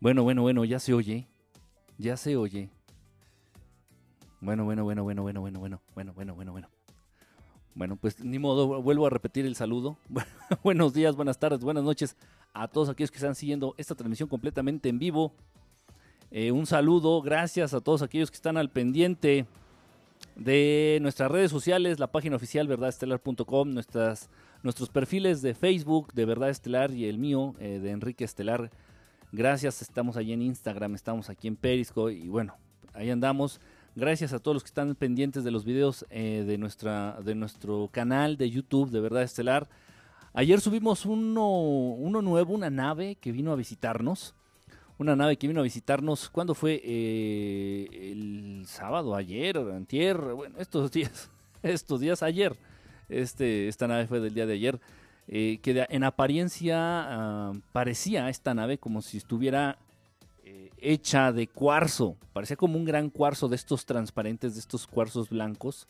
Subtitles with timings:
[0.00, 1.26] Bueno, bueno, bueno, ya se oye.
[1.98, 2.70] Ya se oye.
[4.40, 6.68] Bueno, bueno, bueno, bueno, bueno, bueno, bueno, bueno, bueno, bueno, bueno.
[7.74, 9.98] Bueno, pues ni modo, vuelvo a repetir el saludo.
[10.64, 12.16] Buenos días, buenas tardes, buenas noches
[12.54, 15.34] a todos aquellos que están siguiendo esta transmisión completamente en vivo.
[16.30, 19.46] Eh, un saludo, gracias a todos aquellos que están al pendiente
[20.34, 26.90] de nuestras redes sociales, la página oficial verdadestelar.com, nuestros perfiles de Facebook de Verdad Estelar
[26.90, 28.70] y el mío eh, de Enrique Estelar.
[29.32, 32.56] Gracias, estamos allí en Instagram, estamos aquí en Periscope y bueno,
[32.94, 33.60] ahí andamos.
[33.94, 37.88] Gracias a todos los que están pendientes de los videos eh, de, nuestra, de nuestro
[37.92, 39.68] canal de YouTube de Verdad Estelar.
[40.32, 44.34] Ayer subimos uno, uno nuevo, una nave que vino a visitarnos.
[44.98, 46.80] Una nave que vino a visitarnos, ¿cuándo fue?
[46.84, 51.30] Eh, el sábado, ayer, antier, bueno, estos días,
[51.62, 52.56] estos días ayer.
[53.08, 54.80] Este, esta nave fue del día de ayer.
[55.32, 59.78] Eh, que en apariencia ah, parecía esta nave como si estuviera
[60.44, 62.16] eh, hecha de cuarzo.
[62.32, 65.86] Parecía como un gran cuarzo de estos transparentes, de estos cuarzos blancos.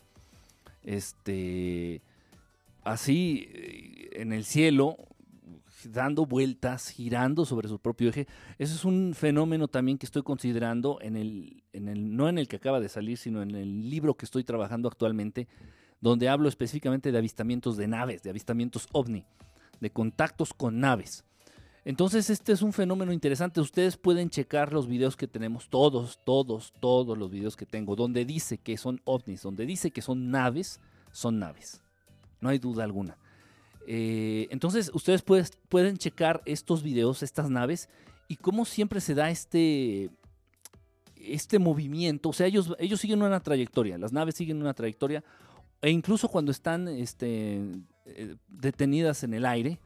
[0.83, 2.01] Este,
[2.83, 3.49] así
[4.11, 4.95] en el cielo,
[5.85, 8.27] dando vueltas, girando sobre su propio eje.
[8.59, 12.47] Eso es un fenómeno también que estoy considerando en el, en el, no en el
[12.47, 15.47] que acaba de salir, sino en el libro que estoy trabajando actualmente,
[16.01, 19.25] donde hablo específicamente de avistamientos de naves, de avistamientos ovni,
[19.79, 21.23] de contactos con naves.
[21.83, 23.61] Entonces este es un fenómeno interesante.
[23.61, 28.25] Ustedes pueden checar los videos que tenemos, todos, todos, todos los videos que tengo, donde
[28.25, 30.79] dice que son ovnis, donde dice que son naves,
[31.11, 31.81] son naves.
[32.39, 33.17] No hay duda alguna.
[33.87, 37.89] Eh, entonces ustedes pueden checar estos videos, estas naves,
[38.27, 40.11] y cómo siempre se da este,
[41.15, 42.29] este movimiento.
[42.29, 45.23] O sea, ellos, ellos siguen una trayectoria, las naves siguen una trayectoria,
[45.81, 47.61] e incluso cuando están este,
[48.05, 49.79] eh, detenidas en el aire,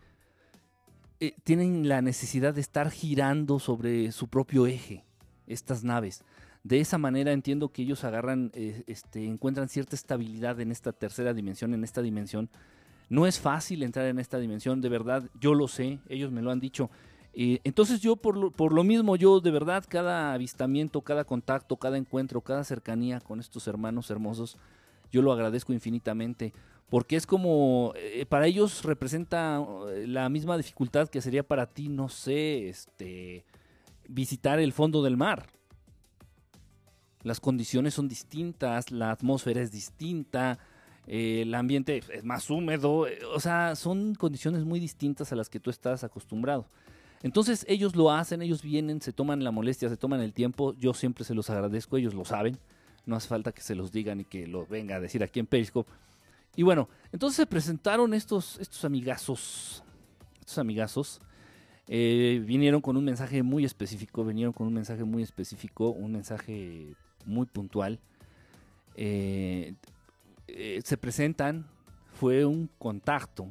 [1.19, 5.05] eh, tienen la necesidad de estar girando sobre su propio eje,
[5.47, 6.23] estas naves.
[6.63, 11.73] De esa manera entiendo que ellos agarran, este, encuentran cierta estabilidad en esta tercera dimensión,
[11.73, 12.49] en esta dimensión,
[13.07, 16.51] no es fácil entrar en esta dimensión, de verdad, yo lo sé, ellos me lo
[16.51, 16.89] han dicho.
[17.33, 21.77] Eh, entonces yo por lo, por lo, mismo, yo de verdad cada avistamiento, cada contacto,
[21.77, 24.57] cada encuentro, cada cercanía con estos hermanos hermosos,
[25.15, 26.53] yo lo agradezco infinitamente,
[26.89, 31.87] porque es como, eh, para ellos representa eh, la misma dificultad que sería para ti,
[31.87, 33.45] no sé, este,
[34.09, 35.47] visitar el fondo del mar.
[37.23, 40.59] Las condiciones son distintas, la atmósfera es distinta,
[41.07, 45.49] eh, el ambiente es más húmedo, eh, o sea, son condiciones muy distintas a las
[45.49, 46.67] que tú estás acostumbrado.
[47.23, 50.93] Entonces ellos lo hacen, ellos vienen, se toman la molestia, se toman el tiempo, yo
[50.93, 52.59] siempre se los agradezco, ellos lo saben,
[53.05, 55.45] no hace falta que se los digan y que lo venga a decir aquí en
[55.45, 55.91] Periscope.
[56.55, 59.83] Y bueno, entonces se presentaron estos, estos amigazos,
[60.39, 61.21] estos amigazos,
[61.87, 66.95] eh, vinieron con un mensaje muy específico, vinieron con un mensaje muy específico, un mensaje
[67.25, 67.99] muy puntual.
[68.95, 69.73] Eh,
[70.83, 71.65] se presentan,
[72.13, 73.49] fue un contacto,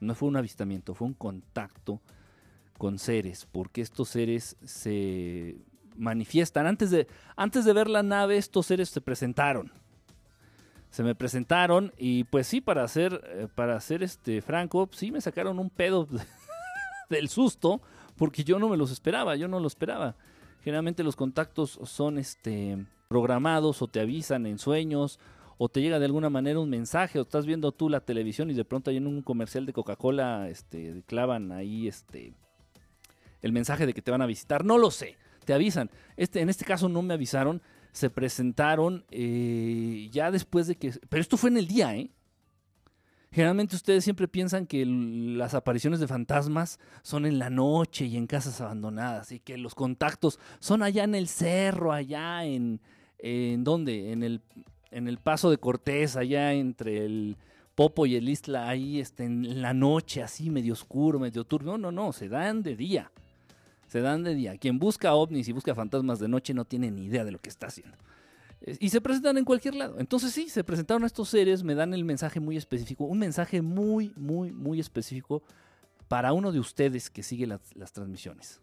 [0.00, 2.00] no fue un avistamiento, fue un contacto
[2.76, 5.56] con seres, porque estos seres se
[6.00, 6.66] manifiestan.
[6.66, 7.06] Antes de,
[7.36, 9.72] antes de ver la nave, estos seres se presentaron.
[10.90, 15.58] Se me presentaron y pues sí, para ser, eh, para este franco, sí me sacaron
[15.60, 16.08] un pedo
[17.10, 17.80] del susto,
[18.16, 20.16] porque yo no me los esperaba, yo no lo esperaba.
[20.62, 25.20] Generalmente los contactos son este, programados o te avisan en sueños
[25.62, 28.54] o te llega de alguna manera un mensaje, o estás viendo tú la televisión y
[28.54, 32.32] de pronto hay en un comercial de Coca-Cola, este, clavan ahí este,
[33.42, 34.64] el mensaje de que te van a visitar.
[34.64, 35.18] No lo sé,
[35.50, 35.90] te avisan.
[36.16, 37.60] Este, en este caso no me avisaron,
[37.90, 40.92] se presentaron eh, ya después de que...
[41.08, 42.12] Pero esto fue en el día, ¿eh?
[43.32, 48.28] Generalmente ustedes siempre piensan que las apariciones de fantasmas son en la noche y en
[48.28, 52.80] casas abandonadas y que los contactos son allá en el cerro, allá en...
[53.18, 54.12] ¿En dónde?
[54.12, 54.40] En el
[54.90, 57.36] en el paso de Cortés, allá entre el
[57.74, 61.72] Popo y el Isla, ahí este, en la noche, así medio oscuro, medio turbio.
[61.72, 63.12] No, no, no, se dan de día.
[63.90, 64.56] Se dan de día.
[64.56, 67.48] Quien busca ovnis y busca fantasmas de noche no tiene ni idea de lo que
[67.48, 67.96] está haciendo.
[68.78, 69.98] Y se presentan en cualquier lado.
[69.98, 74.12] Entonces sí, se presentaron estos seres, me dan el mensaje muy específico, un mensaje muy,
[74.14, 75.42] muy, muy específico
[76.06, 78.60] para uno de ustedes que sigue las, las transmisiones.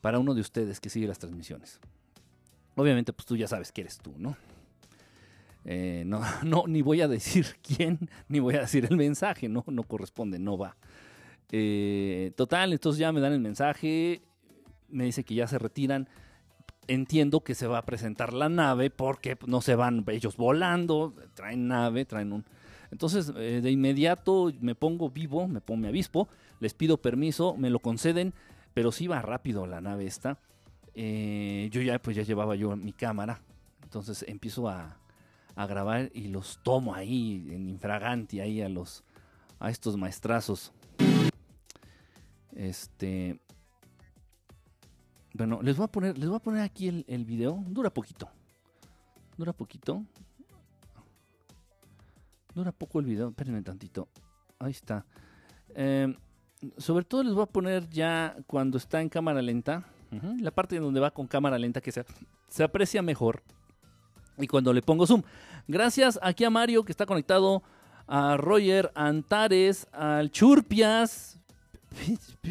[0.00, 1.80] Para uno de ustedes que sigue las transmisiones.
[2.76, 4.36] Obviamente, pues tú ya sabes que eres tú, ¿no?
[5.64, 9.64] Eh, no, no, ni voy a decir quién, ni voy a decir el mensaje, no,
[9.66, 10.76] no corresponde, no va.
[11.52, 14.22] Eh, total, entonces ya me dan el mensaje,
[14.88, 16.08] me dice que ya se retiran.
[16.86, 21.68] Entiendo que se va a presentar la nave porque no se van ellos volando, traen
[21.68, 22.44] nave, traen un...
[22.90, 27.70] Entonces, eh, de inmediato me pongo vivo, me pongo mi avispo, les pido permiso, me
[27.70, 28.34] lo conceden,
[28.74, 30.38] pero sí va rápido la nave esta.
[30.94, 33.40] Eh, yo ya pues ya llevaba yo mi cámara,
[33.84, 34.98] entonces empiezo a,
[35.54, 39.04] a grabar y los tomo ahí en infraganti ahí a los
[39.60, 40.72] a estos maestrazos.
[42.54, 43.40] Este
[45.34, 48.28] bueno, les voy a poner les voy a poner aquí el, video, dura poquito.
[49.36, 50.04] Dura poquito.
[52.54, 54.08] Dura poco el video, espérenme tantito.
[54.58, 55.06] Ahí está.
[55.68, 56.14] Eh,
[56.76, 59.84] sobre todo les voy a poner ya cuando está en cámara lenta.
[60.40, 62.04] La parte en donde va con cámara lenta que se,
[62.48, 63.42] se aprecia mejor.
[64.36, 65.22] Y cuando le pongo zoom.
[65.68, 67.62] Gracias aquí a Mario que está conectado.
[68.08, 71.39] A Roger, Antares, al Churpias.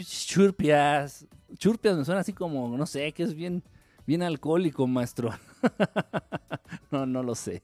[0.02, 1.28] Churpias.
[1.58, 3.64] Churpias me suena así como, no sé, que es bien,
[4.06, 5.32] bien alcohólico, maestro.
[6.92, 7.62] no, no lo sé.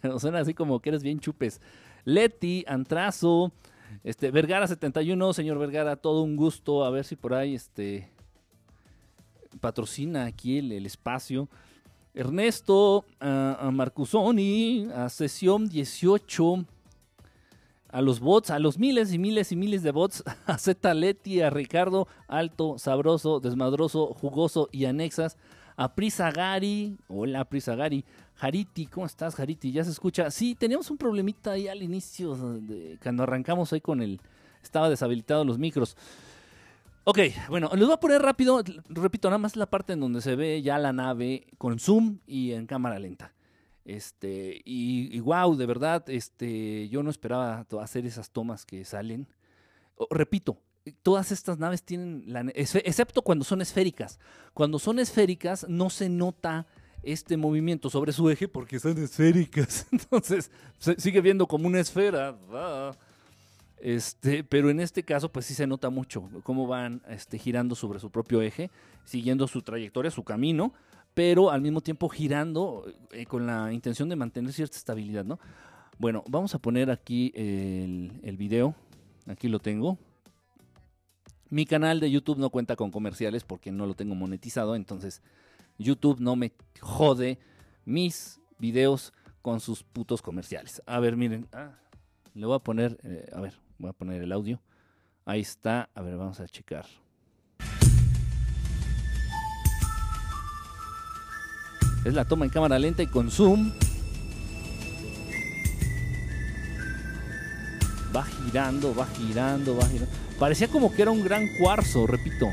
[0.00, 1.60] Pero suena así como que eres bien chupes.
[2.04, 3.52] Leti, Antrazo,
[4.04, 6.84] este, Vergara 71, señor Vergara, todo un gusto.
[6.84, 8.10] A ver si por ahí este
[9.60, 11.48] patrocina aquí el, espacio.
[12.14, 16.64] Ernesto, a, a Marcusoni, a sesión 18,
[17.96, 21.40] a los bots, a los miles y miles y miles de bots, a Z Leti,
[21.40, 25.38] a Ricardo, alto, sabroso, desmadroso, jugoso y anexas,
[25.78, 28.04] a Prisagari, hola Prisagari,
[28.38, 29.72] Hariti, ¿cómo estás Hariti?
[29.72, 30.30] ¿Ya se escucha?
[30.30, 32.36] Sí, teníamos un problemita ahí al inicio,
[33.02, 34.20] cuando arrancamos ahí con el,
[34.62, 35.96] estaba deshabilitado los micros.
[37.04, 40.36] Ok, bueno, les voy a poner rápido, repito, nada más la parte en donde se
[40.36, 43.32] ve ya la nave con zoom y en cámara lenta.
[43.86, 49.28] Este, y, wow, de verdad, este, yo no esperaba hacer esas tomas que salen.
[50.10, 50.58] Repito,
[51.04, 54.18] todas estas naves tienen, excepto cuando son esféricas.
[54.54, 56.66] Cuando son esféricas no se nota
[57.04, 59.86] este movimiento sobre su eje porque son esféricas.
[59.92, 60.50] Entonces,
[60.98, 62.36] sigue viendo como una esfera.
[63.78, 68.00] Este, pero en este caso, pues sí se nota mucho cómo van este, girando sobre
[68.00, 68.68] su propio eje,
[69.04, 70.74] siguiendo su trayectoria, su camino,
[71.16, 75.40] pero al mismo tiempo girando eh, con la intención de mantener cierta estabilidad, ¿no?
[75.96, 78.74] Bueno, vamos a poner aquí el, video.
[79.26, 79.96] Aquí lo tengo.
[81.48, 85.22] Mi canal de YouTube no cuenta con comerciales porque no lo tengo monetizado, entonces
[85.78, 86.52] YouTube no me
[86.82, 87.38] jode
[87.86, 90.82] mis videos con sus putos comerciales.
[90.84, 91.48] A ver, miren.
[91.52, 91.78] ah,
[92.34, 94.60] le voy a poner, eh, a ver, voy a poner el audio.
[95.24, 95.88] Ahí está.
[95.94, 96.84] A ver, vamos a checar.
[102.06, 103.72] Es la toma en cámara lenta y con zoom.
[108.14, 110.14] Va girando, va girando, va girando.
[110.38, 112.46] Parecía como que era un gran cuarzo, repito.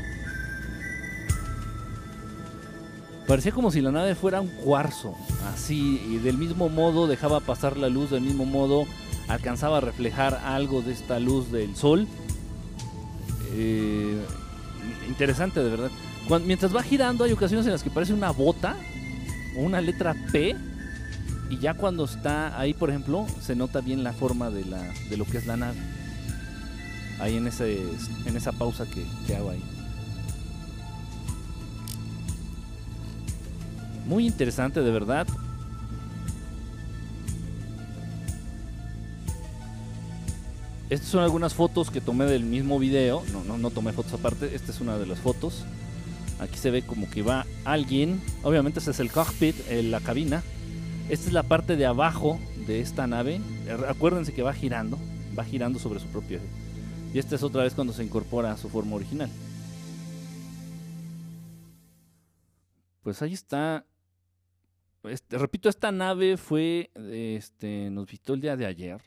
[3.28, 5.14] Parecía como si la nave fuera un cuarzo,
[5.54, 8.86] así, y del mismo modo dejaba pasar la luz, del mismo modo
[9.28, 12.08] alcanzaba a reflejar algo de esta luz del sol.
[13.52, 14.20] Eh,
[15.06, 15.90] interesante, de verdad.
[16.44, 18.76] Mientras va girando, hay ocasiones en las que parece una bota
[19.56, 20.56] una letra P,
[21.50, 25.16] y ya cuando está ahí, por ejemplo, se nota bien la forma de, la, de
[25.16, 25.78] lo que es la nave.
[27.20, 27.80] Ahí en, ese,
[28.26, 29.62] en esa pausa que, que hago ahí.
[34.06, 35.26] Muy interesante, de verdad.
[40.90, 43.22] Estas son algunas fotos que tomé del mismo video.
[43.32, 44.54] No, no, no tomé fotos aparte.
[44.54, 45.64] Esta es una de las fotos.
[46.44, 48.20] Aquí se ve como que va alguien.
[48.42, 50.42] Obviamente ese es el cockpit, eh, la cabina.
[51.08, 53.40] Esta es la parte de abajo de esta nave.
[53.66, 54.98] Eh, Acuérdense que va girando.
[55.36, 56.46] Va girando sobre su propio eje.
[57.14, 59.30] Y esta es otra vez cuando se incorpora a su forma original.
[63.02, 63.86] Pues ahí está.
[65.04, 69.00] Este, repito, esta nave fue, este, nos visitó el día de ayer.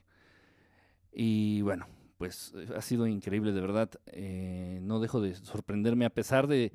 [1.12, 1.86] Y bueno,
[2.18, 3.92] pues eh, ha sido increíble, de verdad.
[4.82, 6.72] No dejo de sorprenderme a pesar de,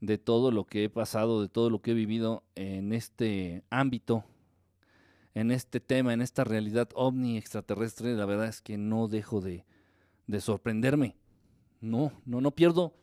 [0.00, 4.24] de todo lo que he pasado, de todo lo que he vivido en este ámbito,
[5.34, 8.14] en este tema, en esta realidad ovni extraterrestre.
[8.14, 9.64] La verdad es que no dejo de,
[10.26, 11.16] de sorprenderme.
[11.80, 12.94] No, no, no pierdo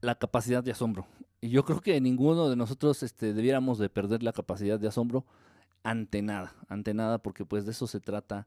[0.00, 1.06] la capacidad de asombro.
[1.40, 5.26] Y yo creo que ninguno de nosotros este, debiéramos de perder la capacidad de asombro
[5.82, 8.46] ante nada, ante nada, porque pues de eso se trata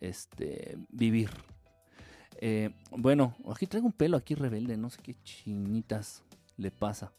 [0.00, 1.30] este, vivir.
[2.40, 6.22] Eh, bueno, aquí traigo un pelo aquí rebelde, no sé qué chinitas
[6.56, 7.12] le pasa.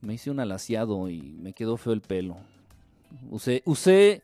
[0.00, 2.36] Me hice un alaciado y me quedó feo el pelo.
[3.30, 4.22] Usé,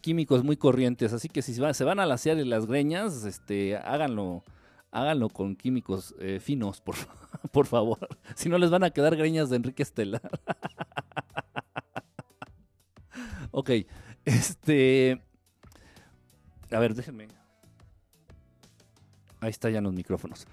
[0.00, 3.76] químicos muy corrientes, así que si se va- se van a alaciar las greñas, este,
[3.76, 4.44] háganlo,
[4.90, 6.96] háganlo con químicos eh, finos, por,
[7.66, 8.08] favor.
[8.36, 10.20] Si no les van a quedar greñas de Enrique Estela.
[13.50, 13.70] ok,
[14.24, 15.20] este...
[16.70, 17.28] A ver, déjenme.
[19.46, 20.44] Ahí está ya los micrófonos.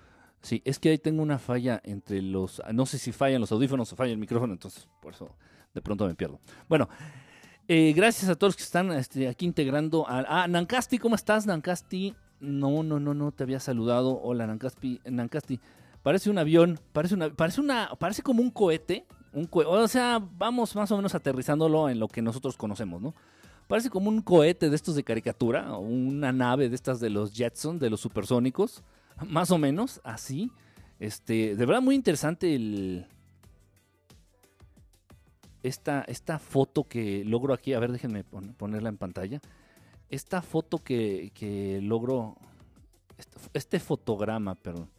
[0.44, 2.62] Sí, es que ahí tengo una falla entre los.
[2.72, 5.36] No sé si fallan los audífonos o falla el micrófono, entonces por eso
[5.74, 6.40] de pronto me pierdo.
[6.70, 6.88] Bueno,
[7.68, 10.08] eh, gracias a todos los que están este, aquí integrando.
[10.08, 12.14] A, ah, Nancasti, ¿cómo estás, Nancasti?
[12.40, 14.22] No, no, no, no te había saludado.
[14.22, 15.02] Hola, Nancasti.
[15.06, 15.60] Nancasti.
[16.04, 20.76] Parece un avión, parece una, parece una, parece como un cohete, un o sea, vamos
[20.76, 23.16] más o menos aterrizándolo en lo que nosotros conocemos, ¿no?
[23.68, 27.34] Parece como un cohete de estos de caricatura, o una nave de estas de los
[27.34, 28.84] Jetson, de los supersónicos,
[29.28, 30.52] más o menos, así.
[31.00, 33.08] Este, de verdad muy interesante el,
[35.64, 39.42] esta, esta foto que logro aquí, a ver, déjenme ponerla en pantalla.
[40.10, 42.36] Esta foto que, que logro,
[43.18, 44.90] este, este fotograma, perdón,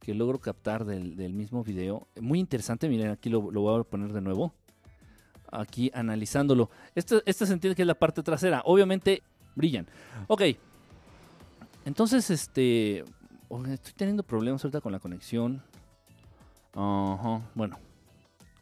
[0.00, 2.06] que logro captar del, mismo video.
[2.20, 4.54] Muy interesante, miren, aquí lo, voy a poner de nuevo.
[5.50, 6.70] Aquí analizándolo.
[6.94, 8.62] Esta, esta se entiende que es la parte trasera.
[8.64, 9.22] Obviamente
[9.54, 9.86] brillan.
[10.26, 10.42] Ok.
[11.84, 13.04] Entonces, este...
[13.70, 15.62] Estoy teniendo problemas ahorita con la conexión.
[16.74, 17.40] Ajá.
[17.54, 17.78] Bueno.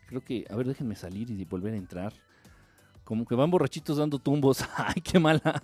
[0.06, 0.46] Creo que...
[0.48, 2.12] A ver, déjenme salir y volver a entrar.
[3.04, 4.64] Como que van borrachitos dando tumbos.
[4.76, 5.62] Ay, qué mala.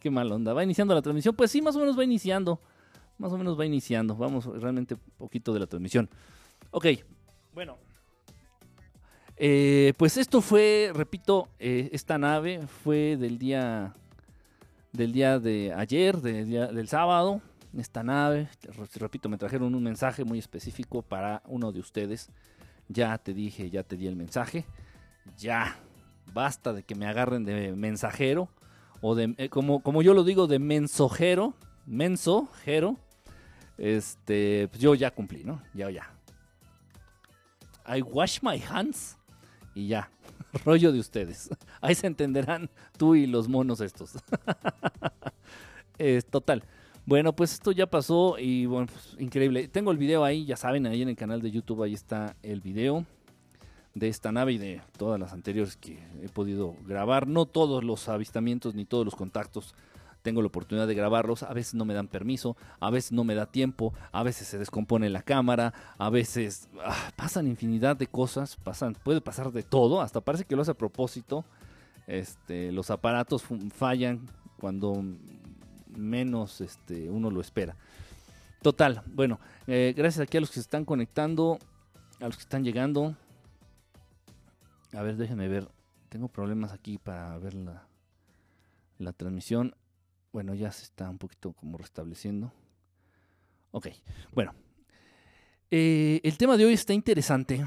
[0.00, 0.54] qué mala onda.
[0.54, 1.34] Va iniciando la transmisión.
[1.34, 2.60] Pues sí, más o menos va iniciando
[3.18, 4.16] más o menos va iniciando.
[4.16, 6.08] Vamos realmente poquito de la transmisión.
[6.70, 6.86] Ok,
[7.54, 7.78] bueno.
[9.38, 13.94] Eh, pues esto fue, repito, eh, esta nave fue del día
[14.92, 17.42] del día de ayer, del, del sábado.
[17.76, 18.48] Esta nave,
[18.94, 22.30] repito, me trajeron un mensaje muy específico para uno de ustedes.
[22.88, 24.64] Ya te dije, ya te di el mensaje.
[25.36, 25.76] Ya,
[26.32, 28.48] basta de que me agarren de mensajero
[29.02, 31.52] o de, eh, como, como yo lo digo, de mensojero,
[31.84, 32.96] mensojero
[33.76, 35.60] este, pues yo ya cumplí, ¿no?
[35.74, 36.10] Ya, ya.
[37.86, 39.15] I wash my hands
[39.76, 40.10] y ya.
[40.64, 41.50] Rollo de ustedes.
[41.80, 44.14] Ahí se entenderán tú y los monos estos.
[45.98, 46.64] es total.
[47.04, 49.68] Bueno, pues esto ya pasó y bueno, pues, increíble.
[49.68, 52.60] Tengo el video ahí, ya saben, ahí en el canal de YouTube, ahí está el
[52.60, 53.06] video
[53.94, 57.28] de esta nave y de todas las anteriores que he podido grabar.
[57.28, 59.72] No todos los avistamientos ni todos los contactos
[60.26, 63.36] tengo la oportunidad de grabarlos, a veces no me dan permiso, a veces no me
[63.36, 68.56] da tiempo, a veces se descompone la cámara, a veces ah, pasan infinidad de cosas,
[68.56, 71.44] pasan, puede pasar de todo, hasta parece que lo hace a propósito.
[72.08, 74.28] Este, los aparatos fallan
[74.58, 75.00] cuando
[75.96, 77.76] menos este, uno lo espera.
[78.62, 81.60] Total, bueno, eh, gracias aquí a los que se están conectando,
[82.18, 83.14] a los que están llegando.
[84.92, 85.68] A ver, déjenme ver.
[86.08, 87.86] Tengo problemas aquí para ver la,
[88.98, 89.76] la transmisión.
[90.36, 92.52] Bueno, ya se está un poquito como restableciendo.
[93.70, 93.86] Ok,
[94.34, 94.54] bueno.
[95.70, 97.64] Eh, el tema de hoy está interesante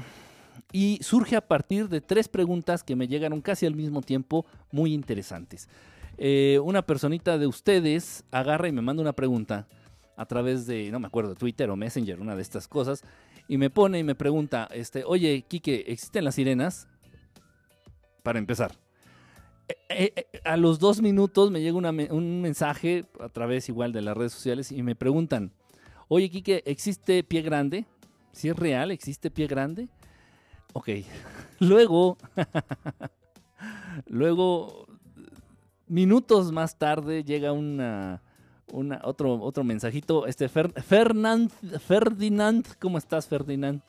[0.70, 4.94] y surge a partir de tres preguntas que me llegaron casi al mismo tiempo, muy
[4.94, 5.68] interesantes.
[6.16, 9.66] Eh, una personita de ustedes agarra y me manda una pregunta
[10.16, 13.02] a través de, no me acuerdo, Twitter o Messenger, una de estas cosas,
[13.48, 16.86] y me pone y me pregunta, este, oye, Quique, ¿existen las sirenas?
[18.22, 18.70] Para empezar.
[19.88, 24.16] Eh, eh, a los dos minutos me llega un mensaje a través igual de las
[24.16, 25.52] redes sociales y me preguntan,
[26.08, 27.86] oye Kike, ¿existe pie grande?
[28.32, 29.88] Si es real, ¿existe pie grande?
[30.72, 30.88] Ok,
[31.60, 32.16] luego,
[34.06, 34.86] luego,
[35.86, 38.22] minutos más tarde llega una,
[39.02, 43.82] otro, otro mensajito, este Fernand, Ferdinand, ¿cómo estás Ferdinand?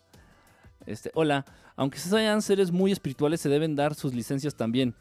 [0.85, 1.45] Este, hola,
[1.75, 4.95] aunque sean seres muy espirituales, se deben dar sus licencias también.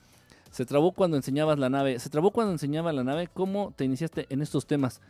[0.50, 1.98] Se trabó cuando enseñabas la nave.
[1.98, 3.28] Se trabó cuando enseñaba la nave.
[3.32, 5.00] ¿Cómo te iniciaste en estos temas?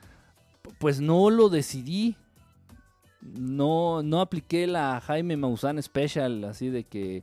[0.78, 2.16] Pues no lo decidí.
[3.22, 7.22] No, no apliqué la Jaime Maussan Special, así de que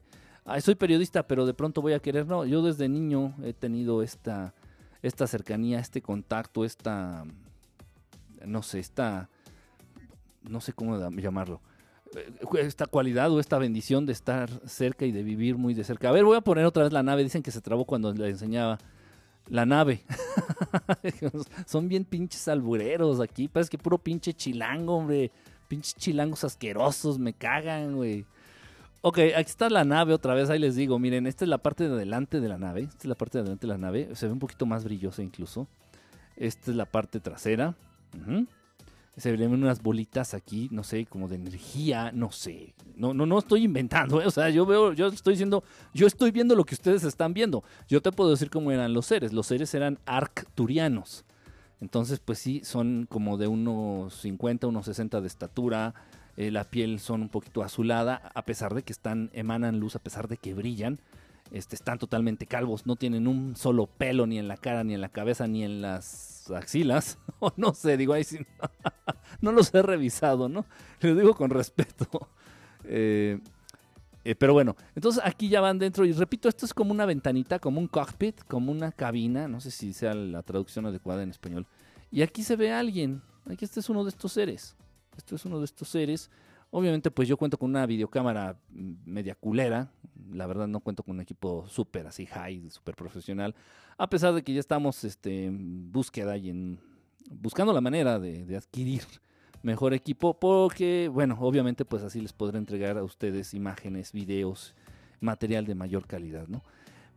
[0.61, 2.27] soy periodista, pero de pronto voy a querer.
[2.27, 4.53] No, yo desde niño he tenido esta,
[5.01, 7.25] esta cercanía, este contacto, esta,
[8.45, 9.29] no sé, esta,
[10.43, 11.61] no sé cómo llamarlo
[12.59, 16.09] esta cualidad o esta bendición de estar cerca y de vivir muy de cerca.
[16.09, 17.23] A ver, voy a poner otra vez la nave.
[17.23, 18.77] Dicen que se trabó cuando le enseñaba
[19.47, 20.03] la nave.
[21.65, 23.47] Son bien pinches albureros aquí.
[23.47, 25.31] Parece que puro pinche chilango, hombre.
[25.67, 28.25] Pinches chilangos asquerosos, me cagan, güey.
[29.01, 31.87] Ok, aquí está la nave otra vez, ahí les digo, miren, esta es la parte
[31.87, 34.25] de adelante de la nave, esta es la parte de adelante de la nave, se
[34.25, 35.67] ve un poquito más brillosa incluso.
[36.35, 37.75] Esta es la parte trasera
[39.17, 42.75] se ven unas bolitas aquí, no sé, como de energía, no sé.
[42.95, 44.27] No, no, no estoy inventando, ¿eh?
[44.27, 47.63] o sea, yo veo, yo estoy diciendo, yo estoy viendo lo que ustedes están viendo.
[47.87, 49.33] Yo te puedo decir cómo eran los seres.
[49.33, 51.25] Los seres eran arcturianos.
[51.81, 55.95] Entonces, pues sí, son como de unos 50, unos 60 de estatura.
[56.35, 59.99] Eh, la piel son un poquito azulada, a pesar de que están, emanan luz, a
[59.99, 60.99] pesar de que brillan.
[61.51, 65.01] Este, están totalmente calvos, no tienen un solo pelo ni en la cara, ni en
[65.01, 67.17] la cabeza, ni en las axilas.
[67.39, 68.23] O no sé, digo ahí
[69.41, 70.65] no los he revisado, ¿no?
[71.01, 72.07] Les digo con respeto.
[72.89, 73.37] Eh,
[74.23, 77.59] eh, pero bueno, entonces aquí ya van dentro y repito, esto es como una ventanita,
[77.59, 81.65] como un cockpit, como una cabina, no sé si sea la traducción adecuada en español.
[82.11, 84.77] Y aquí se ve a alguien, aquí este es uno de estos seres,
[85.17, 86.29] esto es uno de estos seres.
[86.77, 89.89] Obviamente pues yo cuento con una videocámara mm, media culera,
[90.31, 93.55] la verdad no cuento con un equipo súper así high, súper profesional,
[93.97, 96.79] a pesar de que ya estamos este, en búsqueda y en,
[97.31, 99.01] buscando la manera de, adquirir
[99.63, 104.75] mejor equipo porque, bueno, obviamente pues así les podré entregar a ustedes imágenes, videos,
[105.19, 106.61] material de mayor calidad, ¿no?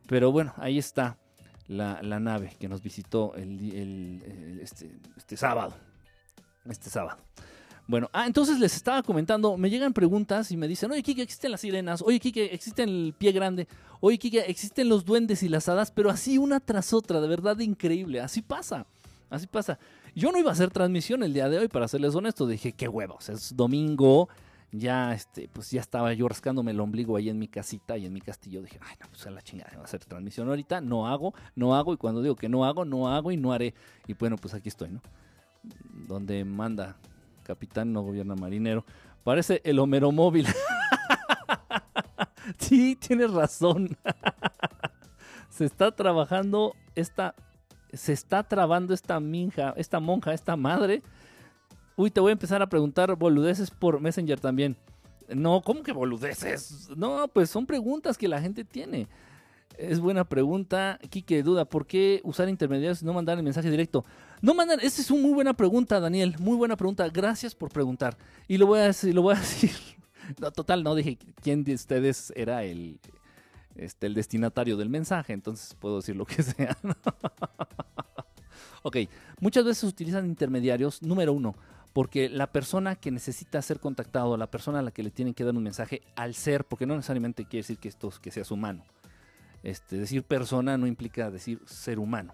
[0.07, 1.19] Pero bueno, ahí está
[1.67, 5.75] la, nave que nos visitó el, este, este, sábado.
[6.65, 7.19] Este sábado.
[7.87, 11.51] Bueno, ah, entonces les estaba comentando, me llegan preguntas y me dicen, oye, Kike, existen
[11.51, 13.67] las sirenas, oye, Kike, existen el pie grande,
[13.99, 17.59] oye, Kike, existen los duendes y las hadas, pero así una tras otra, de verdad
[17.59, 18.85] increíble, así pasa,
[19.29, 19.77] así pasa.
[20.15, 22.45] Yo no iba a hacer transmisión el día de hoy, para serles honesto.
[22.45, 24.27] Dije, qué huevos, es domingo.
[24.73, 28.13] Ya, este, pues ya estaba yo rascándome el ombligo ahí en mi casita y en
[28.13, 28.61] mi castillo.
[28.61, 30.79] Dije, ay, no, pues a la chingada, voy a hacer transmisión ahorita.
[30.81, 31.93] No hago, no hago.
[31.93, 33.73] Y cuando digo que no hago, no hago y no haré.
[34.07, 35.01] Y bueno, pues aquí estoy, ¿no?
[36.07, 36.97] Donde manda
[37.43, 38.85] capitán, no gobierna marinero.
[39.23, 40.47] Parece el Homero móvil.
[42.57, 43.97] sí, tienes razón.
[45.49, 47.35] Se está trabajando esta
[47.93, 51.01] se está trabando esta minja, esta monja, esta madre.
[51.95, 54.77] Uy, te voy a empezar a preguntar boludeces por Messenger también.
[55.29, 56.89] No, ¿cómo que boludeces?
[56.95, 59.07] No, pues son preguntas que la gente tiene.
[59.77, 60.99] Es buena pregunta.
[61.09, 64.05] Kike, duda, ¿por qué usar intermediarios y no mandar el mensaje directo?
[64.41, 66.35] No mandar, esa es una muy buena pregunta, Daniel.
[66.39, 67.07] Muy buena pregunta.
[67.09, 68.17] Gracias por preguntar.
[68.47, 69.71] Y lo voy a decir, lo voy a decir.
[70.39, 72.99] No, total, no dije quién de ustedes era el,
[73.75, 76.77] este, el destinatario del mensaje, entonces puedo decir lo que sea.
[78.83, 78.97] ok,
[79.39, 81.55] muchas veces utilizan intermediarios, número uno,
[81.93, 85.43] porque la persona que necesita ser contactado, la persona a la que le tienen que
[85.43, 88.83] dar un mensaje, al ser, porque no necesariamente quiere decir que esto que seas humano.
[89.63, 92.33] Este, decir persona no implica decir ser humano.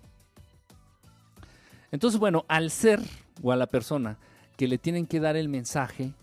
[1.92, 3.02] Entonces, bueno, al ser
[3.42, 4.18] o a la persona
[4.56, 6.14] que le tienen que dar el mensaje,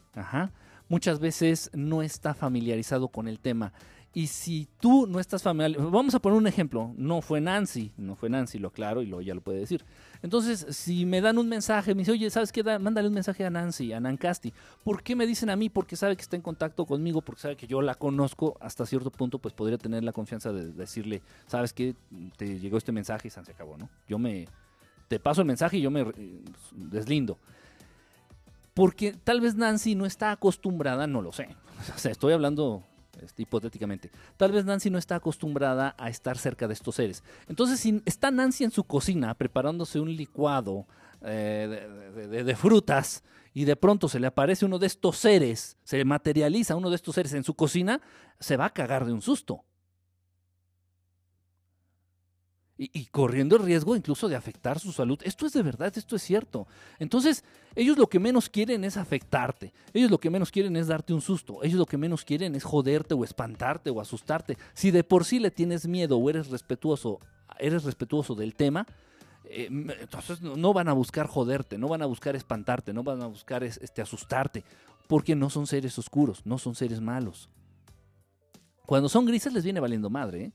[0.88, 3.72] muchas veces no está familiarizado con el tema
[4.16, 8.14] y si tú no estás familiar, vamos a poner un ejemplo, no fue Nancy, no
[8.14, 9.84] fue Nancy, lo aclaro y lo ya lo puede decir.
[10.22, 12.62] Entonces, si me dan un mensaje, me dice, oye, ¿sabes qué?
[12.78, 14.52] mándale un mensaje a Nancy, a Nancasti.
[14.84, 15.68] ¿Por qué me dicen a mí?
[15.68, 19.10] Porque sabe que está en contacto conmigo, porque sabe que yo la conozco hasta cierto
[19.10, 21.96] punto, pues podría tener la confianza de decirle, ¿sabes qué?
[22.36, 23.88] Te llegó este mensaje y se acabó, ¿no?
[24.08, 24.46] Yo me,
[25.20, 27.38] paso el mensaje y yo me eh, deslindo.
[28.74, 31.48] Porque tal vez Nancy no está acostumbrada, no lo sé.
[31.94, 32.82] O sea, estoy hablando
[33.22, 34.10] este, hipotéticamente.
[34.36, 37.22] Tal vez Nancy no está acostumbrada a estar cerca de estos seres.
[37.48, 40.86] Entonces, si está Nancy en su cocina preparándose un licuado
[41.22, 41.88] eh,
[42.44, 43.22] de, frutas
[43.52, 47.14] y de pronto se le aparece uno de estos seres, se materializa uno de estos
[47.14, 48.00] seres en su cocina,
[48.40, 49.64] se va a cagar de un susto
[52.76, 55.18] y, corriendo el riesgo incluso de afectar su salud.
[55.22, 56.66] Esto es de verdad, esto es cierto.
[56.98, 57.44] Entonces,
[57.76, 59.72] ellos lo que menos quieren es afectarte.
[59.92, 61.62] Ellos lo que menos quieren es darte un susto.
[61.62, 64.58] Ellos lo que menos quieren es joderte o espantarte o asustarte.
[64.72, 67.20] Si de por sí le tienes miedo o eres respetuoso,
[67.60, 68.86] eres respetuoso del tema,
[69.44, 69.68] eh,
[70.00, 73.62] entonces no van a buscar joderte, no van a buscar espantarte, no van a buscar
[73.62, 74.64] este, asustarte,
[75.06, 77.48] porque no son seres oscuros, no son seres malos.
[78.84, 80.52] Cuando son grises les viene valiendo madre, ¿eh?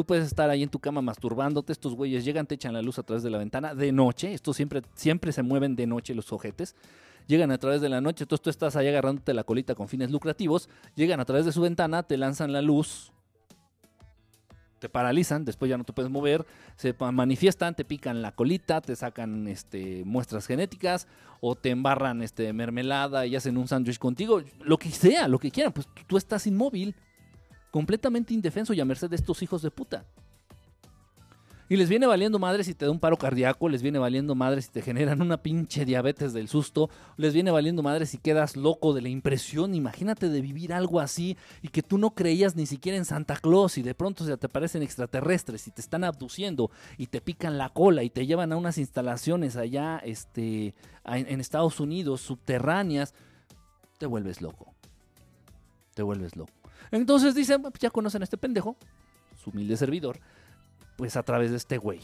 [0.00, 2.98] Tú puedes estar ahí en tu cama masturbándote, estos güeyes llegan, te echan la luz
[2.98, 6.32] a través de la ventana de noche, estos siempre, siempre se mueven de noche los
[6.32, 6.74] ojetes,
[7.26, 10.10] llegan a través de la noche, entonces tú estás ahí agarrándote la colita con fines
[10.10, 13.12] lucrativos, llegan a través de su ventana, te lanzan la luz,
[14.78, 18.96] te paralizan, después ya no te puedes mover, se manifiestan, te pican la colita, te
[18.96, 21.08] sacan este, muestras genéticas
[21.42, 25.50] o te embarran este, mermelada y hacen un sándwich contigo, lo que sea, lo que
[25.50, 26.96] quieran, pues tú estás inmóvil
[27.70, 30.04] completamente indefenso y a merced de estos hijos de puta.
[31.70, 34.60] Y les viene valiendo madre si te da un paro cardíaco, les viene valiendo madre
[34.60, 38.92] si te generan una pinche diabetes del susto, les viene valiendo madre si quedas loco
[38.92, 39.76] de la impresión.
[39.76, 43.78] Imagínate de vivir algo así y que tú no creías ni siquiera en Santa Claus
[43.78, 47.68] y de pronto se te aparecen extraterrestres y te están abduciendo y te pican la
[47.68, 53.14] cola y te llevan a unas instalaciones allá este, en Estados Unidos subterráneas.
[53.98, 54.74] Te vuelves loco.
[55.94, 56.59] Te vuelves loco.
[56.90, 58.76] Entonces dicen, pues ya conocen a este pendejo,
[59.42, 60.18] su humilde servidor,
[60.96, 62.00] pues a través de este güey.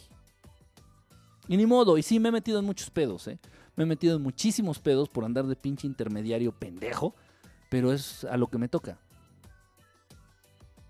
[1.49, 3.39] Y ni modo, y sí me he metido en muchos pedos, ¿eh?
[3.77, 7.15] Me he metido en muchísimos pedos por andar de pinche intermediario pendejo,
[7.69, 8.99] pero es a lo que me toca.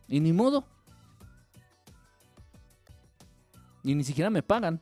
[0.09, 0.65] Y ni modo.
[3.83, 4.81] Y ni siquiera me pagan.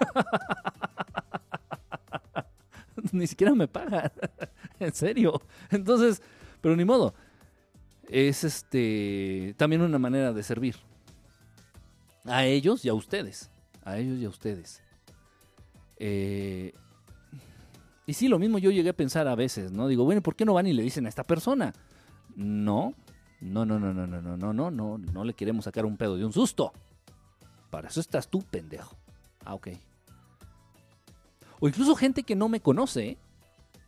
[3.12, 4.12] ni siquiera me pagan.
[4.78, 5.40] en serio.
[5.70, 6.22] Entonces,
[6.60, 7.14] pero ni modo.
[8.10, 10.74] Es este también una manera de servir.
[12.24, 13.50] A ellos y a ustedes.
[13.84, 14.82] A ellos y a ustedes.
[15.96, 16.72] Eh,
[18.06, 19.86] y sí, lo mismo yo llegué a pensar a veces, ¿no?
[19.86, 21.72] Digo, bueno, ¿por qué no van y le dicen a esta persona?
[22.34, 22.94] No,
[23.40, 26.16] no, no, no, no, no, no, no, no, no, no le queremos sacar un pedo
[26.16, 26.72] de un susto.
[27.70, 28.96] Para eso estás tú, pendejo.
[29.44, 29.68] Ah, ok.
[31.60, 33.18] O incluso gente que no me conoce,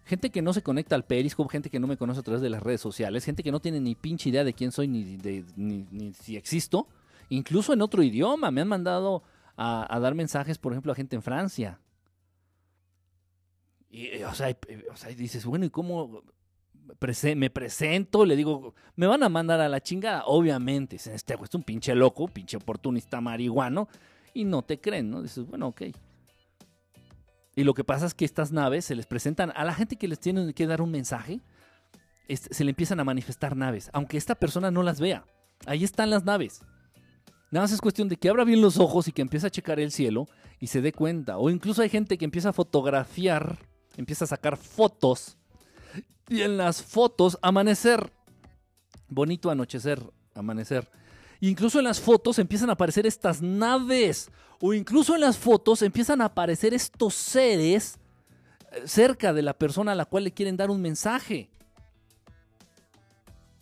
[0.04, 2.50] gente que no se conecta al Periscope, gente que no me conoce a través de
[2.50, 5.44] las redes sociales, gente que no tiene ni pinche idea de quién soy ni, de,
[5.56, 6.88] ni, si existo,
[7.28, 8.50] incluso en otro idioma.
[8.50, 9.22] Me han mandado
[9.56, 11.78] a, dar mensajes, por ejemplo, a gente en Francia.
[13.90, 14.56] Y, o, sea,
[14.92, 16.22] o sea, dices, bueno, ¿y cómo
[17.36, 18.24] me presento?
[18.24, 20.24] Le digo, me van a mandar a la chingada.
[20.26, 23.88] Obviamente, este es un pinche loco, pinche oportunista marihuano,
[24.34, 25.22] y no te creen, ¿no?
[25.22, 25.82] Dices, bueno, ok.
[27.54, 30.08] Y lo que pasa es que estas naves se les presentan a la gente que
[30.08, 31.40] les tiene que dar un mensaje,
[32.28, 35.26] se le empiezan a manifestar naves, aunque esta persona no las vea.
[35.66, 36.62] Ahí están las naves.
[37.50, 39.78] Nada más es cuestión de que abra bien los ojos y que empiece a checar
[39.78, 40.26] el cielo
[40.58, 41.36] y se dé cuenta.
[41.36, 43.58] O incluso hay gente que empieza a fotografiar,
[43.96, 45.36] empieza a sacar fotos.
[46.28, 48.10] Y en las fotos, amanecer.
[49.08, 50.02] Bonito anochecer,
[50.34, 50.90] amanecer.
[51.42, 54.30] Incluso en las fotos empiezan a aparecer estas naves.
[54.60, 57.98] O incluso en las fotos empiezan a aparecer estos seres
[58.70, 61.50] eh, cerca de la persona a la cual le quieren dar un mensaje.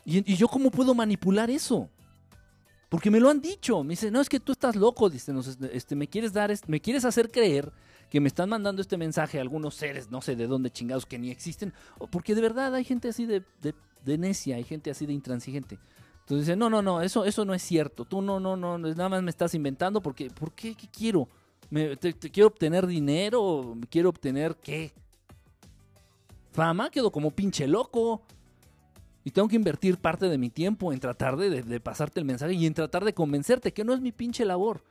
[0.05, 1.89] ¿Y, yo cómo puedo manipular eso?
[2.91, 3.83] Porque me lo han dicho.
[3.83, 5.09] Me dicen, no, es que tú estás loco.
[5.09, 5.33] Dice,
[5.73, 7.73] este, me quieres dar, me quieres hacer creer
[8.11, 11.19] que me están mandando este mensaje a algunos seres, no sé de dónde chingados, que
[11.19, 11.73] ni existen.
[12.11, 13.43] Porque de verdad hay gente así de,
[14.05, 15.79] de necia, hay gente así de intransigente.
[16.21, 18.05] Entonces dice, no, no, no, eso, eso no es cierto.
[18.05, 20.75] Tú no, no, no, nada más me estás inventando porque, ¿por qué?
[20.75, 21.29] ¿Qué quiero?
[21.71, 23.77] ¿Me, te, quiero obtener dinero?
[23.91, 24.93] ¿Quiero obtener qué?
[26.53, 28.23] Fama, quedo como pinche loco.
[29.25, 32.55] Y tengo que invertir parte de mi tiempo en tratar de, de, pasarte el mensaje
[32.55, 34.83] y en tratar de convencerte que no es mi pinche labor.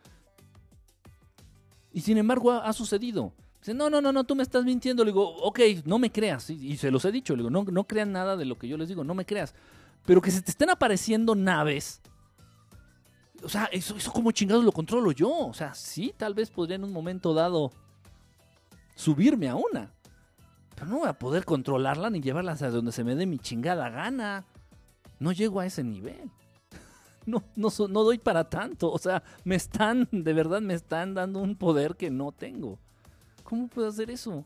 [1.92, 3.34] Y sin embargo ha, sucedido.
[3.60, 5.04] Dice, no, no, no, no, tú me estás mintiendo.
[5.04, 6.50] Le digo, ok, no me creas.
[6.50, 7.36] Y, y se los he dicho.
[7.36, 9.56] Le digo, no, no crean nada de lo que yo les digo, no me creas.
[10.06, 12.02] Pero que se te estén apareciendo naves.
[13.44, 15.48] O sea, eso, eso como chingados lo controlo yo.
[15.48, 17.72] O sea, sí, tal vez podría en un momento dado
[18.96, 19.94] subirme a una.
[20.76, 23.90] Pero no voy a poder controlarla ni llevarla hacia donde se me dé mi chingada
[23.90, 24.46] gana.
[25.20, 26.30] No llego a ese nivel.
[27.26, 28.92] No, no, no doy para tanto.
[28.92, 32.80] O sea, me están, de verdad me están dando un poder que no tengo.
[33.44, 34.46] ¿Cómo puedo hacer eso?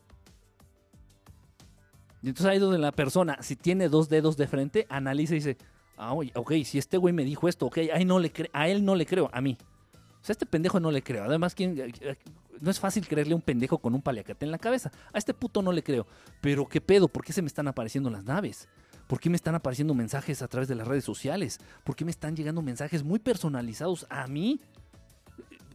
[2.24, 5.58] Y entonces ahí donde la persona, si tiene dos dedos de frente, analiza y dice,
[5.98, 8.82] ah, ok, si este güey me dijo esto, ok, a él no le, a él
[8.82, 9.58] no le creo, a mí.
[9.60, 11.24] O sea, a este pendejo no le creo.
[11.24, 12.16] Además, ¿quién, eh, eh,
[12.62, 14.90] no es fácil creerle a un pendejo con un paliacate en la cabeza.
[15.12, 16.06] A este puto no le creo.
[16.40, 18.68] Pero qué pedo, ¿por qué se me están apareciendo las naves?
[19.06, 21.58] ¿Por qué me están apareciendo mensajes a través de las redes sociales?
[21.84, 24.62] ¿Por qué me están llegando mensajes muy personalizados a mí?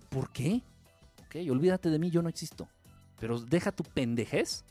[0.09, 0.63] ¿Por qué?
[1.27, 2.67] Ok, olvídate de mí, yo no existo.
[3.19, 4.65] Pero deja tu pendejez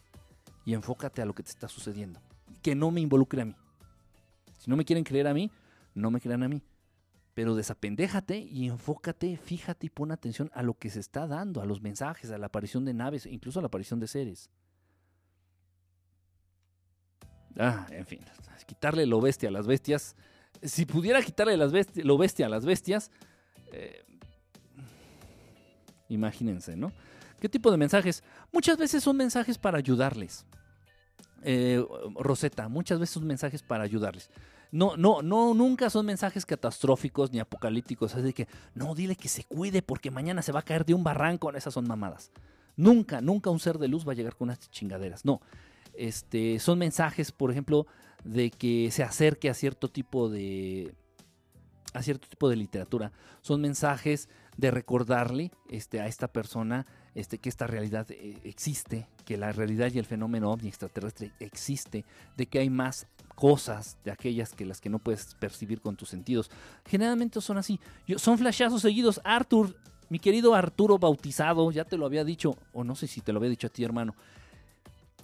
[0.68, 2.20] y enfócate a lo que te está sucediendo.
[2.60, 3.54] Que no me involucre a mí.
[4.58, 5.50] Si no me quieren creer a mí,
[5.94, 6.60] no me crean a mí.
[7.32, 11.64] Pero desapendéjate y enfócate, fíjate y pon atención a lo que se está dando, a
[11.64, 14.50] los mensajes, a la aparición de naves, incluso a la aparición de seres.
[17.58, 18.20] Ah, en fin,
[18.66, 20.16] quitarle lo bestia a las bestias.
[20.62, 23.10] Si pudiera quitarle las lo bestia a las bestias,
[23.72, 24.04] eh,
[26.10, 26.92] imagínense, ¿no?
[27.40, 28.22] ¿Qué tipo de mensajes?
[28.52, 30.44] Muchas veces son mensajes para ayudarles
[31.42, 34.30] eh, Rosetta, muchas veces son mensajes para ayudarles.
[34.70, 38.14] No, no, no, nunca son mensajes catastróficos ni apocalípticos.
[38.14, 41.04] Así que, no, dile que se cuide porque mañana se va a caer de un
[41.04, 41.50] barranco.
[41.52, 42.30] Esas son mamadas.
[42.76, 45.24] Nunca, nunca un ser de luz va a llegar con unas chingaderas.
[45.24, 45.40] No.
[45.94, 47.86] Este, son mensajes, por ejemplo,
[48.24, 50.94] de que se acerque a cierto tipo de.
[51.94, 53.12] a cierto tipo de literatura.
[53.40, 56.86] Son mensajes de recordarle este, a esta persona
[57.18, 62.04] este, que esta realidad eh, existe, que la realidad y el fenómeno ovni extraterrestre existe,
[62.36, 66.08] de que hay más cosas de aquellas que las que no puedes percibir con tus
[66.08, 66.48] sentidos.
[66.86, 67.80] Generalmente son así.
[68.16, 69.20] son flashazos seguidos.
[69.24, 69.76] Arthur,
[70.08, 73.38] mi querido Arturo bautizado, ya te lo había dicho, o no sé si te lo
[73.38, 74.14] había dicho a ti, hermano.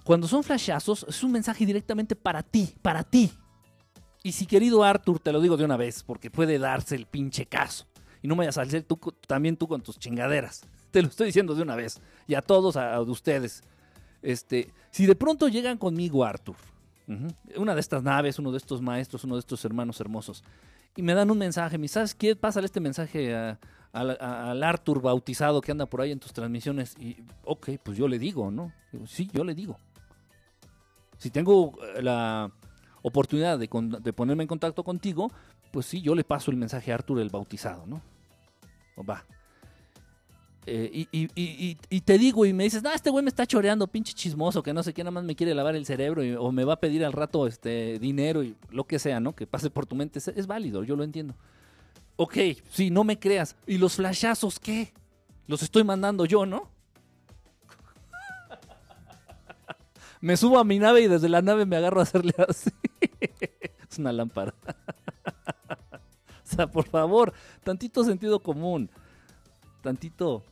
[0.03, 3.31] Cuando son flashazos, es un mensaje directamente para ti, para ti.
[4.21, 7.45] Y si querido Arthur, te lo digo de una vez, porque puede darse el pinche
[7.45, 7.87] caso.
[8.21, 10.61] Y no me vayas a salir tú, también tú con tus chingaderas.
[10.95, 11.99] Te lo estoy diciendo de una vez.
[12.25, 13.63] Y a todos, a, ustedes.
[14.21, 16.55] Este, si de pronto llegan conmigo, Arthur,
[17.57, 20.41] una de estas naves, uno de estos maestros, uno de estos hermanos hermosos,
[20.95, 22.33] y me dan un mensaje, me ¿sabes qué?
[22.37, 23.35] Pásale este mensaje
[23.91, 26.95] al Arthur bautizado que anda por ahí en tus transmisiones.
[26.97, 28.71] Y, ok, pues yo le digo, ¿no?
[29.05, 29.77] sí, yo le digo.
[31.17, 32.49] Si tengo eh, la
[33.01, 35.29] oportunidad de, con- de ponerme en contacto contigo,
[35.73, 38.01] pues sí, yo le paso el mensaje a Arthur el bautizado, ¿no?
[39.03, 39.25] Va.
[40.67, 44.63] Eh, y, te digo y me dices, no, este güey me está choreando, pinche chismoso,
[44.63, 46.79] que no sé qué, nada más me quiere lavar el cerebro o me va a
[46.79, 49.35] pedir al rato este dinero y lo que sea, ¿no?
[49.35, 50.17] Que pase por tu mente.
[50.19, 51.35] Es, es válido, yo lo entiendo.
[52.15, 52.37] Ok,
[52.71, 53.55] sí, no me creas.
[53.67, 54.93] ¿Y los flashazos qué?
[55.47, 56.69] Los estoy mandando yo, ¿no?
[60.21, 62.71] me subo a mi nave y desde la nave me agarro a hacerle así.
[63.89, 64.55] es una lámpara.
[66.43, 68.89] o sea, por favor, tantito sentido común.
[69.81, 70.43] Tantito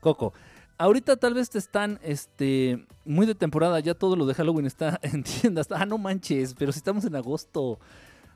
[0.00, 0.32] Coco.
[0.78, 4.98] Ahorita tal vez te están este, muy de temporada, ya todo lo de Halloween está
[5.02, 5.68] en tiendas.
[5.70, 7.78] Ah, no manches, pero si estamos en agosto.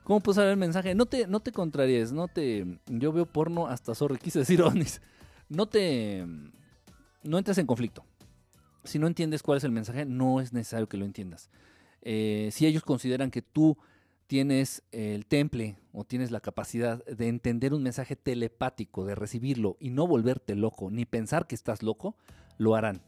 [0.05, 0.95] ¿Cómo puedes saber el mensaje?
[0.95, 2.67] No te, no te contraries, no te.
[2.87, 5.03] Yo veo porno hasta sorry, quise decir ovnis.
[5.49, 6.27] No te.
[7.23, 8.05] No entres en conflicto.
[8.85, 11.51] Si no entiendes cuál es el mensaje, no es necesario que lo entiendas.
[12.01, 13.77] Eh, si ellos consideran que tú
[14.27, 19.91] tienes el temple o tienes la capacidad de entender un mensaje telepático, de recibirlo y
[19.91, 22.17] no volverte loco, ni pensar que estás loco,
[22.59, 23.03] lo harán.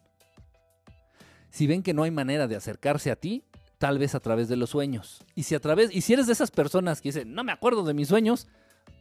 [1.50, 3.44] Si ven que no hay manera de acercarse a ti,
[3.78, 5.24] tal vez a través de los sueños.
[5.34, 7.84] Y si a través, y si eres de esas personas que dicen, no me acuerdo
[7.84, 8.48] de mis sueños,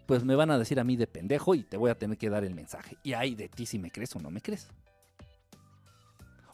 [0.05, 2.29] pues me van a decir a mí de pendejo y te voy a tener que
[2.29, 2.97] dar el mensaje.
[3.03, 4.67] Y hay de ti si me crees o no me crees.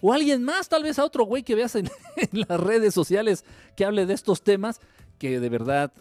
[0.02, 3.46] O alguien más, tal vez a otro güey que veas en, en las redes sociales
[3.76, 4.80] que hable de estos temas,
[5.18, 5.92] que de verdad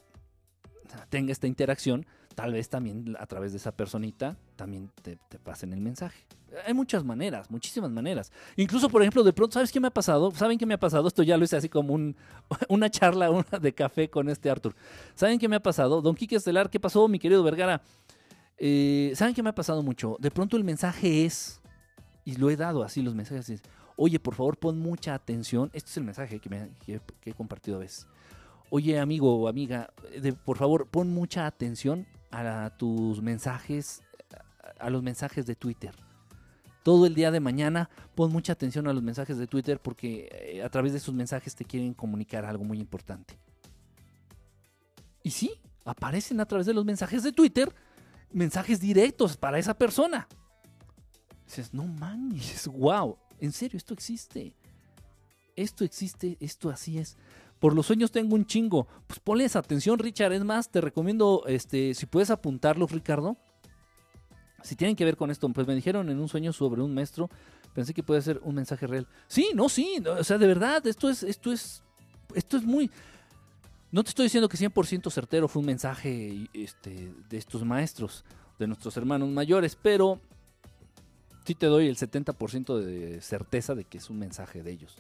[1.09, 5.81] tenga esta interacción, tal vez también a través de esa personita también te, pasen el
[5.81, 6.25] mensaje.
[6.67, 8.33] Hay muchas maneras, muchísimas maneras.
[8.57, 10.31] Incluso, por ejemplo, de pronto, ¿sabes qué me ha pasado?
[10.31, 11.07] ¿Saben qué me ha pasado?
[11.09, 12.17] Esto ya lo hice así como un,
[12.69, 14.75] una charla una de café con este Arthur.
[15.15, 16.01] ¿Saben qué me ha pasado?
[16.01, 17.83] Don Quique Estelar, ¿qué pasó, mi querido Vergara?
[18.59, 20.17] Eh, ¿Saben qué me ha pasado mucho?
[20.19, 21.61] De pronto el mensaje es,
[22.25, 23.63] y lo he dado así, los mensajes es,
[23.97, 25.69] oye, por favor, pon mucha atención.
[25.75, 28.07] Este es el mensaje que, me- que- que he compartido a veces.
[28.77, 29.89] Oye, amigo o amiga,
[30.45, 34.03] por favor, pon mucha atención a tus mensajes,
[34.79, 35.95] a, los mensajes de Twitter.
[36.83, 40.63] Todo el día de mañana pon mucha atención a los mensajes de Twitter porque eh,
[40.63, 43.39] a través de esos mensajes te quieren comunicar algo muy importante.
[45.23, 47.75] Y sí, aparecen a través de los mensajes de Twitter
[48.31, 50.29] mensajes directos para esa persona.
[51.47, 54.55] Dices, no manches, wow, en serio, esto existe.
[55.57, 57.17] Esto existe, esto así es.
[57.59, 58.87] Por los sueños tengo un chingo.
[59.07, 60.33] Pues ponles atención, Richard.
[60.33, 63.37] Es más, te recomiendo, este, si puedes apuntarlos, Ricardo.
[64.63, 67.31] Si tienen que ver con esto, pues me dijeron en un sueño sobre un maestro.
[67.73, 69.07] Pensé que puede ser un mensaje real.
[69.29, 70.03] Sí, no, sí.
[70.19, 71.83] O sea, de verdad, esto es, esto es,
[72.35, 72.91] esto es muy.
[73.93, 78.25] No te estoy diciendo que 100% certero fue un mensaje este, de estos maestros,
[78.59, 80.21] de nuestros hermanos mayores, pero
[81.45, 84.97] sí te doy el 70% de certeza de que es un mensaje de ellos.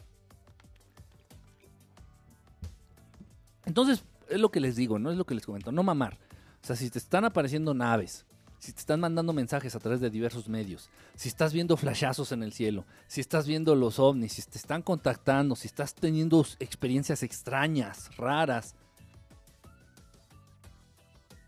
[3.67, 6.19] Entonces, es lo que les digo, no es lo que les comento, no mamar.
[6.63, 8.25] O sea, si te están apareciendo naves,
[8.59, 12.43] si te están mandando mensajes a través de diversos medios, si estás viendo flashazos en
[12.43, 17.23] el cielo, si estás viendo los ovnis, si te están contactando, si estás teniendo experiencias
[17.23, 18.75] extrañas, raras,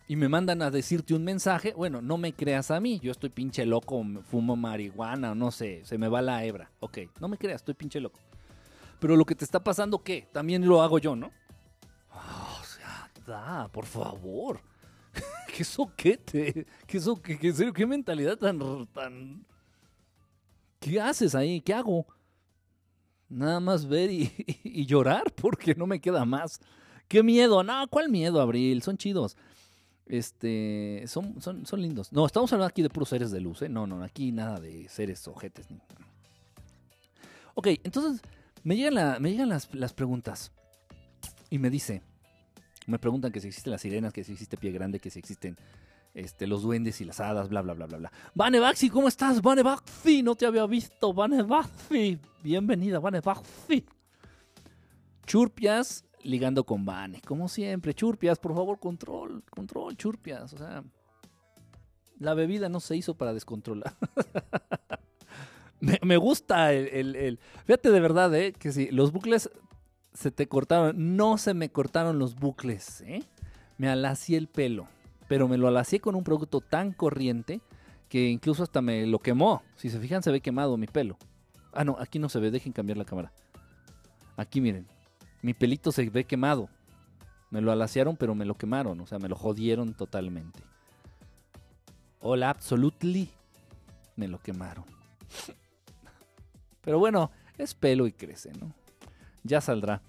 [0.07, 3.29] y me mandan a decirte un mensaje, bueno, no me creas a mí, yo estoy
[3.29, 6.71] pinche loco, fumo marihuana, no sé, se me va la hebra.
[6.81, 8.19] Ok, no me creas, estoy pinche loco.
[9.01, 10.27] Pero lo que te está pasando, ¿qué?
[10.33, 11.31] También lo hago yo, ¿no?
[12.21, 14.61] Ah, o sea, da, por favor.
[15.57, 16.67] ¿Qué soquete?
[16.87, 17.39] ¿Qué soquete?
[17.39, 17.73] ¿Qué, en serio?
[17.73, 19.45] ¿Qué mentalidad tan, tan...
[20.81, 21.61] ¿Qué haces ahí?
[21.61, 22.07] ¿Qué hago?
[23.29, 26.61] Nada más ver y, llorar porque no me queda más.
[27.09, 27.63] ¡Qué miedo!
[27.63, 28.83] No, ¿cuál miedo, Abril?
[28.83, 29.37] Son chidos.
[30.07, 32.13] Este, son, son, son lindos.
[32.13, 33.69] No, estamos hablando aquí de puros seres de luz, ¿eh?
[33.69, 35.71] No, no, aquí nada de seres ojetes.
[35.71, 35.79] Ni...
[37.55, 38.23] Ok, entonces
[38.63, 40.53] me llegan, me llegan las, las preguntas
[41.51, 42.03] y me dice,
[42.89, 45.57] me preguntan que si existen las sirenas, que si existe pie grande, que si existen
[46.15, 48.13] este, los duendes y las hadas, bla, bla, bla, bla, bla.
[48.35, 49.41] Vane Baxi, ¿cómo estás?
[49.43, 51.13] Vane Baxi, no te había visto.
[51.13, 53.85] Vane Baxi, bienvenida, Vane Baxi.
[55.27, 57.95] Churpias ligando con Vane, como siempre.
[57.95, 60.53] Churpias, por favor, control, control, Churpias.
[60.55, 60.83] O sea,
[62.19, 63.95] la bebida no se hizo para descontrolar.
[65.81, 68.53] me, gusta el, el- el- Fíjate de verdad, ¿eh?
[68.53, 69.51] Que si los bucles
[70.19, 73.23] se te cortaron, no se me cortaron los bucles, ¿eh?
[73.77, 74.89] Me alacié el pelo,
[75.29, 77.61] pero me lo alacié con un producto tan corriente
[78.09, 79.63] que incluso hasta me lo quemó.
[79.77, 81.17] Si se fijan, se ve quemado mi pelo.
[81.73, 83.33] Ah, no, aquí no se ve, dejen cambiar la cámara.
[84.37, 84.89] Aquí miren,
[85.41, 86.69] mi pelito se ve quemado.
[87.51, 90.59] Me lo alaciaron, pero me lo quemaron, o sea, me lo jodieron totalmente.
[92.19, 93.31] Hola, absolutely.
[94.17, 94.85] Me lo quemaron.
[96.81, 98.75] Pero bueno, es pelo y crece, ¿no?
[99.49, 100.03] Ya saldrá.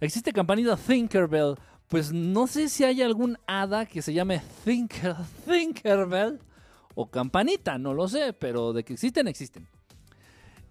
[0.00, 1.56] Existe campanita Tinkerbell.
[1.88, 6.38] Pues no sé si hay algún hada que se llame Tinkerbell
[6.94, 9.66] o campanita, no lo sé, pero de que existen, existen.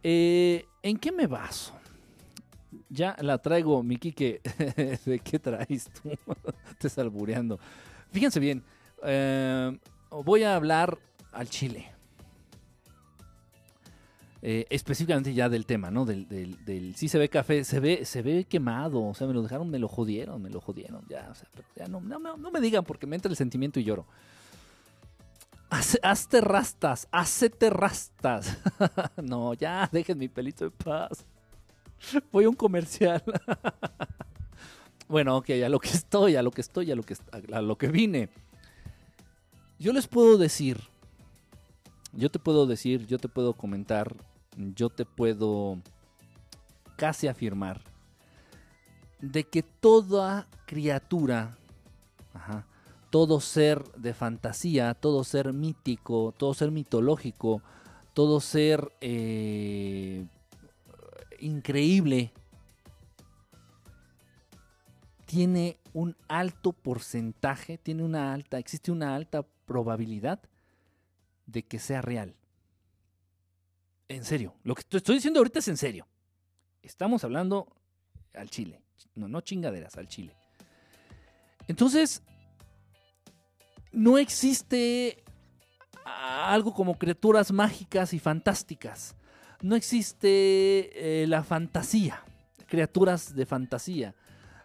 [0.02, 1.74] Eh, ¿En qué me baso?
[2.90, 4.42] Ya la traigo, mi Kike.
[5.06, 6.12] ¿De qué traes tú?
[6.78, 7.60] Te salbureando.
[8.12, 8.64] Fíjense bien.
[9.04, 9.78] Eh,
[10.10, 10.98] voy a hablar
[11.32, 11.93] al chile.
[14.46, 16.04] Eh, específicamente ya del tema, ¿no?
[16.04, 19.42] Del, del, sí se ve café, se ve, se ve quemado, o sea, me lo
[19.42, 22.84] dejaron, me lo jodieron, me lo jodieron, ya, o sea, ya no, no, me digan
[22.84, 24.06] porque me entra el sentimiento y lloro.
[25.70, 28.58] hazte rastas, hacete rastas.
[29.24, 31.26] no, ya, dejen mi pelito en paz.
[32.30, 33.24] Voy a un comercial.
[35.08, 37.16] bueno, ok, a lo que estoy, a lo que estoy, a lo que,
[37.54, 38.28] a lo que vine.
[39.80, 40.82] Yo les puedo decir,
[42.12, 44.18] yo te puedo decir, yo te puedo comentar
[44.58, 45.80] yo te puedo
[46.96, 47.82] casi afirmar
[49.20, 51.58] de que toda criatura,
[53.10, 57.62] todo ser de fantasía, todo ser mítico, todo ser mitológico,
[58.14, 60.26] todo ser eh,
[61.40, 62.34] increíble,
[65.26, 70.40] tiene un alto porcentaje, tiene una alta, existe una alta probabilidad
[71.46, 72.36] de que sea real.
[74.08, 76.08] En serio, lo que estoy diciendo ahorita es en serio.
[76.82, 77.68] Estamos hablando
[78.34, 78.82] al Chile.
[79.16, 80.36] No, no chingaderas, al Chile.
[81.68, 82.22] Entonces,
[83.92, 85.24] no existe
[86.06, 89.16] algo como criaturas mágicas y fantásticas.
[89.62, 92.24] No existe eh, la fantasía,
[92.68, 94.16] criaturas de fantasía.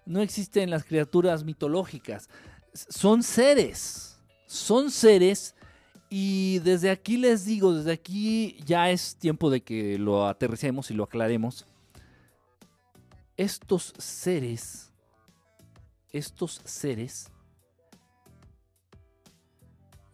[0.06, 2.28] No existen las criaturas mitológicas.
[2.72, 4.18] Son seres.
[4.46, 5.54] Son seres
[6.10, 10.94] y desde aquí les digo, desde aquí ya es tiempo de que lo aterricemos y
[10.94, 11.66] lo aclaremos.
[13.36, 14.90] Estos seres,
[16.10, 17.30] estos seres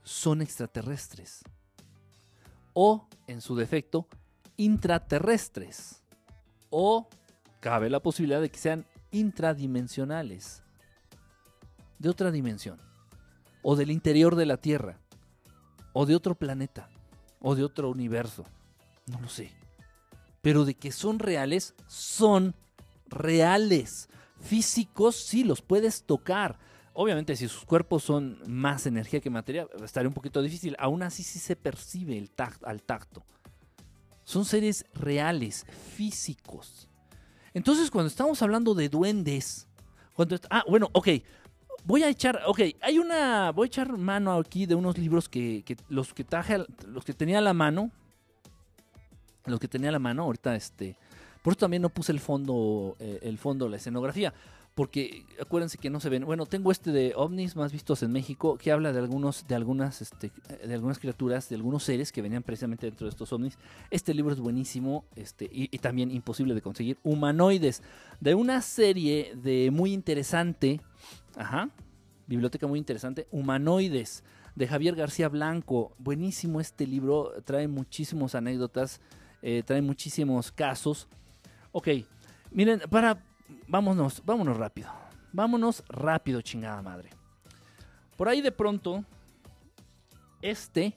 [0.02, 1.44] son extraterrestres.
[2.72, 4.08] O, en su defecto,
[4.56, 6.02] intraterrestres.
[6.70, 7.08] O
[7.60, 10.64] cabe la posibilidad de que sean intradimensionales.
[12.00, 12.80] De otra dimensión.
[13.62, 15.03] O del interior de la Tierra
[15.94, 16.90] o de otro planeta,
[17.40, 18.44] o de otro universo,
[19.06, 19.50] no lo sé.
[20.42, 22.54] Pero de que son reales, son
[23.06, 24.10] reales.
[24.40, 26.58] Físicos sí los puedes tocar.
[26.92, 30.76] Obviamente si sus cuerpos son más energía que materia, estaría un poquito difícil.
[30.78, 33.24] Aún así sí se percibe el tacto, al tacto.
[34.24, 35.64] Son seres reales,
[35.96, 36.88] físicos.
[37.54, 39.68] Entonces cuando estamos hablando de duendes,
[40.50, 41.08] ah, bueno, ok,
[41.86, 45.62] Voy a echar, ok, hay una, voy a echar mano aquí de unos libros que,
[45.90, 47.90] los que traje, los que tenía a la mano,
[49.44, 50.96] los que tenía a la mano, ahorita este,
[51.42, 54.32] por eso también no puse el fondo, eh, el fondo, la escenografía,
[54.74, 56.24] porque acuérdense que no se ven.
[56.24, 60.02] Bueno, tengo este de ovnis más vistos en México que habla de algunos, de algunas,
[60.02, 60.32] este,
[60.66, 63.56] de algunas criaturas, de algunos seres que venían precisamente dentro de estos ovnis.
[63.90, 66.98] Este libro es buenísimo, este, y, también imposible de conseguir.
[67.04, 67.82] Humanoides,
[68.20, 70.80] de una serie de muy interesante
[71.36, 71.70] Ajá.
[72.26, 73.26] Biblioteca muy interesante.
[73.30, 74.24] Humanoides,
[74.54, 75.94] de Javier García Blanco.
[75.98, 77.32] Buenísimo este libro.
[77.44, 79.00] Trae muchísimas anécdotas.
[79.42, 81.08] Eh, trae muchísimos casos.
[81.72, 81.88] Ok.
[82.50, 83.22] Miren, para.
[83.68, 84.88] Vámonos, vámonos rápido.
[85.32, 87.10] Vámonos rápido, chingada madre.
[88.16, 89.04] Por ahí de pronto.
[90.42, 90.94] Este.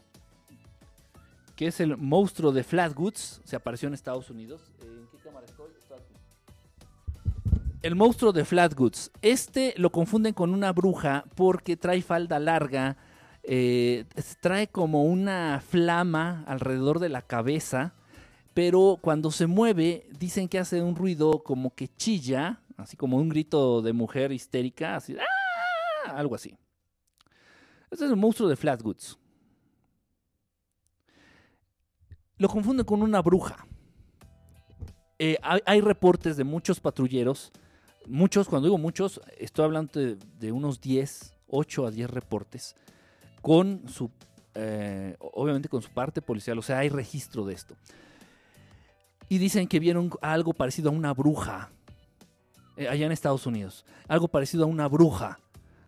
[1.56, 3.42] Que es el monstruo de Flatwoods.
[3.44, 4.62] Se apareció en Estados Unidos.
[4.82, 5.68] ¿En qué cámara estoy?
[7.84, 9.12] El monstruo de Flatwoods.
[9.22, 12.98] Este lo confunden con una bruja porque trae falda larga,
[13.44, 14.06] eh,
[14.42, 17.94] trae como una flama alrededor de la cabeza,
[18.58, 23.30] pero cuando se mueve dicen que hace un ruido como que chilla, así como un
[23.30, 26.16] grito de mujer histérica, así, ¡ah!
[26.16, 26.58] algo así.
[27.92, 29.20] Este es el monstruo de Flatwoods.
[32.40, 33.64] Lo confunden con una bruja.
[35.20, 37.52] Eh, hay, reportes de muchos patrulleros
[38.08, 40.02] muchos, cuando digo muchos, estoy hablando
[40.40, 42.76] de, unos 10, 8 a 10 reportes
[43.40, 44.10] con su,
[44.56, 47.76] eh, obviamente con su parte policial, o sea, hay registro de esto.
[49.30, 51.70] Y dicen que vieron algo parecido a una bruja
[52.78, 55.40] eh, allá en Estados Unidos, algo parecido a una bruja,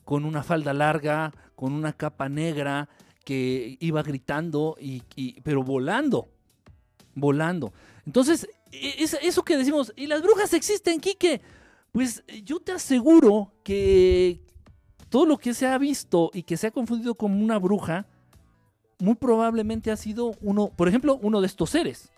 [0.03, 2.89] con una falda larga, con una capa negra,
[3.23, 5.03] que iba gritando, y,
[5.41, 6.29] pero volando,
[7.13, 7.71] volando.
[8.07, 11.41] Entonces, e, eso que decimos, ¿y las brujas existen, Quique?
[11.91, 14.41] Pues eh, yo te aseguro que
[15.09, 18.07] todo lo que se ha visto y que se ha confundido como una bruja,
[18.97, 22.11] muy probablemente ha sido uno, por ejemplo, uno de estos seres.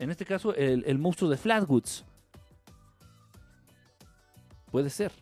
[0.00, 2.06] En este caso, el, monstruo de Flatwoods.
[4.70, 5.12] puede ser.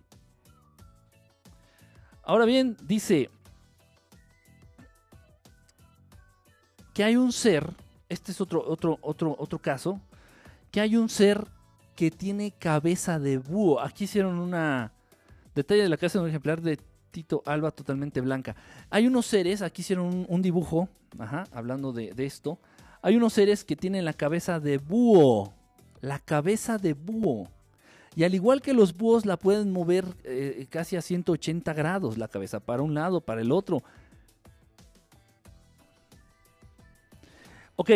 [2.23, 3.29] Ahora bien, dice
[6.95, 7.69] que hay un ser,
[8.09, 10.01] este es otro, otro, otro, otro caso,
[10.71, 11.45] que hay un ser
[11.97, 13.81] que tiene cabeza de búho.
[13.81, 14.93] Aquí hicieron una
[15.57, 16.79] detalle de la casa de un ejemplar de
[17.11, 18.55] Tito Alba totalmente blanca.
[18.91, 20.89] Hay unos seres, aquí hicieron un, dibujo,
[21.51, 22.61] hablando de, esto.
[23.03, 25.53] Hay unos seres que tienen la cabeza de búho.
[26.01, 27.49] La cabeza de búho.
[28.17, 32.29] Y al igual que los búhos la pueden mover eh, casi a 180 grados la
[32.29, 33.83] cabeza, para un lado, para el otro.
[37.77, 37.91] Ok,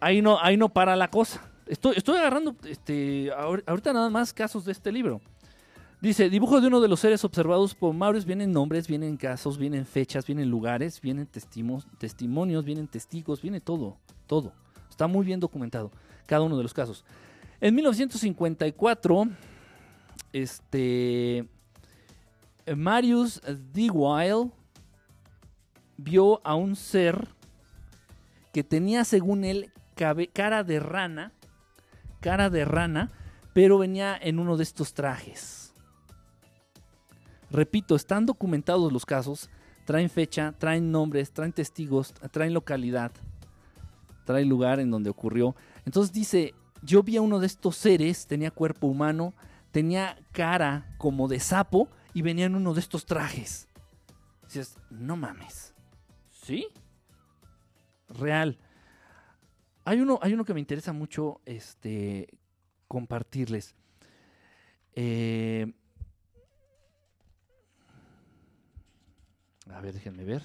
[0.00, 1.48] ahí no, ahí no para la cosa.
[1.66, 5.20] Estoy, estoy agarrando este, ahorita nada más casos de este libro.
[6.02, 8.26] Dice, dibujo de uno de los seres observados por Maurice.
[8.26, 14.52] Vienen nombres, vienen casos, vienen fechas, vienen lugares, vienen testimonios, vienen testigos, viene todo, todo.
[14.90, 15.92] Está muy bien documentado
[16.26, 17.04] cada uno de los casos.
[17.60, 19.28] En 1954,
[20.32, 21.46] este,
[22.74, 23.40] Marius
[23.72, 23.88] D.
[25.98, 27.28] Vio a un ser
[28.52, 31.30] que tenía, según él, cara de rana,
[32.18, 33.12] cara de rana,
[33.52, 35.61] pero venía en uno de estos trajes.
[37.52, 39.50] Repito, están documentados los casos,
[39.84, 43.12] traen fecha, traen nombres, traen testigos, traen localidad,
[44.24, 45.54] traen lugar en donde ocurrió.
[45.84, 49.34] Entonces dice, yo vi a uno de estos seres, tenía cuerpo humano,
[49.70, 53.68] tenía cara como de sapo y venía en uno de estos trajes.
[54.44, 55.74] Dices, no mames.
[56.30, 56.68] ¿Sí?
[58.08, 58.58] Real.
[59.84, 62.28] Hay uno, hay uno que me interesa mucho este,
[62.88, 63.74] compartirles.
[64.94, 65.70] Eh,
[69.74, 70.42] A ver, déjenme ver.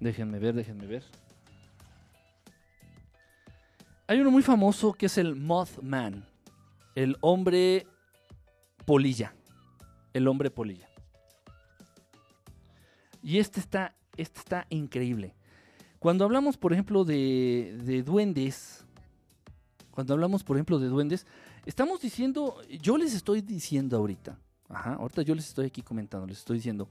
[0.00, 1.04] Déjenme ver, déjenme ver.
[4.08, 6.26] Hay uno muy famoso que es el Mothman,
[6.96, 7.86] el hombre
[8.84, 9.32] polilla,
[10.12, 10.88] el hombre polilla.
[13.22, 15.36] Y este está, este está increíble.
[16.00, 18.81] Cuando hablamos, por ejemplo, de, de duendes,
[19.92, 21.26] cuando hablamos, por ejemplo, de duendes,
[21.64, 24.38] estamos diciendo, yo les estoy diciendo ahorita,
[24.68, 26.88] ahorita yo les estoy aquí comentando, les estoy diciendo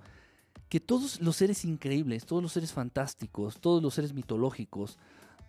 [0.69, 4.97] que todos los seres increíbles, todos los seres fantásticos, todos los seres mitológicos,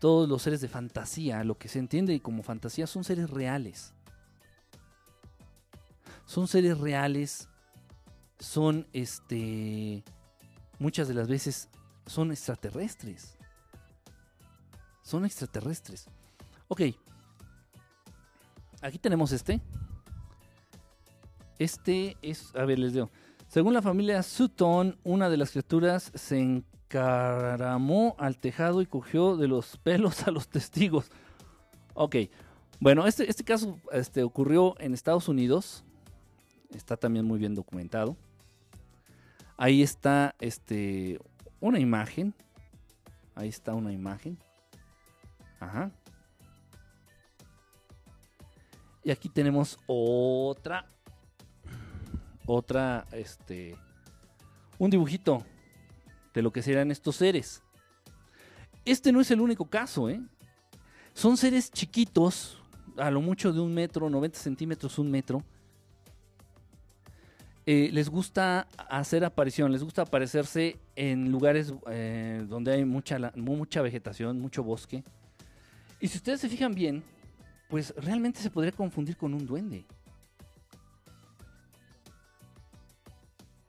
[0.00, 3.92] todos los seres de fantasía, lo que se entiende como fantasía, son seres reales.
[6.26, 7.48] Son seres reales,
[8.40, 10.02] son este
[10.78, 11.68] muchas de las veces
[12.06, 13.36] son extraterrestres.
[15.02, 16.06] Son extraterrestres.
[16.68, 16.82] Ok,
[18.82, 19.60] Aquí tenemos este.
[21.58, 23.10] Este es, a ver, les digo.
[23.46, 29.46] Según la familia Sutton, una de las criaturas se encaramó al tejado y cogió de
[29.46, 31.10] los pelos a los testigos.
[31.94, 32.16] Ok,
[32.80, 35.84] bueno, este, este caso este, ocurrió en Estados Unidos.
[36.74, 38.16] Está también muy bien documentado.
[39.56, 41.20] Ahí está este,
[41.60, 42.34] una imagen.
[43.36, 44.38] Ahí está una imagen.
[45.60, 45.92] Ajá.
[49.04, 50.86] Y aquí tenemos otra.
[52.46, 53.76] Otra, este.
[54.78, 55.44] Un dibujito
[56.34, 57.62] de lo que serán estos seres.
[58.84, 60.20] Este no es el único caso, ¿eh?
[61.14, 62.58] Son seres chiquitos,
[62.96, 65.44] a lo mucho de un metro, 90 centímetros, un metro.
[67.64, 73.82] Eh, les gusta hacer aparición, les gusta aparecerse en lugares eh, donde hay mucha, mucha
[73.82, 75.04] vegetación, mucho bosque.
[76.00, 77.04] Y si ustedes se fijan bien,
[77.72, 79.86] pues realmente se podría confundir con un duende.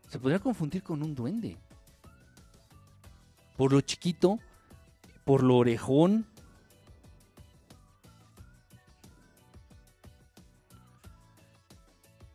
[0.09, 1.55] Se podría confundir con un duende.
[3.55, 4.39] Por lo chiquito,
[5.23, 6.25] por lo orejón.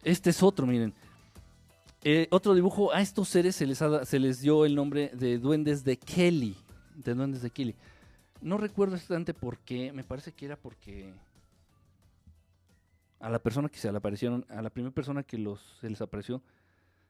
[0.03, 0.95] Este es otro, miren.
[2.03, 5.85] Eh, otro dibujo, a estos seres se les, se les dio el nombre de duendes
[5.85, 6.57] de Kelly.
[6.95, 7.77] De duendes de Kelly.
[8.41, 11.12] No recuerdo exactamente por qué, me parece que era porque
[13.21, 16.01] a la persona que se le aparecieron, a la primera persona que los, se les
[16.01, 16.43] apareció,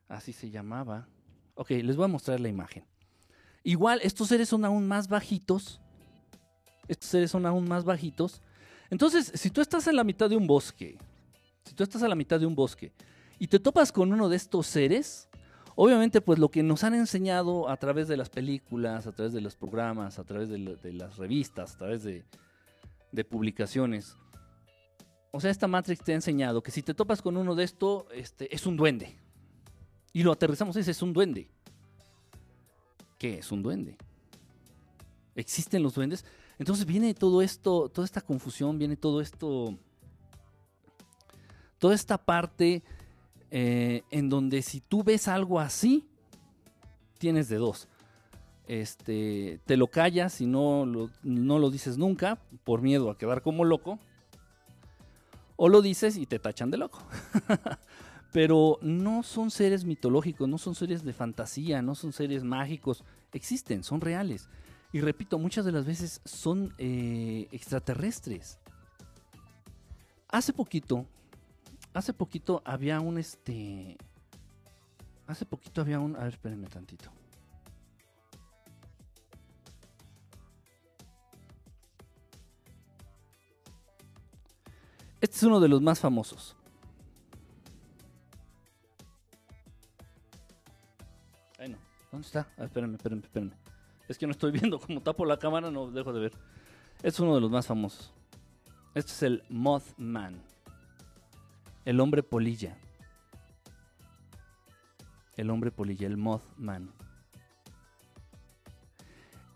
[0.09, 1.07] así se llamaba.
[1.55, 2.85] Ok, les voy a mostrar la imagen.
[3.63, 5.81] Igual, estos seres son aún más bajitos.
[6.87, 8.41] Estos seres son aún más bajitos.
[8.91, 10.97] Entonces, si tú estás en la mitad de un bosque,
[11.65, 12.93] si tú estás a la mitad de un bosque
[13.39, 15.29] y te topas con uno de estos seres,
[15.75, 19.43] obviamente pues lo que nos han enseñado a través de las películas, a través de
[19.43, 20.59] los programas, a través de,
[20.95, 22.25] las revistas, a través de,
[23.13, 24.17] de publicaciones,
[25.31, 28.05] o sea, esta Matrix te ha enseñado que si te topas con uno de estos,
[28.13, 29.17] este, es un duende.
[30.13, 31.51] Y lo aterrizamos, ese es un duende.
[33.19, 33.97] ¿Qué es un duende?
[35.41, 36.25] existen los duendes.
[36.59, 39.79] Entonces viene todo esto, toda esta confusión, viene todo esto,
[41.79, 42.83] toda esta parte
[43.51, 46.09] eh, en donde si tú ves algo así,
[47.19, 47.89] tienes de dos.
[48.67, 53.65] Este, te lo callas y no no lo dices nunca por miedo a quedar como
[53.65, 53.99] loco.
[55.61, 57.03] O lo dices y te tachan de loco.
[58.33, 63.03] Pero no son seres mitológicos, no son seres de fantasía, no son seres mágicos.
[63.33, 64.49] Existen, son reales.
[64.93, 68.61] Y repito, muchas de las veces son eh, extraterrestres.
[70.29, 71.07] Hace poquito,
[71.93, 73.99] hace poquito había un este.
[75.27, 76.15] Hace poquito había un.
[76.15, 77.11] A ver, espérenme tantito.
[85.21, 86.57] Este es uno de los más famosos.
[91.59, 91.79] Ay, no.
[92.13, 92.47] ¿Dónde está?
[92.57, 93.55] Ah, espérenme, espérenme, espérenme.
[94.09, 94.79] Es que no estoy viendo.
[94.79, 96.33] Como tapo la cámara, no dejo de ver.
[96.97, 98.13] Este es uno de los más famosos.
[98.95, 100.41] Este es el Mothman.
[101.85, 102.77] El hombre polilla.
[105.37, 106.93] El hombre polilla, el Mothman.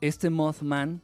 [0.01, 1.03] Este Mothman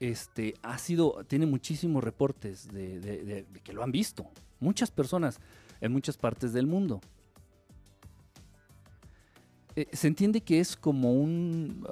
[0.00, 4.26] este, ha sido, tiene muchísimos reportes de, que lo han visto.
[4.60, 5.40] Muchas personas
[5.80, 7.00] en muchas partes del mundo.
[9.76, 11.86] Eh, se entiende que es como un,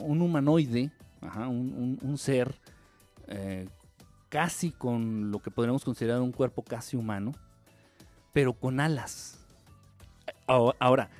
[0.00, 0.92] un humanoide,
[1.22, 2.54] un, ser
[3.28, 3.68] eh,
[4.28, 7.32] casi con lo que podríamos considerar un cuerpo casi humano,
[8.32, 9.38] pero con alas.
[10.46, 11.10] Ahora,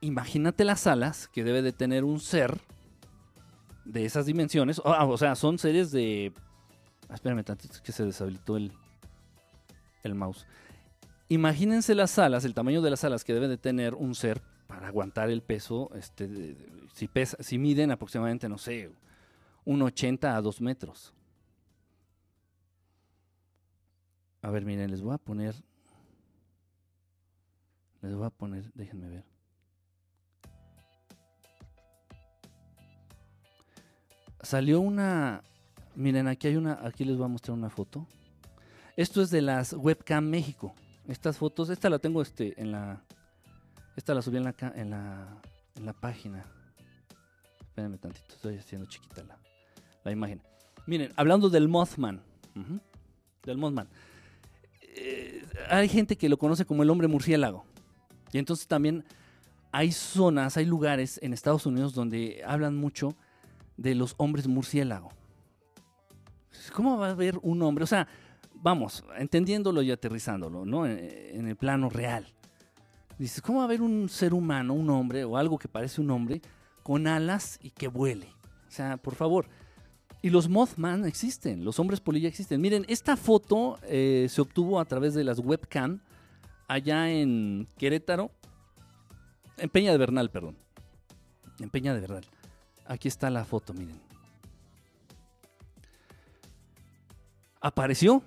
[0.00, 2.60] imagínate las alas que debe de tener un ser
[3.88, 4.80] de esas dimensiones.
[4.84, 6.32] Ah, o sea, son series de.
[7.08, 8.72] Ah, espérame tantito, que se deshabilitó el,
[10.02, 10.46] el mouse.
[11.28, 14.88] Imagínense las alas, el tamaño de las alas que debe de tener un ser para
[14.88, 15.90] aguantar el peso.
[15.94, 16.56] Este,
[16.92, 18.90] si, pesa, si miden aproximadamente, no sé,
[19.64, 21.14] un 80 a 2 metros.
[24.42, 25.54] A ver, miren, les voy a poner.
[28.02, 29.37] Les voy a poner, déjenme ver.
[34.42, 35.42] Salió una.
[35.94, 36.78] Miren, aquí hay una.
[36.84, 38.06] Aquí les voy a mostrar una foto.
[38.96, 40.74] Esto es de las Webcam México.
[41.06, 43.02] Estas fotos, esta la tengo este, en la.
[43.96, 45.40] Esta la subí en la, en la,
[45.74, 46.44] en la página.
[47.60, 49.38] Espérenme tantito, estoy haciendo chiquita la,
[50.04, 50.40] la imagen.
[50.86, 52.22] Miren, hablando del Mothman.
[53.44, 53.88] del Mothman.
[54.82, 57.64] Eh, hay gente que lo conoce como el hombre murciélago.
[58.32, 59.04] Y entonces también
[59.72, 63.14] hay zonas, hay lugares en Estados Unidos donde hablan mucho
[63.78, 65.10] de los hombres murciélago.
[66.74, 67.84] ¿Cómo va a haber un hombre?
[67.84, 68.06] O sea,
[68.52, 70.84] vamos, entendiéndolo y aterrizándolo, ¿no?
[70.86, 72.26] En, el plano real.
[73.18, 76.10] Dices, ¿cómo va a haber un ser humano, un hombre o algo que parece un
[76.10, 76.42] hombre
[76.82, 78.28] con alas y que vuele?
[78.68, 79.46] O sea, por favor.
[80.20, 82.60] Y los Mothman existen, los hombres polilla existen.
[82.60, 86.00] Miren, esta foto eh, se obtuvo a través de las webcam
[86.66, 88.30] allá en Querétaro,
[89.56, 90.56] en Peña de Bernal, perdón.
[91.60, 92.24] En Peña de Bernal.
[92.88, 94.00] Aquí está la foto, miren.
[97.60, 98.22] Apareció,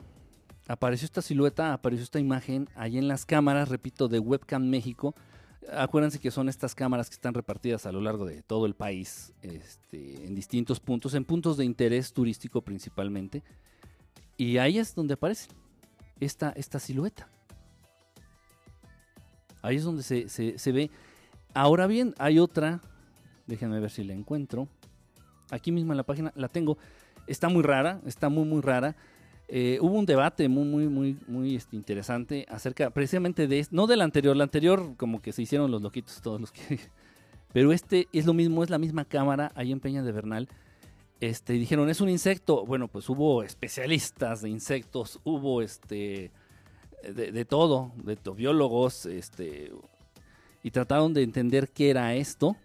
[0.67, 5.15] apareció esta silueta, apareció esta imagen ahí en las cámaras, repito, de Webcam México.
[5.73, 9.33] Acuérdense que son estas cámaras que están repartidas a lo largo de todo el país,
[9.41, 13.41] este, en distintos puntos, en puntos de interés turístico principalmente.
[14.37, 15.49] Y ahí es donde aparece
[16.19, 17.27] esta, esta silueta.
[19.63, 20.91] Ahí es donde se, se ve.
[21.55, 22.79] Ahora bien, hay otra
[23.51, 24.69] Déjenme ver si la encuentro.
[25.49, 26.77] Aquí mismo en la página la tengo.
[27.27, 28.95] Está muy rara, está muy, muy rara.
[29.49, 33.99] Eh, hubo un debate muy, muy, muy, muy este, interesante acerca precisamente de, no del
[33.99, 36.79] anterior, la anterior como que se hicieron los loquitos todos los que...
[37.51, 40.47] Pero este es lo mismo, es la misma cámara ahí en Peña de Bernal.
[41.19, 42.65] Este, dijeron, es un insecto.
[42.65, 46.31] Bueno, pues hubo especialistas de insectos, hubo este,
[47.03, 49.73] de, todo, de biólogos, este,
[50.63, 52.55] y trataron de entender qué era esto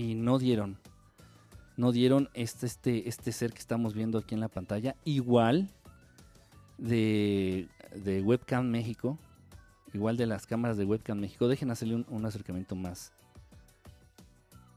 [0.00, 0.78] y no dieron.
[1.76, 4.96] No dieron este, este, este ser que estamos viendo aquí en la pantalla.
[5.04, 5.68] Igual
[6.78, 9.18] de, de Webcam México.
[9.92, 11.48] Igual de las cámaras de Webcam México.
[11.48, 13.12] Dejen hacerle un, acercamiento más.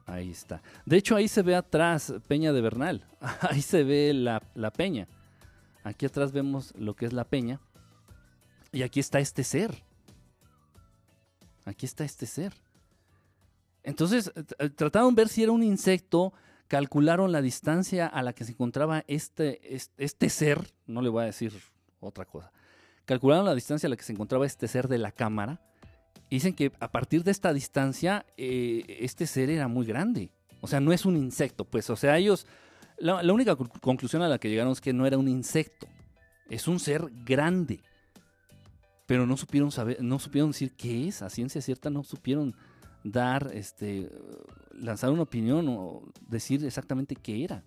[0.06, 0.62] Ahí está.
[0.86, 3.08] De hecho, ahí se ve atrás Peña de Bernal.
[3.50, 5.08] Ahí se ve la, la, peña.
[5.86, 7.62] Aquí atrás vemos lo que es la peña.
[8.74, 9.84] Y aquí está este ser.
[11.64, 12.54] Aquí está este ser.
[13.84, 16.34] Entonces eh, trataron de ver si era un insecto,
[16.68, 19.60] calcularon la distancia a la que se encontraba este,
[19.98, 21.54] este, ser, no le voy a decir
[22.00, 22.52] otra cosa,
[23.06, 25.62] calcularon la distancia a la que se encontraba este ser de la cámara.
[26.30, 30.32] Dicen que a partir de esta distancia, eh, este ser era muy grande.
[30.62, 31.90] O sea, no es un insecto, pues.
[31.92, 32.48] O sea, ellos
[32.98, 35.86] La, la única conclusión a la que llegaron es que no era un insecto.
[36.50, 37.82] Es un ser grande.
[39.06, 42.56] Pero no supieron saber, no supieron decir qué es, a ciencia cierta no supieron
[43.04, 44.10] dar, este,
[44.72, 47.64] lanzar una opinión o decir exactamente qué era.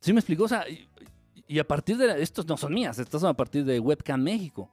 [0.00, 0.44] ¿Sí me explicó?
[0.44, 0.64] O sea,
[1.46, 4.20] y, a partir de, la- estos no son mías, estas son a partir de Webcam
[4.22, 4.70] México.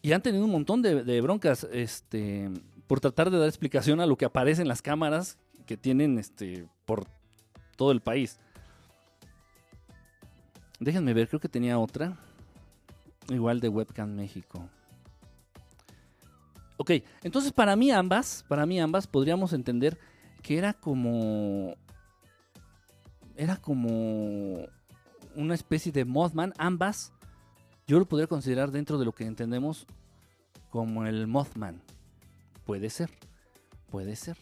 [0.00, 2.50] Y han tenido un montón de, de broncas, este,
[2.86, 6.68] por tratar de dar explicación a lo que aparece en las cámaras que tienen, este,
[6.84, 7.06] por
[7.76, 8.38] todo el país.
[10.78, 12.16] Déjenme ver, creo que tenía otra.
[13.28, 14.68] Igual de Webcam México.
[16.76, 19.98] Ok, entonces para mí ambas, para mí ambas podríamos entender
[20.42, 21.74] que era como...
[23.34, 24.66] Era como
[25.34, 26.54] una especie de Mothman.
[26.56, 27.12] Ambas
[27.86, 29.86] yo lo podría considerar dentro de lo que entendemos
[30.70, 31.80] como el Mothman.
[32.64, 33.10] Puede ser,
[33.90, 34.36] puede ser.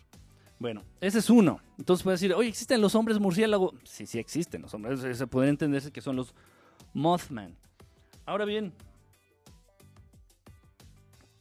[0.59, 1.61] Bueno, ese es uno.
[1.79, 3.75] Entonces puede decir, oye, ¿existen los hombres murciélago?
[3.85, 5.01] Sí, sí existen los hombres.
[5.19, 6.35] Se puede entenderse que son los
[6.95, 7.57] Mothman.
[8.27, 8.73] Ahora bien,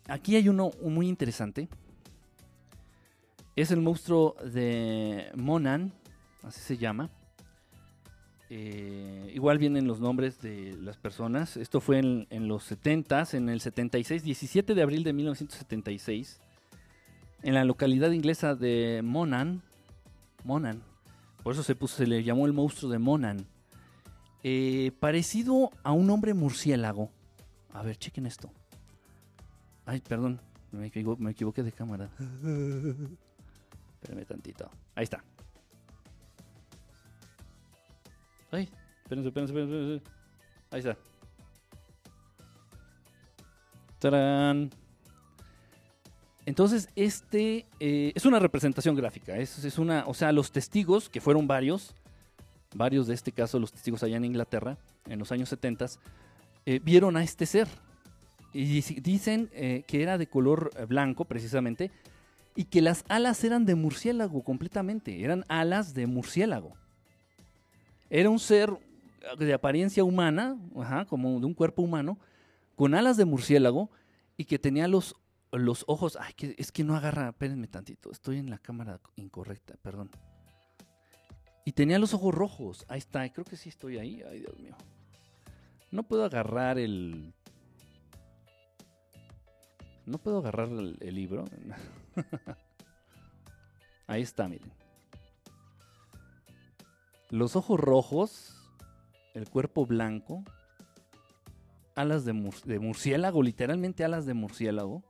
[0.08, 1.70] aquí hay uno muy interesante.
[3.56, 5.94] Es el monstruo de Monan,
[6.44, 7.10] así se llama.
[8.50, 11.56] Eh, igual vienen los nombres de las personas.
[11.56, 16.42] Esto fue en, los 70s, en el 76, 17 de abril de 1976
[17.44, 19.62] en la localidad inglesa de Monan.
[20.44, 20.82] Monan.
[21.44, 23.46] Por eso se, puso, se le llamó el monstruo de Monan.
[24.44, 27.10] Eh, parecido a un hombre murciélago.
[27.74, 28.52] A ver, chequen esto.
[29.86, 30.40] Ay, perdón.
[30.72, 32.10] Me, equivo- me equivoqué de cámara.
[34.02, 34.70] Espérenme tantito.
[34.96, 35.24] Ahí está.
[38.52, 38.70] Ay,
[39.04, 40.04] espérense, espérense, espérense.
[40.72, 40.98] Ahí está.
[44.00, 44.70] ¡Tarán!
[46.46, 49.38] Entonces, este eh, es una representación gráfica.
[49.38, 51.96] Es una, o sea, los testigos, que fueron varios,
[52.76, 55.86] varios de este caso, los testigos allá en Inglaterra, en los años 70,
[56.66, 57.68] eh, vieron a este ser.
[58.54, 61.92] Y dic- dicen eh, que era de color eh, blanco, precisamente,
[62.56, 65.24] y que las alas eran de murciélago completamente.
[65.24, 66.74] Eran alas de murciélago.
[68.10, 68.72] Era un ser
[69.40, 70.58] de apariencia humana,
[71.08, 72.20] como de un cuerpo humano,
[72.76, 73.90] con alas de murciélago
[74.38, 75.16] y que tenía los
[75.56, 79.76] los ojos, ay, que, es que no agarra, espérenme tantito, estoy en la cámara incorrecta,
[79.84, 80.10] perdón.
[81.66, 84.76] Y tenía los ojos rojos, ahí está, creo que sí estoy ahí, ay Dios mío.
[85.92, 87.34] No puedo agarrar el...
[90.06, 91.46] No puedo agarrar el, libro.
[94.08, 94.74] ahí está, miren.
[97.30, 98.58] Los ojos rojos,
[99.34, 100.44] el cuerpo blanco,
[101.96, 105.04] alas de murciélago, literalmente alas de murciélago.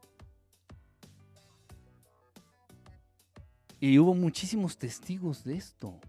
[3.79, 5.99] Y hubo muchísimos testigos de esto.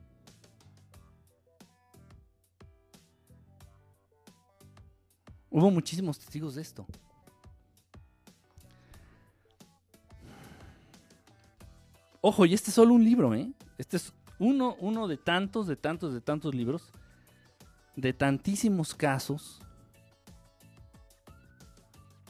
[5.54, 6.84] Hubo muchísimos testigos de esto.
[12.20, 13.52] Ojo, y este es solo un libro, ¿eh?
[13.78, 16.90] Este es uno, uno de tantos, de tantos, de tantos libros.
[17.94, 19.60] De tantísimos casos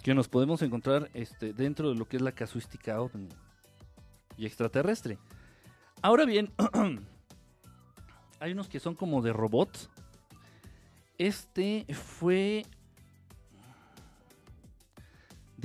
[0.02, 2.98] que nos podemos encontrar este, dentro de lo que es la casuística
[4.36, 5.16] y extraterrestre.
[6.02, 6.52] Ahora bien,
[8.38, 9.88] hay unos que son como de robots.
[11.16, 12.66] Este fue...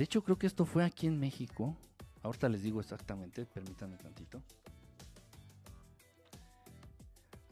[0.00, 1.76] De hecho, creo que esto fue aquí en México.
[2.22, 4.42] Ahorita les digo exactamente, permítanme tantito.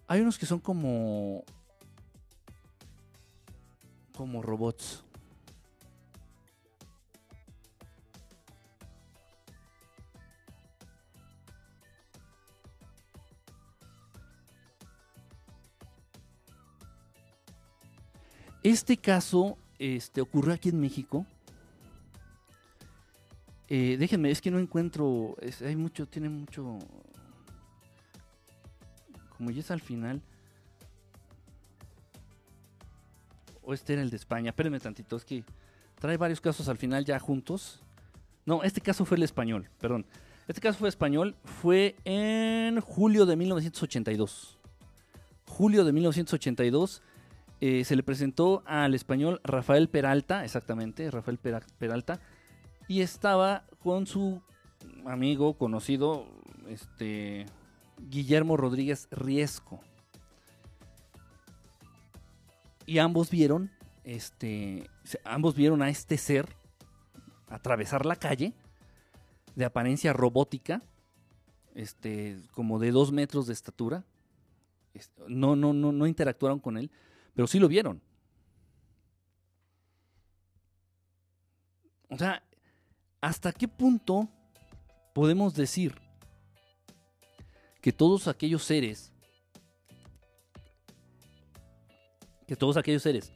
[0.07, 1.45] Hay unos que son como...
[4.17, 5.05] Como robots.
[18.63, 21.27] Este caso este, ocurrió aquí en México.
[23.69, 25.37] Eh, déjenme, es que no encuentro.
[25.41, 26.79] es- hay mucho, tiene mucho.
[29.37, 30.21] Como ya es al final.
[33.63, 34.51] O este era el de España.
[34.51, 35.45] Espérenme tantito, es que
[36.01, 37.81] trae varios casos al final ya juntos.
[38.47, 40.07] No, este caso fue el español, perdón.
[40.47, 44.59] Este caso fue español, fue en julio de 1982.
[45.47, 47.03] Julio de 1982
[47.61, 52.21] eh, se le presentó al español Rafael Peralta, exactamente, Rafael Pera- Peralta,
[52.89, 54.41] y estaba con su
[55.05, 56.27] amigo conocido,
[56.69, 57.47] este,
[58.09, 59.81] Guillermo Rodríguez Riesco.
[62.87, 63.71] Y ambos vieron,
[64.05, 64.89] este,
[65.25, 66.49] ambos vieron a este ser
[67.49, 68.55] atravesar la calle
[69.55, 70.83] de apariencia robótica
[71.75, 74.05] este, como de dos metros de estatura.
[75.29, 76.91] No, no, no, no interactuaron con él,
[77.35, 78.01] pero sí lo vieron.
[82.09, 82.43] O sea,
[83.21, 84.29] ¿hasta qué punto
[85.15, 85.95] podemos decir
[87.81, 89.13] que todos aquellos seres,
[92.47, 93.33] que todos aquellos seres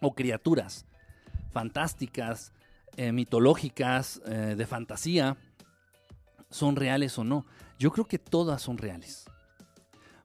[0.00, 0.86] o criaturas
[1.52, 2.52] fantásticas,
[2.96, 5.36] eh, mitológicas, eh, de fantasía,
[6.50, 7.46] son reales o no.
[7.78, 9.24] Yo creo que todas son reales.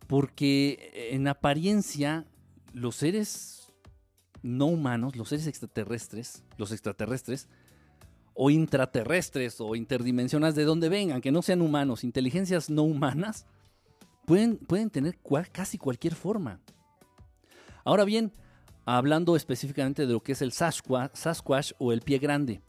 [0.08, 2.26] Porque en apariencia
[2.74, 3.72] los seres
[4.42, 7.48] no humanos, los seres extraterrestres, los extraterrestres,
[8.34, 13.46] o intraterrestres o interdimensionales de donde vengan, que no sean humanos, inteligencias no humanas,
[14.26, 15.18] pueden, pueden tener
[15.52, 16.60] casi cualquier forma.
[17.84, 18.32] Ahora bien,
[18.86, 22.62] hablando específicamente de lo que es el Sasquatch, o el pie grande.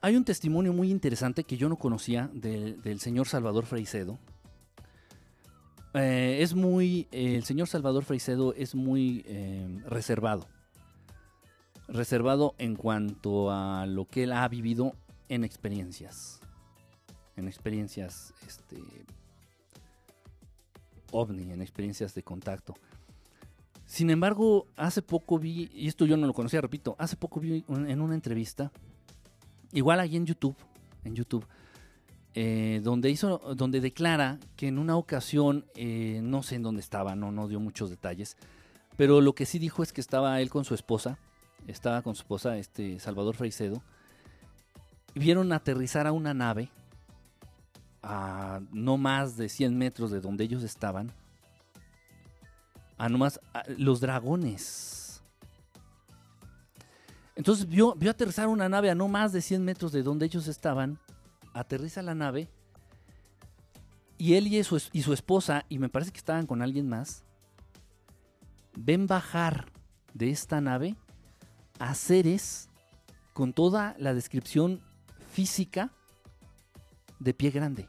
[0.00, 4.18] Hay un testimonio muy interesante que yo no conocía del, señor Salvador Freicedo.
[5.94, 10.46] Eh, es muy, el señor Salvador Freicedo es muy eh, reservado.
[11.88, 14.94] Reservado en cuanto a lo que él ha vivido
[15.28, 16.40] en experiencias.
[17.36, 18.82] En experiencias este,
[21.10, 22.74] ovni, en experiencias de contacto.
[23.86, 27.64] Sin embargo, hace poco vi, y esto yo no lo conocía, repito, hace poco vi
[27.68, 28.72] en una entrevista,
[29.72, 30.56] igual ahí en YouTube,
[31.04, 31.46] en YouTube,
[32.34, 37.14] eh, donde hizo, donde declara que en una ocasión, eh, no sé en dónde estaba,
[37.14, 38.36] no, no dio muchos detalles,
[38.96, 41.18] pero lo que sí dijo es que estaba él con su esposa,
[41.66, 43.82] estaba con su esposa, este Salvador Freicedo,
[45.14, 46.70] vieron aterrizar a una nave
[48.02, 51.12] a no más de 100 metros de donde ellos estaban
[52.98, 53.40] a nomás
[53.76, 55.22] los dragones.
[57.36, 60.46] Entonces vio, vio aterrizar una nave a no más de 100 metros de donde ellos
[60.46, 60.98] estaban.
[61.52, 62.48] Aterriza la nave.
[64.16, 67.24] Y él y su, y su esposa, y me parece que estaban con alguien más,
[68.76, 69.66] ven bajar
[70.12, 70.96] de esta nave
[71.78, 72.68] a seres
[73.32, 74.80] con toda la descripción
[75.32, 75.90] física
[77.18, 77.88] de pie grande.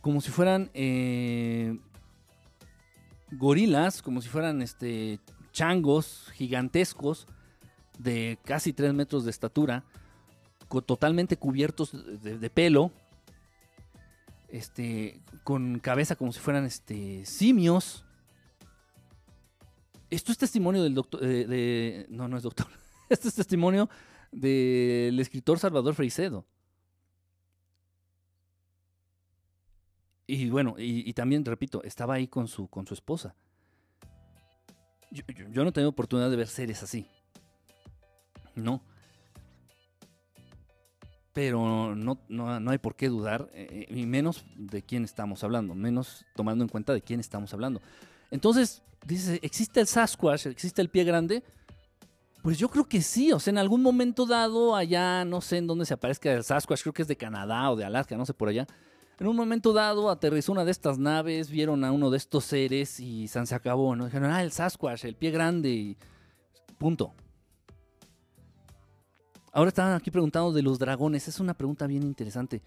[0.00, 1.78] como si fueran eh,
[3.32, 5.20] gorilas, como si fueran este,
[5.52, 7.26] changos gigantescos
[7.98, 9.84] de casi 3 metros de estatura,
[10.86, 11.90] totalmente cubiertos
[12.22, 12.92] de, pelo,
[14.48, 18.04] este, con cabeza como si fueran este, simios.
[20.10, 22.66] Esto es testimonio del doctor, de, no, no es doctor,
[23.08, 23.88] esto es testimonio
[24.32, 26.44] del escritor Salvador Freicedo.
[30.26, 33.34] Y bueno, y, también, repito, estaba ahí con su, con su esposa.
[35.10, 37.04] Yo, no tengo oportunidad de ver series así.
[38.54, 38.80] No.
[41.32, 46.24] Pero no, no, hay por qué dudar, eh, y menos de quién estamos hablando, menos
[46.36, 47.80] tomando en cuenta de quién estamos hablando.
[48.30, 50.46] Entonces, dice, ¿existe el Sasquatch?
[50.46, 51.42] ¿Existe el pie grande?
[52.42, 55.66] Pues yo creo que sí, o sea, en algún momento dado, allá, no sé en
[55.66, 58.32] dónde se aparezca el Sasquatch, creo que es de Canadá o de Alaska, no sé
[58.32, 58.66] por allá
[59.20, 62.98] en un momento dado aterrizó una de estas naves, vieron a uno de estos seres
[63.00, 64.06] y se acabó, ¿no?
[64.06, 65.96] Dijeron, ah, el Sasquatch, el pie grande y
[66.78, 67.12] punto.
[69.52, 72.62] Ahora estaban aquí preguntando de los dragones, es una pregunta bien interesante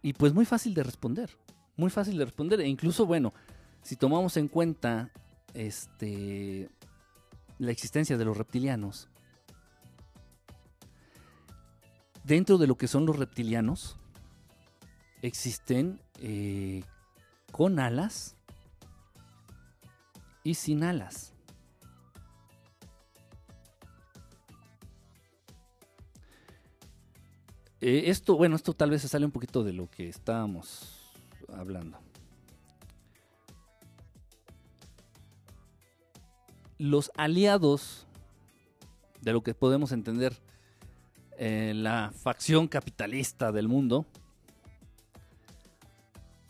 [0.00, 1.36] y pues muy fácil de responder,
[1.76, 3.34] muy fácil de responder e incluso, bueno,
[3.82, 5.10] si tomamos en cuenta
[5.54, 6.70] este
[7.58, 9.08] la existencia de los reptilianos,
[12.24, 13.98] dentro de lo que son los reptilianos,
[15.20, 16.82] existen eh,
[17.52, 18.36] con alas
[20.42, 21.34] y sin alas.
[27.82, 31.12] Eh, esto, bueno, esto tal vez se sale un poquito de lo que estábamos
[31.48, 32.09] hablando.
[36.80, 38.06] Los aliados
[39.20, 40.34] de lo que podemos entender
[41.36, 44.06] eh, la facción capitalista del mundo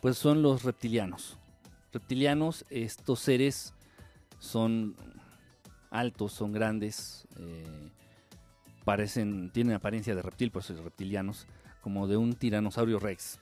[0.01, 1.37] pues son los reptilianos.
[1.93, 3.75] Reptilianos, estos seres
[4.39, 4.95] son
[5.91, 7.91] altos, son grandes, eh,
[8.85, 11.49] parecen, tienen apariencia de reptil, por eso son reptilianos,
[11.81, 13.41] como de un tiranosaurio rex.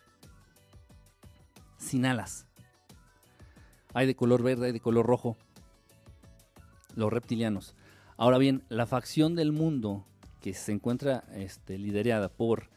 [1.77, 2.47] Sin alas.
[3.93, 5.37] Hay de color verde, hay de color rojo.
[6.99, 7.77] Los reptilianos.
[8.17, 10.05] Ahora bien, la facción del mundo
[10.41, 12.71] que se encuentra este, liderada por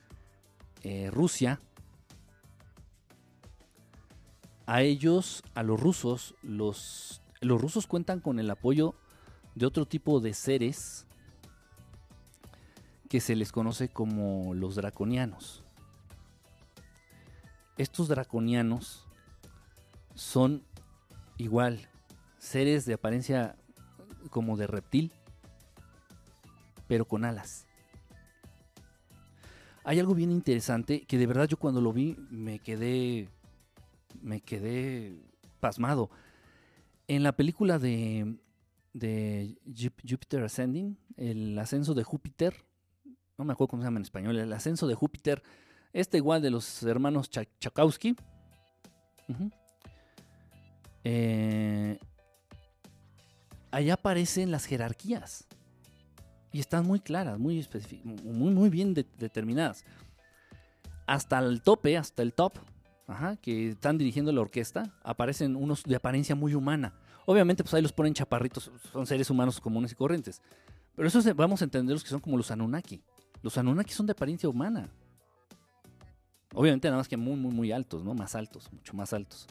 [0.83, 1.59] eh, Rusia,
[4.67, 8.93] a ellos, a los rusos, los, los rusos cuentan con el apoyo
[9.55, 11.07] de otro tipo de seres
[13.09, 15.63] que se les conoce como los draconianos.
[17.75, 19.07] estos draconianos
[20.13, 20.63] son
[21.37, 21.89] igual
[22.37, 23.55] seres de apariencia
[24.29, 25.11] como de reptil,
[26.87, 27.65] pero con alas.
[29.83, 33.29] Hay algo bien interesante que de verdad yo cuando lo vi me quedé
[34.21, 35.19] me quedé
[35.59, 36.09] pasmado.
[37.07, 38.37] En la película de,
[38.93, 39.57] de
[40.07, 42.55] Jupiter Ascending, el ascenso de Júpiter,
[43.37, 45.41] no me acuerdo cómo se llama en español, el ascenso de Júpiter,
[45.93, 48.15] este igual de los hermanos Chakowski.
[51.03, 51.99] Eh,
[53.71, 55.47] allá aparecen las jerarquías.
[56.53, 57.65] Y están muy claras, muy,
[58.03, 59.85] muy, muy bien determinadas.
[61.07, 62.53] Hasta el tope, hasta el top,
[63.41, 66.93] que están dirigiendo la orquesta, aparecen unos de apariencia muy humana.
[67.25, 70.41] Obviamente, pues ahí los ponen chaparritos, son seres humanos comunes y corrientes.
[70.95, 73.01] Pero eso vamos a entenderlos que son como los Anunnaki.
[73.41, 74.89] Los Anunnaki son de apariencia humana.
[76.53, 78.13] Obviamente nada más que muy, muy, muy altos, ¿no?
[78.13, 79.47] Más altos, mucho más altos.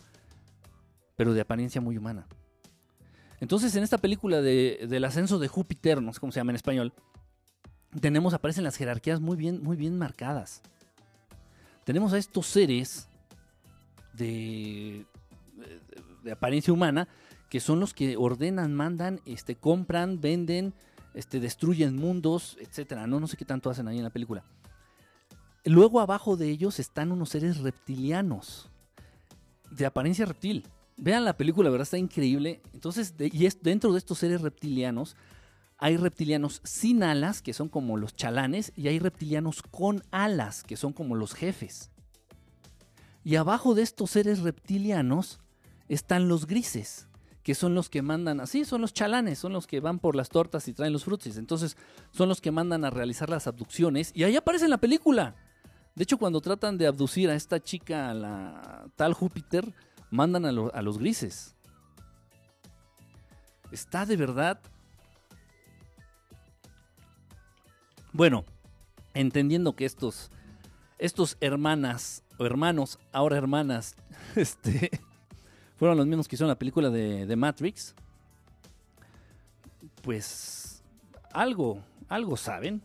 [1.17, 2.27] Pero de apariencia muy humana.
[3.41, 6.57] Entonces, en esta película de, del ascenso de Júpiter, no sé cómo se llama en
[6.57, 6.93] español,
[7.99, 10.63] tenemos, aparecen las jerarquías muy bien, muy bien marcadas.
[11.85, 13.09] Tenemos a estos seres
[14.13, 15.07] de,
[16.31, 17.09] apariencia humana
[17.49, 20.73] que son los que ordenan, mandan, este, compran, venden,
[21.15, 23.09] este, destruyen mundos, etcétera.
[23.09, 24.45] No, no sé qué tanto hacen ahí en la película.
[25.65, 28.71] Luego abajo de ellos están unos seres reptilianos,
[29.71, 30.65] de apariencia reptil.
[31.03, 32.61] Vean la película, la verdad está increíble.
[32.75, 35.17] Entonces, dentro de estos seres reptilianos,
[35.79, 40.77] hay reptilianos sin alas, que son como los chalanes, y hay reptilianos con alas, que
[40.77, 41.91] son como los jefes.
[43.25, 45.41] Y abajo de estos seres reptilianos
[45.89, 47.09] están los grises,
[47.43, 50.29] que son los que mandan, así son los chalanes, son los que van por las
[50.29, 51.39] tortas y traen los frutis.
[51.39, 51.79] Entonces,
[52.11, 54.13] son los que mandan a realizar las abducciones.
[54.15, 55.35] Y ahí aparece en la película.
[55.95, 59.75] De hecho, cuando tratan de abducir a esta chica, a la tal Júpiter,
[60.11, 61.55] mandan a, los grises.
[63.71, 64.61] Está de verdad.
[68.13, 68.45] Bueno,
[69.15, 70.31] entendiendo que estos,
[70.99, 73.95] estos hermanas o hermanos, ahora hermanas,
[74.37, 74.91] este,
[75.77, 77.95] fueron los mismos que hicieron la película de, de Matrix,
[80.03, 80.83] pues
[81.33, 82.83] algo, algo saben.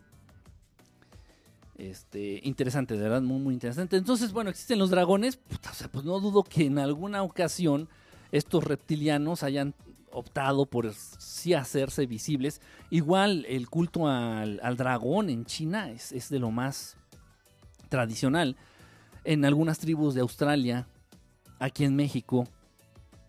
[1.78, 3.98] Este, interesante, de verdad, muy, muy interesante.
[3.98, 5.38] Entonces, bueno, existen los dragones.
[5.92, 7.90] pues no dudo que en alguna ocasión
[8.32, 9.76] estos reptilianos hayan
[10.12, 12.62] optado por sí hacerse visibles.
[12.90, 16.96] Igual el culto al, dragón en China es, de lo más
[17.90, 18.56] tradicional.
[19.26, 20.88] En algunas tribus de Australia,
[21.60, 22.48] aquí en México,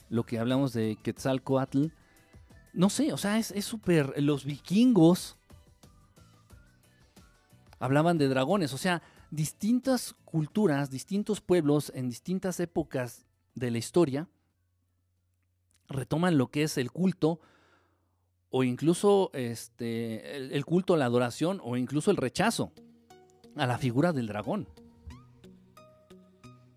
[0.08, 1.86] lo que hablamos de Quetzalcoatl,
[2.74, 4.22] no sé, o sea, es súper.
[4.22, 5.36] los vikingos
[7.78, 14.28] hablaban de dragones, o sea, distintas culturas, distintos pueblos en distintas épocas de la historia
[15.88, 17.40] retoman lo que es el culto
[18.50, 22.72] o incluso este, el, culto, la adoración o incluso el rechazo
[23.56, 24.68] a la figura del dragón.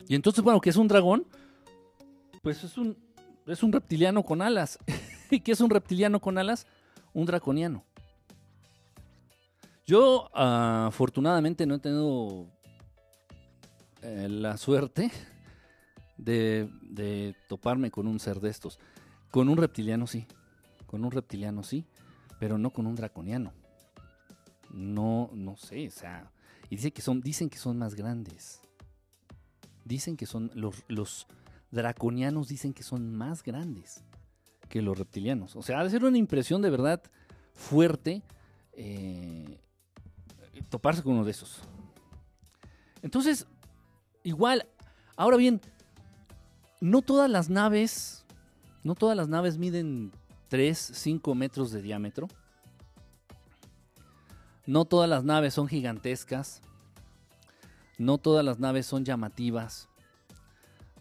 [0.08, 1.28] Y entonces, bueno, ¿qué es un dragón?
[2.42, 2.98] Pues es un,
[3.46, 4.80] es un reptiliano con alas.
[5.30, 6.66] ¿Y qué es un reptiliano con alas?
[7.14, 7.86] Un draconiano.
[9.90, 12.46] Yo afortunadamente no he tenido
[14.04, 15.10] eh, la suerte
[16.16, 18.78] de, toparme con un ser de estos.
[19.32, 20.28] Con un reptiliano sí,
[20.86, 21.88] con un reptiliano sí,
[22.40, 23.52] pero no con un draconiano.
[24.70, 26.32] No, no sé, o sea,
[26.70, 28.62] y que son, dicen que son más grandes.
[29.86, 31.26] Dicen que son los, los
[31.72, 34.04] draconianos dicen que son más grandes
[34.70, 35.56] que los reptilianos.
[35.56, 37.02] O sea, ha de ser una impresión de verdad
[37.56, 38.22] fuerte.
[38.74, 39.58] Eh,
[40.70, 41.62] toparse con uno de esos.
[43.02, 43.48] Entonces,
[44.24, 44.68] igual,
[45.16, 45.62] ahora bien,
[46.82, 48.26] no todas las naves,
[48.84, 50.12] no todas las naves miden
[50.50, 52.28] 3, 5 metros de diámetro.
[54.66, 56.62] No todas las naves son gigantescas.
[57.98, 59.90] No todas las naves son llamativas.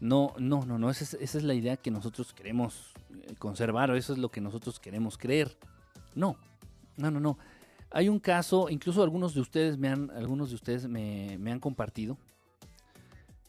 [0.00, 0.90] No, no, no, no.
[0.90, 4.78] Esa es, la idea que nosotros queremos eh, conservar o eso es lo que nosotros
[4.80, 5.56] queremos creer.
[6.14, 6.36] No,
[6.96, 7.38] no, no, no.
[7.91, 12.18] Hay un caso, incluso algunos de ustedes me han, algunos de ustedes me, han compartido.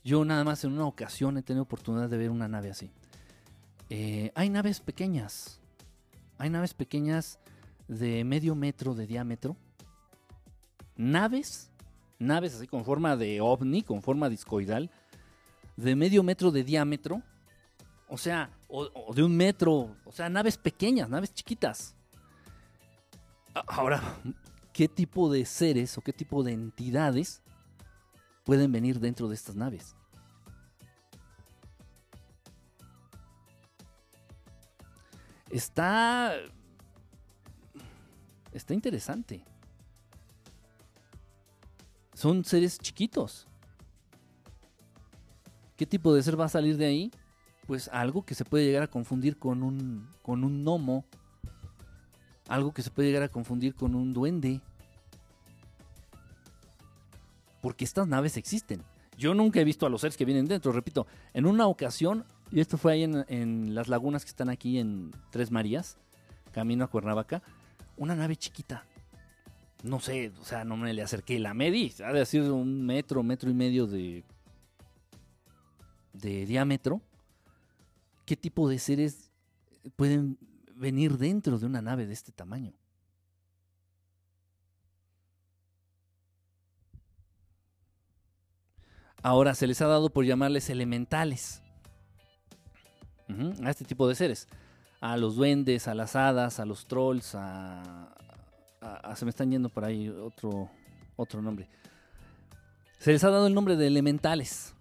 [0.04, 2.90] Yo nada más en una ocasión he tenido oportunidad de ver una nave así.
[3.90, 5.60] Eh, hay naves pequeñas.
[6.38, 7.40] Hay naves pequeñas
[7.90, 9.58] de medio metro de diámetro.
[10.96, 11.70] Naves,
[12.18, 14.90] naves así con forma de ovni, con forma discoidal,
[15.76, 17.22] de medio metro de diámetro.
[18.08, 19.98] O sea, o de un metro.
[20.06, 21.99] O sea, naves pequeñas, naves chiquitas.
[23.68, 24.01] Ahora,
[24.74, 27.41] ¿qué tipo de seres o qué tipo de entidades
[28.43, 29.95] pueden venir dentro de estas naves?
[35.49, 36.34] Está...
[38.51, 39.43] Está interesante.
[42.14, 43.47] Son seres chiquitos.
[45.78, 47.12] ¿Qué tipo de ser va a salir de ahí?
[47.66, 51.05] Pues algo que se puede llegar a confundir con un, con un gnomo
[52.50, 54.60] algo que se puede llegar a confundir con un duende.
[57.62, 58.84] Porque estas naves existen.
[59.18, 60.72] Yo nunca he visto a los seres que vienen dentro.
[60.72, 64.80] Repito, en una ocasión, y esto fue ahí en, en las lagunas que están aquí
[64.80, 65.97] en Tres Marías,
[66.52, 67.43] camino a Cuernavaca,
[67.97, 68.84] una nave chiquita.
[69.84, 71.38] No sé, o sea, no me le acerqué.
[71.38, 74.24] La medí, ha de decir un metro, metro y medio de,
[76.14, 77.02] de diámetro.
[78.26, 79.30] ¿Qué tipo de seres
[79.95, 80.38] pueden
[80.80, 82.74] venir dentro de una nave de este tamaño?
[89.22, 91.62] Ahora se les ha dado por llamarles elementales
[93.64, 94.48] a este tipo de seres.
[95.02, 97.82] A los duendes, a las hadas, a los trolls, a,
[98.82, 100.70] a- a- se me están yendo por ahí otro,
[101.16, 101.70] otro nombre.
[103.00, 104.74] Se les ha dado el nombre de elementales.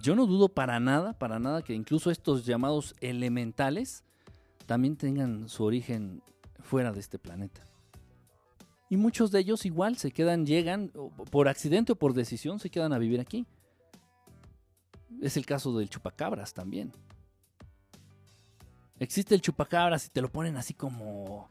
[0.00, 4.04] Yo no dudo para nada, para nada que incluso estos llamados elementales
[4.66, 6.22] también tengan su origen
[6.60, 7.66] fuera de este planeta.
[8.90, 10.92] Y muchos de ellos igual se quedan, llegan,
[11.30, 13.46] por accidente o por decisión, se quedan a vivir aquí.
[15.20, 16.92] Es el caso del chupacabras también.
[18.98, 21.48] Existe el chupacabras y te lo ponen así como,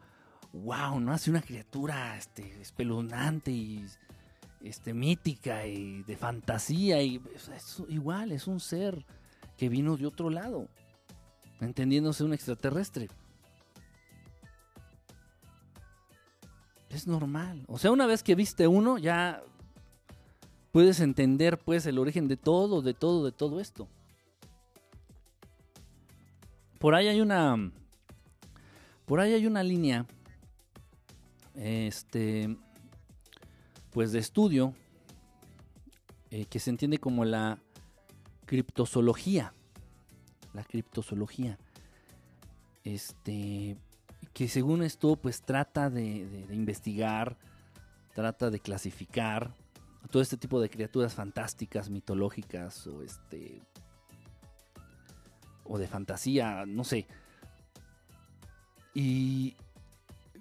[0.53, 1.11] wow, ¿no?
[1.11, 3.85] Hace una criatura este, espeluznante y
[4.67, 7.01] este, mítica y de fantasía.
[7.01, 7.21] Y
[7.89, 9.05] igual, es un ser
[9.57, 10.67] que vino de otro lado,
[11.59, 13.09] entendiéndose un extraterrestre.
[16.89, 17.63] Es normal.
[17.67, 19.43] O sea, una vez que viste uno, ya
[20.71, 23.87] puedes entender pues el origen de todo, de todo, de todo esto.
[26.79, 27.71] Por ahí hay una.
[29.05, 30.05] Por ahí hay una línea.
[31.55, 32.55] Este.
[33.97, 34.75] Pues de estudio.
[36.29, 37.57] eh, que se entiende como la
[38.45, 39.55] criptozoología.
[40.53, 41.57] La criptozoología.
[42.83, 43.75] Este.
[44.35, 47.39] Que según esto, pues trata de, investigar.
[48.13, 49.55] Trata de clasificar
[50.11, 53.63] todo este tipo de criaturas fantásticas, mitológicas o este
[55.63, 57.07] o de fantasía, no sé.
[58.93, 59.55] Y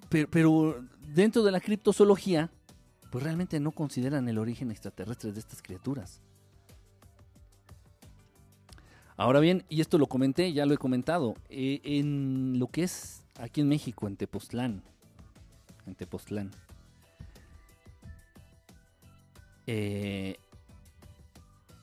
[0.09, 2.51] pero, pero dentro de la criptozoología,
[3.09, 6.21] pues realmente no consideran el origen extraterrestre de estas criaturas.
[9.15, 13.23] Ahora bien, y esto lo comenté, ya lo he comentado, eh, en lo que es
[13.39, 14.83] aquí en México, en Tepoztlán,
[15.87, 16.51] en Tepoztlán,
[19.65, 20.37] eh,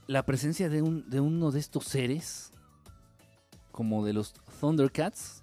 [0.06, 2.52] la presencia de, un, de uno de estos seres,
[3.72, 5.42] como de los Thundercats,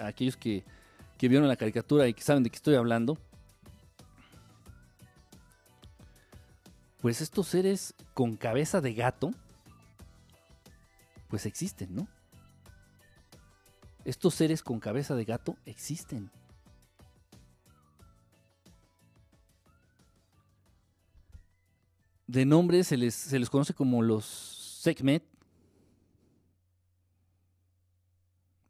[0.00, 0.64] aquellos que,
[1.16, 3.18] que vieron la caricatura y que saben de qué estoy hablando,
[7.04, 9.30] pues estos seres con cabeza de gato,
[11.28, 12.08] pues existen, ¿no?
[14.06, 16.30] Estos seres con cabeza de gato existen.
[22.26, 24.24] De nombre se les, se les conoce como los
[24.80, 25.24] Sekhmet.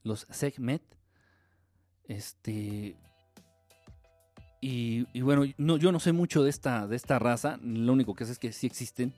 [0.02, 0.82] Los Sekhmet.
[2.08, 2.96] Este.
[4.66, 7.58] Y, bueno, no, yo no sé mucho de esta, de esta raza.
[7.62, 9.12] Lo único que sé es que sí existen.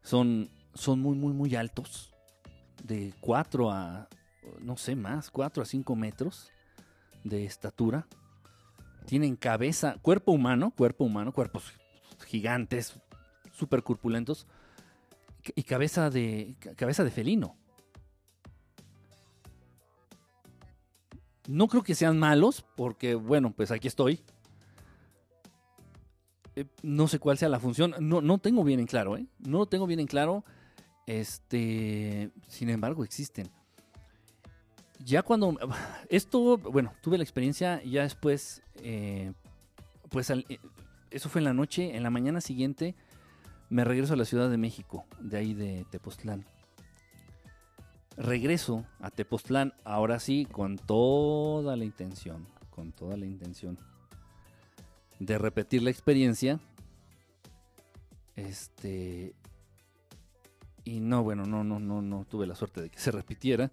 [0.00, 2.14] Son, son muy, muy, muy altos.
[2.82, 4.08] De 4 a,
[4.60, 6.50] no sé más, 4 a 5 metros
[7.22, 8.06] de estatura.
[9.04, 11.64] Tienen cabeza, cuerpo humano, cuerpo humano, cuerpos
[12.26, 12.98] gigantes,
[13.52, 14.46] súper corpulentos.
[15.54, 17.58] Y cabeza de, cabeza de felino.
[21.46, 24.24] No creo que sean malos, porque bueno, pues aquí estoy.
[26.56, 27.94] Eh, no sé cuál sea la función.
[28.00, 29.26] No, no tengo bien en claro, ¿eh?
[29.38, 30.44] No lo tengo bien en claro.
[31.06, 33.50] Este, sin embargo, existen.
[35.04, 35.56] Ya cuando
[36.08, 39.32] esto, bueno, tuve la experiencia ya después, eh,
[40.10, 40.44] pues eh,
[41.10, 42.94] eso fue en la noche, en la mañana siguiente
[43.72, 46.44] me regreso a la Ciudad de México, de ahí de Tepoztlán.
[48.18, 53.78] Regreso a Tepoztlán, ahora sí, con toda la intención, con toda la intención
[55.26, 56.60] de repetir la experiencia.
[58.36, 59.34] Este.
[60.84, 63.70] Y no, bueno, no, no, no, no tuve la suerte de que se repitiera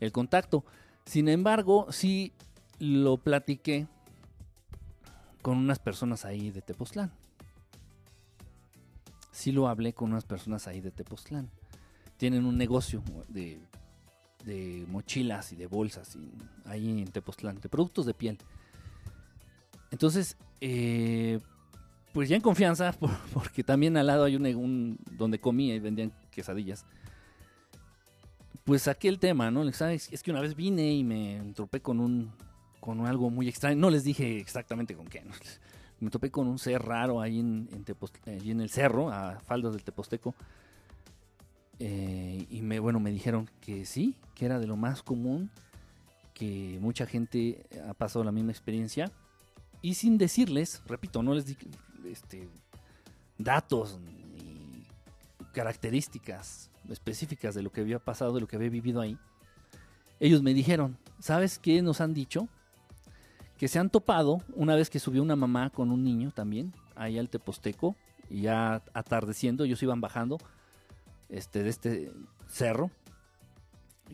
[0.00, 0.64] el contacto.
[1.06, 2.32] Sin embargo, sí
[2.78, 3.86] lo platiqué
[5.40, 7.12] con unas personas ahí de Tepoztlán.
[9.32, 11.50] Sí lo hablé con unas personas ahí de Tepoztlán.
[12.18, 13.60] Tienen un negocio de
[14.44, 16.18] de mochilas y de bolsas
[16.66, 18.38] ahí en Tepoztlán, de productos de piel.
[19.94, 21.38] Entonces, eh,
[22.12, 22.92] pues ya en confianza,
[23.32, 26.84] porque también al lado hay un, donde comía y vendían quesadillas.
[28.64, 29.70] Pues saqué el tema, ¿no?
[29.72, 30.12] ¿Sabes?
[30.12, 32.32] Es que una vez vine y me tropé con un
[32.80, 33.76] con algo muy extraño.
[33.76, 35.22] No les dije exactamente con qué.
[36.00, 37.68] Me topé con un ser raro ahí en,
[38.26, 40.34] en el cerro, a faldas del Teposteco.
[41.78, 45.50] Eh, y me, bueno, me dijeron que sí, que era de lo más común,
[46.34, 49.10] que mucha gente ha pasado la misma experiencia.
[49.84, 51.58] Y sin decirles, repito, no les di
[52.06, 52.48] este,
[53.36, 54.86] datos ni
[55.52, 59.18] características específicas de lo que había pasado, de lo que había vivido ahí.
[60.20, 62.48] Ellos me dijeron, ¿sabes qué nos han dicho?
[63.58, 67.18] que se han topado una vez que subió una mamá con un niño también, ahí
[67.18, 67.94] al Teposteco,
[68.30, 70.38] y ya atardeciendo, ellos iban bajando
[71.28, 72.12] este, de este
[72.48, 72.90] cerro,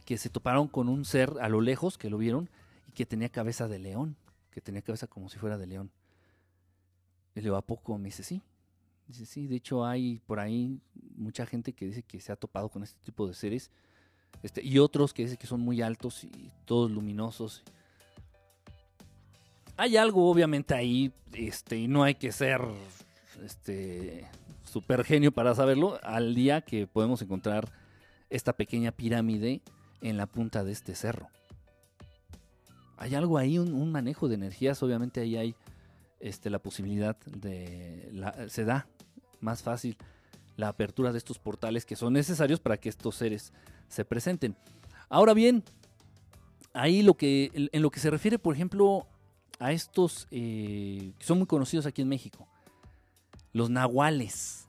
[0.04, 2.50] que se toparon con un ser a lo lejos, que lo vieron,
[2.88, 4.16] y que tenía cabeza de león,
[4.50, 5.90] que tenía cabeza como si fuera de león.
[7.34, 7.96] Y le digo, ¿a poco?
[7.98, 8.42] Me dice, sí.
[9.06, 10.80] Dice, sí, de hecho hay por ahí
[11.16, 13.70] mucha gente que dice que se ha topado con este tipo de seres,
[14.42, 17.64] este, y otros que dicen que son muy altos y todos luminosos
[19.80, 22.60] hay algo obviamente ahí, este, y no hay que ser
[23.42, 24.26] este
[24.62, 27.72] super genio para saberlo, al día que podemos encontrar
[28.28, 29.62] esta pequeña pirámide
[30.02, 31.30] en la punta de este cerro.
[33.00, 35.54] Hay algo ahí, un, manejo de energías, obviamente ahí hay
[36.20, 38.12] este, la posibilidad de,
[38.48, 38.86] se da
[39.40, 39.96] más fácil
[40.56, 43.54] la apertura de estos portales que son necesarios para que estos seres
[43.88, 44.54] se presenten.
[45.08, 45.64] Ahora bien,
[46.74, 49.06] ahí lo que, en lo que se refiere, por ejemplo,
[49.58, 52.46] a estos eh, que son muy conocidos aquí en México,
[53.54, 54.68] los nahuales,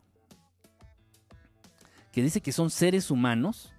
[2.14, 3.71] que dice que son seres humanos.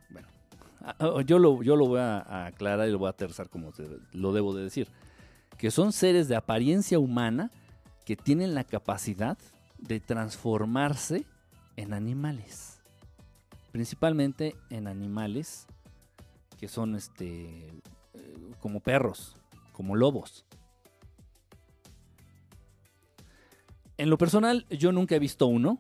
[0.99, 3.73] Bueno, yo lo, yo lo voy a, aclarar y lo voy a aterrizar como
[4.13, 4.89] lo debo de decir.
[5.59, 7.51] Que son seres de apariencia humana
[8.05, 9.39] que tienen la capacidad
[9.79, 11.25] de transformarse
[11.77, 12.81] en animales.
[13.71, 15.67] Principalmente en animales
[16.59, 17.67] que son este
[18.15, 19.37] eh, como perros,
[19.73, 20.45] como lobos.
[23.99, 25.79] En lo personal, yo nunca he visto uno.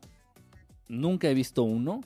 [0.89, 2.01] Nunca he visto uno.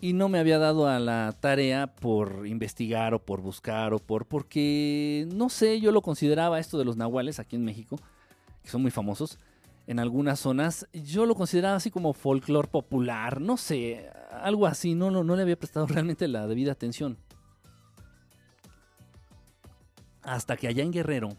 [0.00, 4.26] Y no me había dado a la tarea por investigar o por buscar o por...
[4.26, 7.98] Porque, no sé, yo lo consideraba esto de los nahuales aquí en México,
[8.62, 9.38] que son muy famosos
[9.86, 10.86] en algunas zonas.
[10.92, 14.94] Yo lo consideraba así como folclore popular, no sé, algo así.
[14.94, 17.18] No, no, no le había prestado realmente la debida atención.
[20.22, 21.30] Hasta que allá en Guerrero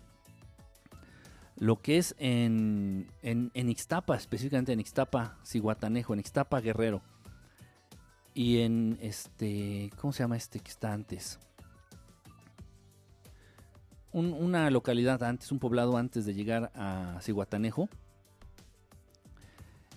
[1.61, 7.03] lo que es en, en, Ixtapa, específicamente en Ixtapa, Cihuatanejo, en Ixtapa, Guerrero.
[8.33, 11.39] Y en este, ¿cómo se llama este que está antes?
[14.13, 17.87] una localidad antes, un poblado antes de llegar a Cihuatanejo.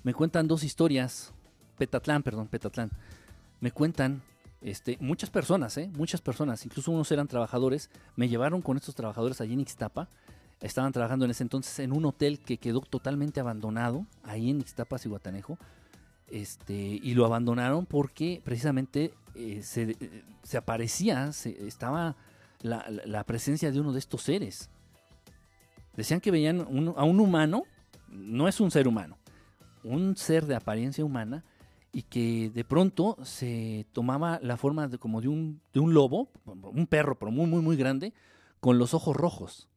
[0.04, 1.32] Me cuentan dos historias.
[1.78, 2.92] Petatlán, perdón, Petatlán.
[3.58, 4.22] Me cuentan
[4.60, 5.90] este, muchas personas, ¿eh?
[5.96, 10.08] muchas personas, incluso unos eran trabajadores, me llevaron con estos trabajadores allí en Ixtapa
[10.60, 15.04] Estaban trabajando en ese entonces en un hotel que quedó totalmente abandonado, ahí en Ixtapas
[15.04, 15.58] y Guatanejo.
[16.28, 22.16] Este, y lo abandonaron porque precisamente eh, se, aparecía, se, estaba
[22.60, 24.70] la, presencia de uno de estos seres.
[25.96, 26.60] Decían que veían
[26.96, 27.64] a un humano,
[28.08, 29.16] no es un ser humano,
[29.84, 31.44] un ser de apariencia humana
[31.92, 36.28] y que de pronto se tomaba la forma de, como de un, de un lobo,
[36.44, 38.12] un perro, pero muy, muy, muy grande,
[38.60, 39.68] con los ojos rojos.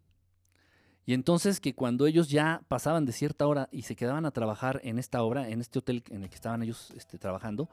[1.08, 4.82] Y entonces que cuando ellos ya pasaban de cierta hora y se quedaban a trabajar
[4.84, 7.70] en esta obra, en este hotel en el que estaban ellos este, trabajando,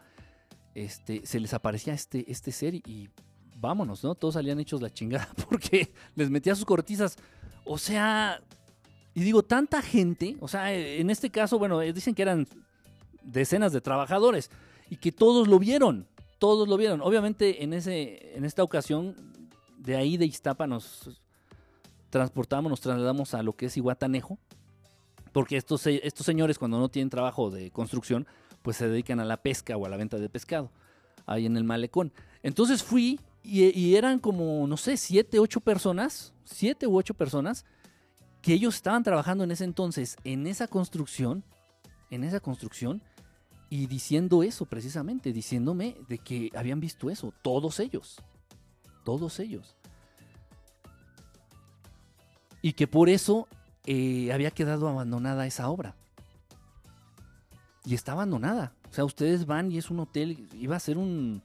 [0.77, 3.11] este, se les aparecía este, este ser y,
[3.57, 4.15] vámonos, ¿no?
[4.15, 7.17] Todos salían hechos la chingada porque les metía sus cortizas.
[7.65, 8.41] O sea,
[9.15, 12.47] y digo, tanta gente, o sea, en este caso, bueno, eh, dicen que eran
[13.25, 14.49] decenas de trabajadores
[14.89, 16.07] y que todos lo vieron,
[16.39, 17.01] todos lo vieron.
[17.01, 19.17] Obviamente en, ese, en esta ocasión,
[19.77, 21.24] de ahí de Iztapa nos
[22.15, 24.39] transportamos, nos trasladamos a lo que es Iguatanejo,
[25.33, 28.25] porque estos, estos señores cuando no tienen trabajo de construcción,
[28.63, 30.71] pues se dedican a la pesca o a la venta de pescado,
[31.27, 32.13] ahí en el malecón.
[32.45, 37.65] Entonces fui y, eran como, no sé, siete, ocho personas, siete u ocho personas,
[38.43, 41.43] que ellos estaban trabajando en ese entonces, en esa construcción,
[42.13, 43.03] en esa construcción,
[43.71, 48.23] y diciendo eso precisamente, diciéndome de que habían visto eso, todos ellos,
[49.05, 49.77] todos ellos
[52.65, 53.47] y que por eso
[53.85, 55.95] eh, había quedado abandonada esa obra.
[57.85, 58.73] Y está abandonada.
[58.91, 61.43] O sea, ustedes van y es un hotel, iba a ser un,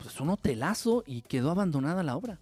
[0.00, 2.38] pues un hotelazo y quedó abandonada la obra.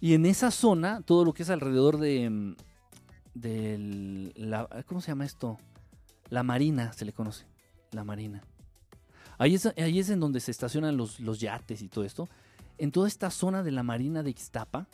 [0.00, 2.56] Y en esa zona, todo lo que es alrededor de, mm,
[3.34, 5.58] del, la, ¿cómo se llama esto?
[6.30, 7.44] La Marina se le conoce,
[7.90, 8.42] la Marina.
[9.36, 12.30] Ahí es, ahí es en donde se estacionan los, los yates y todo esto.
[12.78, 14.86] En toda esta zona de la Marina de Ixtapa,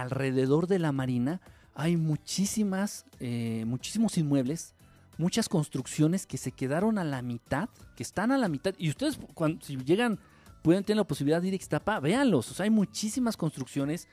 [0.00, 1.40] alrededor de la Marina,
[1.74, 4.74] hay muchísimas, eh, muchísimos inmuebles,
[5.18, 8.74] muchas construcciones que se quedaron a la mitad, que están a la mitad.
[8.78, 10.18] Y ustedes, cuando, si llegan,
[10.62, 12.50] pueden tener la posibilidad de ir a Ixtapa, véanlos.
[12.50, 14.08] O sea, hay muchísimas construcciones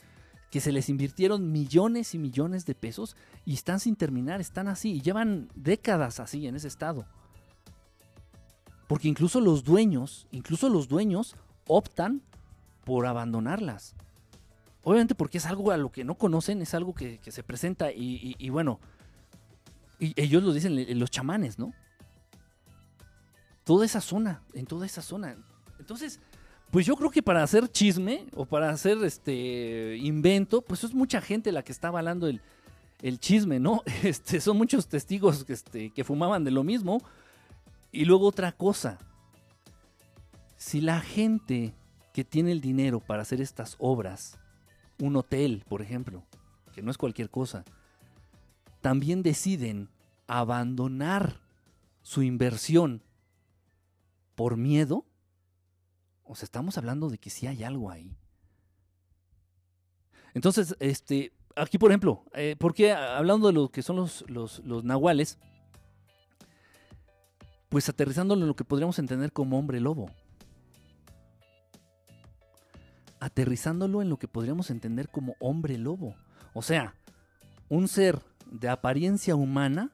[0.52, 4.94] que se les invirtieron millones y millones de pesos y están sin terminar, están así,
[4.94, 7.06] y llevan décadas así en ese estado.
[8.88, 11.36] Porque incluso los dueños, incluso los dueños
[11.68, 12.22] optan
[12.86, 13.96] por abandonarlas.
[14.84, 18.50] Obviamente porque es algo a lo que no conocen, es algo que, se presenta y,
[18.50, 18.80] bueno,
[20.00, 21.74] ellos lo dicen los chamanes, ¿no?
[23.64, 25.38] Toda esa zona, en toda esa zona.
[25.80, 26.20] Entonces,
[26.70, 31.22] pues yo creo que para hacer chisme o para hacer este invento, pues es mucha
[31.22, 32.42] gente la que está avalando el,
[33.20, 33.84] chisme, ¿no?
[34.04, 37.02] Este, son muchos testigos que, este, que fumaban de lo mismo.
[37.92, 38.98] Y luego otra cosa,
[40.58, 41.74] si la gente
[42.12, 44.40] que tiene el dinero para hacer estas obras,
[45.04, 46.24] un hotel, por ejemplo,
[46.74, 47.66] que no es cualquier cosa,
[48.82, 49.90] también deciden
[50.28, 51.42] abandonar
[52.02, 53.02] su inversión
[54.36, 55.06] por miedo,
[56.24, 58.16] o sea, estamos hablando de que sí hay algo ahí.
[60.34, 64.84] Entonces, este, aquí por ejemplo, eh, porque hablando de lo que son los, los, los
[64.84, 65.38] nahuales,
[67.68, 70.10] pues aterrizándolo en lo que podríamos entender como hombre lobo.
[73.24, 76.14] Aterrizándolo en lo que podríamos entender como hombre lobo.
[76.54, 76.94] O sea,
[77.70, 78.20] un ser
[78.52, 79.92] de apariencia humana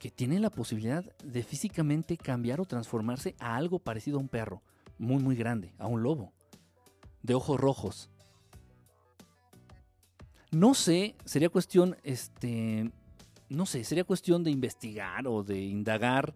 [0.00, 4.62] que tiene la posibilidad de físicamente cambiar o transformarse a algo parecido a un perro
[4.98, 6.32] muy, muy grande, a un lobo,
[7.22, 8.10] de ojos rojos.
[10.50, 12.90] No sé, sería cuestión, este,
[13.48, 16.34] no sé, sería cuestión de investigar o de indagar.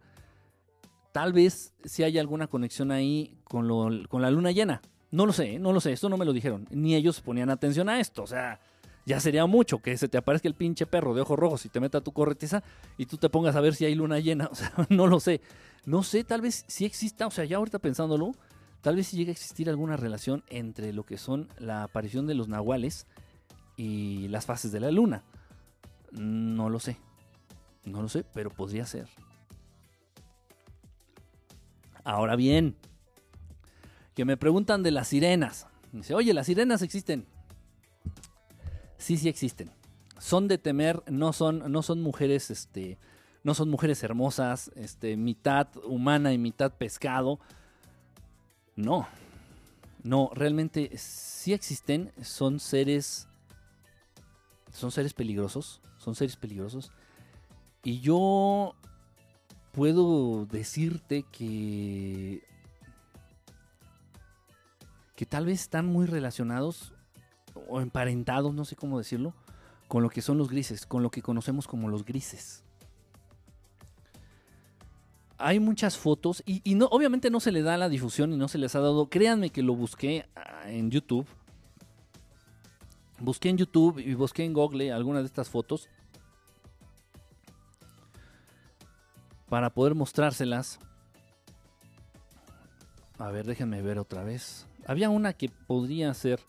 [1.11, 4.81] Tal vez si hay alguna conexión ahí con, lo, con la luna llena.
[5.17, 6.67] No lo sé, no lo sé, esto no me lo dijeron.
[6.71, 8.23] Ni ellos ponían atención a esto.
[8.23, 8.61] O sea,
[9.07, 11.81] ya sería mucho que se te aparezca el pinche perro de ojos rojos y te
[11.81, 12.63] meta tu corretiza
[12.99, 14.49] y tú te pongas a ver si hay luna llena.
[14.53, 15.41] O sea, no lo sé.
[15.87, 18.33] No sé, tal vez si exista, o sea, ya ahorita pensándolo,
[18.83, 22.35] Tal vez si llegue a existir alguna relación entre lo que son la aparición de
[22.35, 23.09] los nahuales
[23.77, 25.25] y las fases de la luna.
[26.13, 26.97] No lo sé.
[27.85, 29.09] No lo sé, pero podría ser.
[32.05, 32.77] Ahora bien,
[34.17, 35.67] que me preguntan de las sirenas.
[35.93, 37.27] Dice, oye, las sirenas existen.
[38.97, 39.71] Sí, sí existen.
[40.19, 42.99] Son de temer, no son, no son mujeres, este,
[43.45, 47.39] no son mujeres hermosas, este, mitad humana y mitad pescado.
[48.75, 49.07] No,
[50.03, 53.29] no, realmente sí existen, son seres,
[54.73, 56.91] son seres peligrosos, son seres peligrosos.
[57.85, 58.75] Y yo
[59.73, 62.43] puedo decirte que,
[65.17, 66.93] que tal vez están muy relacionados
[67.69, 69.35] o emparentados, no sé cómo decirlo,
[69.89, 72.63] con lo que son los grises, con lo que conocemos como los grises
[75.39, 78.59] hay muchas fotos y, no, obviamente no se le da la difusión y no se
[78.59, 79.09] les ha dado.
[79.09, 81.27] Créanme que lo busqué ah, en YouTube.
[83.19, 85.89] Busqué en YouTube y busqué en Google algunas de estas fotos
[89.49, 90.79] para poder mostrárselas.
[93.19, 94.67] A ver, déjenme ver otra vez.
[94.87, 96.41] Había una que podría ser.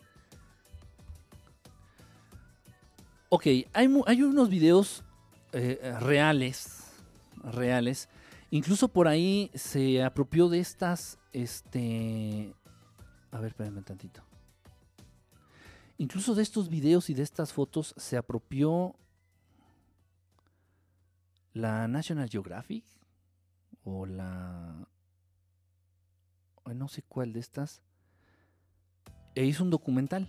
[3.29, 5.03] Ok, hay, hay unos videos
[5.51, 6.83] eh, reales.
[7.43, 8.09] Reales
[8.49, 12.53] Incluso por ahí se apropió de estas, este...
[13.31, 14.23] A ver, espérenme tantito.
[15.97, 18.95] Incluso de estos videos y de estas fotos se apropió
[21.53, 22.85] la National Geographic
[23.83, 24.87] o la...
[26.73, 27.81] No sé cuál de estas.
[29.37, 30.27] E hizo un documental.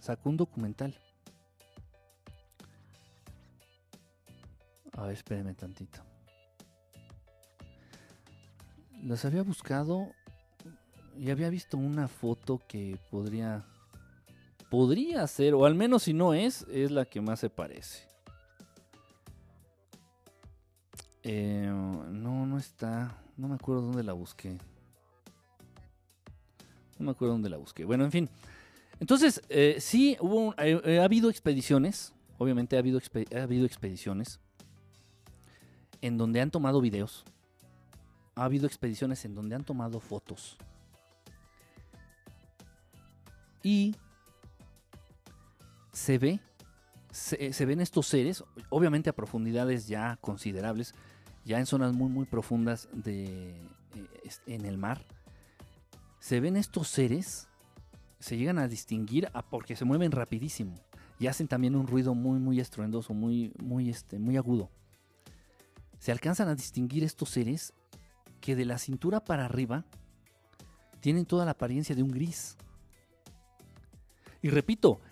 [0.00, 0.98] Sacó un documental.
[4.92, 6.00] A ver, espérenme tantito
[9.04, 10.12] las había buscado
[11.18, 13.64] y había visto una foto que podría
[14.70, 18.08] podría ser o al menos si no es es la que más se parece
[21.22, 24.58] eh, no no está no me acuerdo dónde la busqué
[26.98, 27.84] no me acuerdo dónde la busqué.
[27.84, 28.28] Bueno en fin.
[29.00, 33.00] Entonces eh, sí hubo eh, ha habido expediciones obviamente ha habido
[33.34, 34.40] ha habido expediciones
[36.00, 37.24] en donde han tomado videos.
[38.34, 40.56] Ha habido expediciones en donde han tomado fotos.
[43.62, 43.96] Y
[45.92, 46.40] se ve,
[47.10, 50.94] se, ven estos seres, obviamente a profundidades ya considerables,
[51.46, 53.48] ya en zonas muy, muy profundas de,
[53.94, 55.06] eh, en el mar.
[56.24, 57.48] Se ven estos seres,
[58.18, 60.74] se llegan a distinguir a- porque se mueven rapidísimo
[61.18, 64.70] y hacen también un ruido muy, muy estruendoso, muy, muy, este, muy agudo.
[65.98, 67.74] Se alcanzan a distinguir estos seres
[68.40, 69.84] que de la cintura para arriba
[71.00, 72.56] tienen toda la apariencia de un gris.
[74.40, 75.02] Y repito,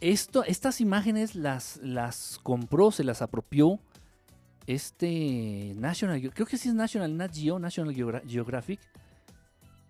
[0.00, 3.78] esto, estas imágenes las, las compró, se las apropió
[4.66, 8.80] este National, creo que sí es National Nat Geo, National Geogra- Geographic,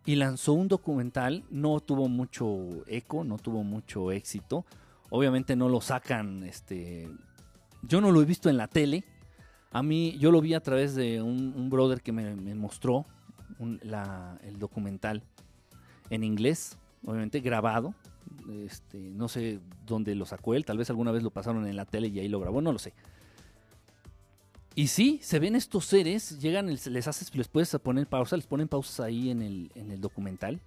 [0.06, 4.64] y lanzó un documental, no tuvo mucho eco, no tuvo mucho éxito.
[5.10, 7.10] Obviamente no lo sacan, este,
[7.82, 9.04] yo no lo he visto en la tele.
[9.72, 13.04] A mí, yo lo vi a través de un, brother que me, mostró
[13.58, 15.24] el documental
[16.08, 17.92] en inglés, obviamente grabado.
[18.64, 21.84] Este, no sé dónde lo sacó él, tal vez alguna vez lo pasaron en la
[21.84, 22.94] tele y ahí lo grabó, no lo sé.
[24.78, 28.68] Y sí, se ven estos seres, llegan, les haces, les puedes poner pausa, les ponen
[28.68, 30.60] pausas ahí en el, en el documental.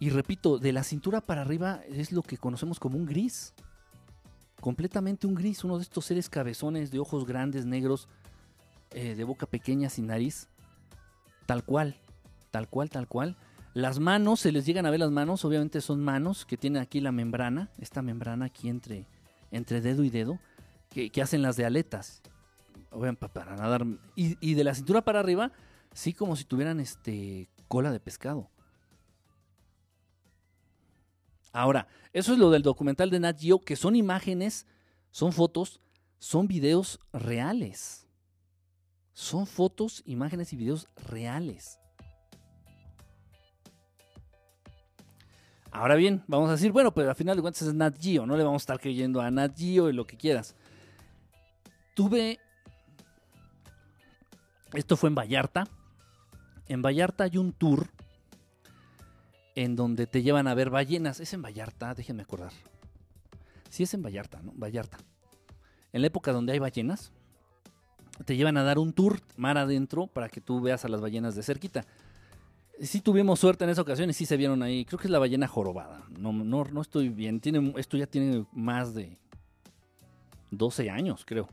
[0.00, 3.52] Y repito, de la cintura para arriba es lo que conocemos como un gris.
[4.62, 8.08] Completamente un gris, uno de estos seres cabezones de ojos grandes, negros,
[8.92, 10.48] eh, de boca pequeña, sin nariz.
[11.44, 11.96] Tal cual,
[12.50, 13.36] tal cual, tal cual.
[13.74, 17.00] Las manos, se les llegan a ver las manos, obviamente son manos que tienen aquí
[17.00, 19.04] la membrana, esta membrana aquí entre,
[19.50, 20.38] entre dedo y dedo,
[20.88, 22.22] que hacen las de aletas
[23.32, 23.86] para nadar.
[24.14, 25.52] Y, y de la cintura para arriba,
[25.92, 28.50] sí como si tuvieran este cola de pescado.
[31.52, 34.66] Ahora, eso es lo del documental de Nat Geo, que son imágenes,
[35.10, 35.80] son fotos,
[36.18, 38.06] son videos reales.
[39.14, 41.78] Son fotos, imágenes y videos reales.
[45.70, 48.36] Ahora bien, vamos a decir, bueno, pues al final de cuentas es Nat Geo, no
[48.36, 50.54] le vamos a estar creyendo a Nat Geo y lo que quieras.
[51.94, 52.38] Tuve
[54.72, 55.68] esto fue en Vallarta.
[56.68, 57.88] En Vallarta hay un tour
[59.54, 61.20] en donde te llevan a ver ballenas.
[61.20, 62.52] Es en Vallarta, déjenme acordar.
[63.70, 64.52] Sí, es en Vallarta, ¿no?
[64.54, 64.98] Vallarta.
[65.92, 67.12] En la época donde hay ballenas,
[68.24, 71.34] te llevan a dar un tour mar adentro para que tú veas a las ballenas
[71.34, 71.84] de cerquita.
[72.80, 74.84] Sí tuvimos suerte en esa ocasión y sí se vieron ahí.
[74.84, 76.04] Creo que es la ballena jorobada.
[76.18, 77.40] No, no, no estoy bien.
[77.40, 79.16] Tiene, esto ya tiene más de
[80.50, 81.48] 12 años, creo.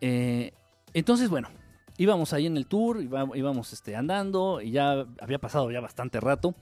[0.00, 0.52] Eh,
[0.94, 1.48] entonces, bueno,
[1.98, 6.54] íbamos ahí en el tour, íbamos este, andando y ya había pasado ya bastante rato.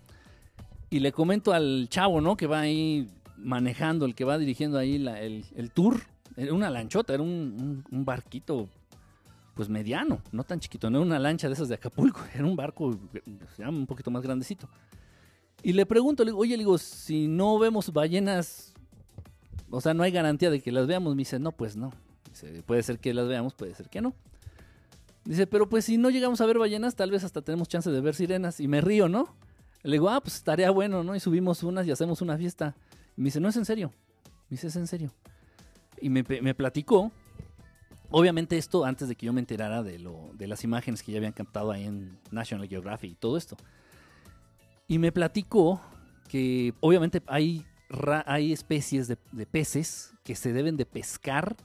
[0.91, 2.37] Y le comento al chavo, ¿no?
[2.37, 6.01] Que va ahí manejando, el que va dirigiendo ahí el, tour.
[6.37, 8.69] Era una lanchota, era un, barquito,
[9.55, 12.57] pues mediano, no tan chiquito, no era una lancha de esas de Acapulco, era un
[12.57, 12.99] barco
[13.59, 14.69] un poquito más grandecito.
[15.63, 18.73] Y le pregunto, le digo, oye, digo, si no vemos ballenas,
[19.71, 21.15] o sea, no hay garantía de que las veamos.
[21.15, 21.93] Me dice, no, pues no.
[22.67, 24.15] Puede ser que las veamos, puede ser que no.
[25.27, 28.01] Dice, pero pues si no llegamos a ver ballenas, tal vez hasta tenemos chance de
[28.01, 28.61] ver sirenas.
[28.61, 29.35] Y me río, ¿no?
[29.83, 31.17] Le digo, ah, pues estaría bueno, ¿no?
[31.17, 32.77] Y subimos unas y hacemos una fiesta.
[33.17, 33.93] Y me dice, no es en serio.
[34.49, 35.13] Me dice, es en serio.
[36.01, 37.11] Y me, me platicó.
[38.11, 41.19] Obviamente esto antes de que yo me enterara de, lo, de las imágenes que ya
[41.19, 43.57] habían captado ahí en National Geographic y todo esto.
[44.87, 45.81] Y me platicó
[46.29, 47.65] que obviamente hay,
[48.27, 51.57] hay especies de, de peces que se deben de pescar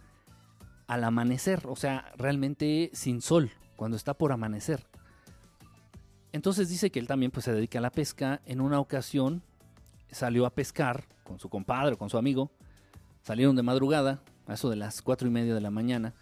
[0.91, 4.85] al amanecer, o sea, realmente sin sol, cuando está por amanecer.
[6.33, 8.41] Entonces dice que él también pues, se dedica a la pesca.
[8.45, 9.41] En una ocasión
[10.11, 12.51] salió a pescar con su compadre, con su amigo.
[13.21, 16.13] Salieron de madrugada, a eso de las cuatro y media de la mañana.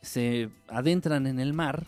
[0.00, 1.84] Se adentran en el mar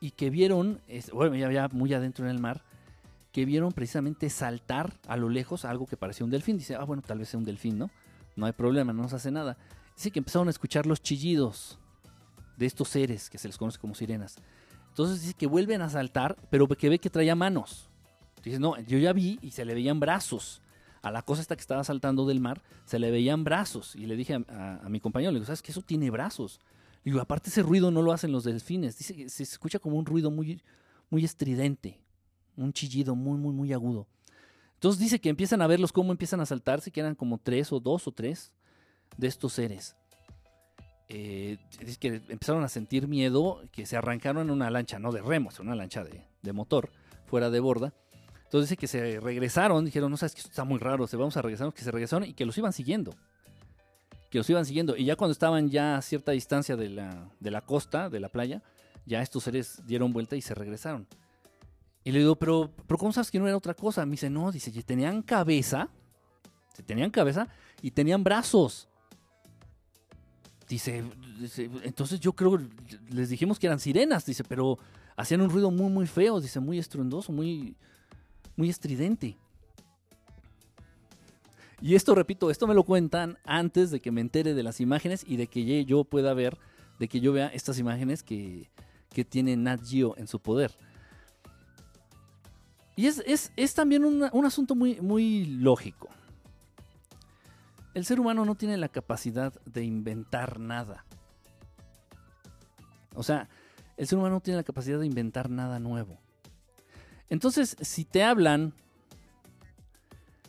[0.00, 0.82] y que vieron,
[1.14, 2.62] bueno, ya, ya muy adentro en el mar,
[3.32, 6.58] que vieron precisamente saltar a lo lejos algo que parecía un delfín.
[6.58, 7.88] Dice, ah, bueno, tal vez sea un delfín, ¿no?
[8.36, 9.56] No hay problema, no nos hace nada.
[9.98, 11.76] Dice que empezaron a escuchar los chillidos
[12.56, 14.36] de estos seres que se les conoce como sirenas.
[14.90, 17.90] Entonces dice que vuelven a saltar, pero que ve que traía manos.
[18.44, 20.62] Dice, no, yo ya vi y se le veían brazos.
[21.02, 23.96] A la cosa esta que estaba saltando del mar, se le veían brazos.
[23.96, 26.60] Y le dije a, mi compañero, le digo, ¿sabes que eso tiene brazos?
[27.02, 28.96] Le digo, aparte ese ruido no lo hacen los delfines.
[28.96, 30.62] Dice que se escucha como un ruido muy,
[31.10, 31.98] muy estridente.
[32.56, 34.06] Un chillido muy, muy, muy agudo.
[34.74, 37.80] Entonces dice que empiezan a verlos cómo empiezan a saltarse, que eran como tres o
[37.80, 38.52] dos o tres
[39.18, 39.96] de estos seres.
[41.10, 45.20] Eh, dice que empezaron a sentir miedo, que se arrancaron en una lancha, no de
[45.20, 46.90] remos, una lancha de, de motor,
[47.26, 47.92] fuera de borda.
[48.44, 51.36] Entonces dice que se regresaron, dijeron, no sabes que esto está muy raro, se vamos
[51.36, 53.14] a regresar, que se regresaron y que los iban siguiendo.
[54.30, 54.96] Que los iban siguiendo.
[54.96, 58.28] Y ya cuando estaban ya a cierta distancia de la, de la costa, de la
[58.30, 58.62] playa,
[59.04, 61.06] ya estos seres dieron vuelta y se regresaron.
[62.04, 64.04] Y le digo, pero, pero ¿cómo sabes que no era otra cosa?
[64.06, 65.88] Me dice, no, dice, tenían cabeza,
[66.86, 67.48] tenían cabeza
[67.82, 68.88] y tenían brazos.
[70.68, 71.02] Dice,
[71.82, 72.58] entonces yo creo,
[73.10, 74.78] les dijimos que eran sirenas, dice, pero
[75.16, 77.74] hacían un ruido muy, muy feo, dice, muy estruendoso, muy,
[78.54, 79.38] muy estridente.
[81.80, 85.24] Y esto, repito, esto me lo cuentan antes de que me entere de las imágenes
[85.26, 86.58] y de que yo pueda ver,
[86.98, 88.68] de que yo vea estas imágenes que,
[89.10, 90.76] que tiene Nat Geo en su poder.
[92.96, 96.08] Y es, es, también un asunto muy, muy lógico.
[97.94, 101.04] El ser humano no tiene la capacidad de inventar nada.
[103.14, 103.48] O sea,
[103.96, 106.18] el ser humano no tiene la capacidad de inventar nada nuevo.
[107.28, 108.72] Entonces, si te hablan,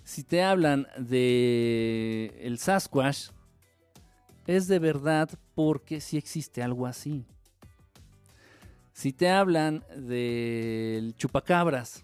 [0.03, 3.29] si te hablan de el Sasquatch,
[4.45, 7.25] es de verdad porque sí existe algo así.
[8.93, 12.03] Si te hablan del chupacabras,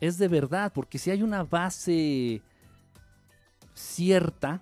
[0.00, 2.42] es de verdad, porque si hay una base
[3.74, 4.60] cierta,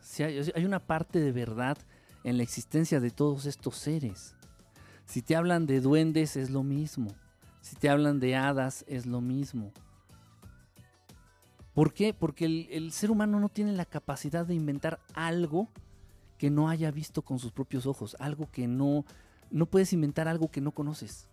[0.00, 1.76] si hay, una parte de verdad
[2.24, 4.34] en la existencia de todos estos seres.
[5.04, 7.14] Si te hablan de duendes es lo mismo.
[7.60, 9.72] Si te hablan de hadas es lo mismo.
[11.74, 12.14] ¿Por qué?
[12.14, 15.68] Porque el, el, ser humano no tiene la capacidad de inventar algo
[16.38, 19.04] que no haya visto con sus propios ojos, algo que no,
[19.50, 21.28] no puedes inventar algo que no conoces.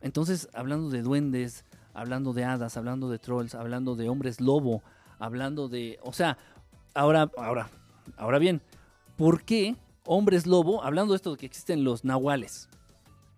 [0.00, 1.64] Entonces, hablando de duendes,
[1.96, 4.82] hablando de hadas, hablando de trolls, hablando de hombres lobo,
[5.18, 6.36] hablando de, o sea,
[6.94, 7.70] ahora, ahora,
[8.16, 8.60] ahora bien,
[9.16, 12.68] ¿por qué hombres lobo, hablando de esto de que existen los nahuales,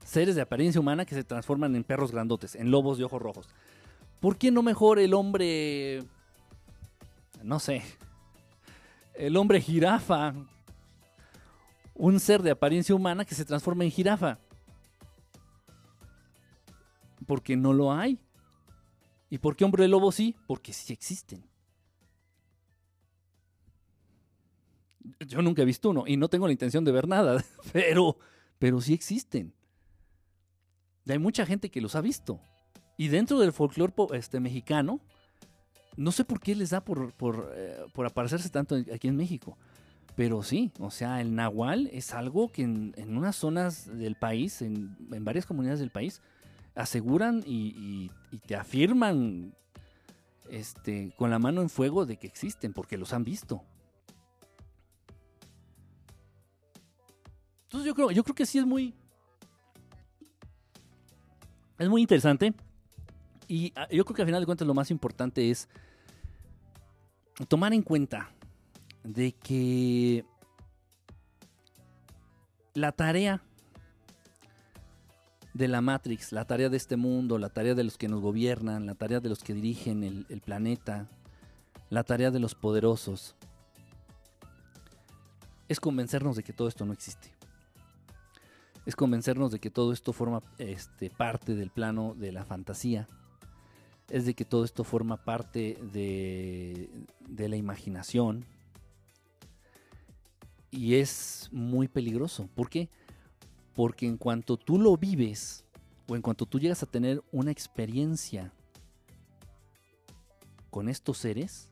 [0.04, 3.48] seres de apariencia humana que se transforman en perros grandotes, en lobos de ojos rojos?
[4.20, 6.02] ¿Por qué no mejor el hombre,
[7.42, 7.82] no sé,
[9.14, 10.34] el hombre jirafa,
[11.94, 14.38] un ser de apariencia humana que se transforma en jirafa?
[17.28, 18.18] porque no lo hay.
[19.30, 20.36] ¿Y por qué hombre lobo sí?
[20.46, 21.44] Porque sí existen.
[25.26, 27.42] Yo nunca he visto uno y no tengo la intención de ver nada,
[27.72, 28.18] pero,
[28.58, 29.52] pero sí existen.
[31.04, 32.40] Y hay mucha gente que los ha visto.
[32.96, 35.00] Y dentro del folclore este, mexicano,
[35.96, 39.56] no sé por qué les da por, por, eh, aparecerse tanto aquí en México.
[40.16, 44.96] Pero sí, o sea, el nahual es algo que en, unas zonas del país, en,
[45.12, 46.20] en varias comunidades del país,
[46.78, 48.10] aseguran y,
[48.46, 49.54] te afirman
[50.48, 53.62] este, con la mano en fuego de que existen, porque los han visto.
[57.64, 58.94] Entonces yo creo, yo creo que sí es muy.
[61.78, 62.54] Es muy interesante.
[63.46, 65.68] Y ah, yo creo que al final de cuentas lo más importante es
[67.48, 68.30] tomar en cuenta
[69.04, 70.24] de que
[72.74, 73.42] la tarea
[75.58, 78.86] de la Matrix, la tarea de este mundo, la tarea de los que nos gobiernan,
[78.86, 81.08] la tarea de los que dirigen el, planeta,
[81.90, 83.34] la tarea de los poderosos,
[85.68, 87.34] es convencernos de que todo esto no existe.
[88.86, 93.08] Es convencernos de que todo esto forma este, parte del plano de la fantasía.
[94.08, 96.88] Es de que todo esto forma parte de,
[97.36, 98.44] la imaginación.
[100.70, 102.48] Y es muy peligroso.
[102.54, 102.88] ¿Por qué?
[102.88, 103.07] Porque
[104.00, 105.64] en cuanto tú lo vives
[106.08, 108.52] o en cuanto tú llegas a tener una experiencia
[110.70, 111.68] con estos seres,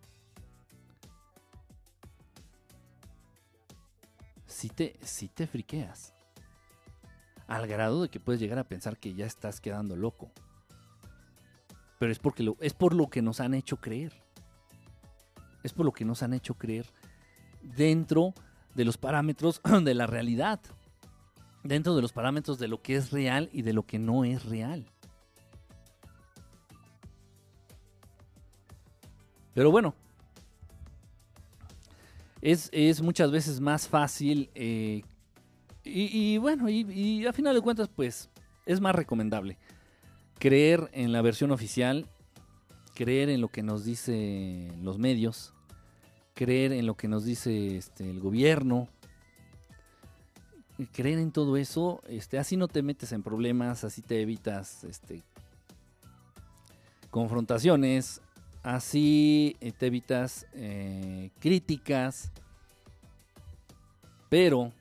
[4.47, 4.99] sí te,
[5.35, 6.15] te friqueas.
[7.49, 10.31] Al grado de que puedes llegar a pensar que ya estás quedando loco.
[11.99, 14.13] Pero es, porque es por lo que nos han hecho creer.
[15.63, 16.87] Es por lo que nos han hecho creer
[17.63, 18.35] dentro
[18.75, 20.61] de los parámetros de la realidad
[21.67, 24.45] dentro de los parámetros de lo que es real y de lo que no es
[24.45, 24.87] real.
[29.55, 29.95] Pero bueno,
[32.43, 35.03] es, muchas veces más fácil eh,
[35.83, 38.29] y, bueno, y, y, a final de cuentas pues
[38.67, 39.57] es más recomendable
[40.39, 42.07] creer en la versión oficial,
[42.95, 45.55] creer en lo que nos dicen los medios,
[46.35, 48.89] creer en lo que nos dice este, el gobierno,
[50.85, 55.23] creer en todo eso, este, así no te metes en problemas, así te evitas este,
[57.11, 58.21] confrontaciones,
[58.63, 62.31] así eh, te evitas eh, críticas,
[64.29, 64.73] pero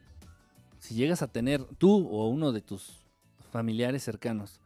[0.80, 3.06] si llegas a tener tú o uno de tus
[3.52, 4.60] familiares cercanos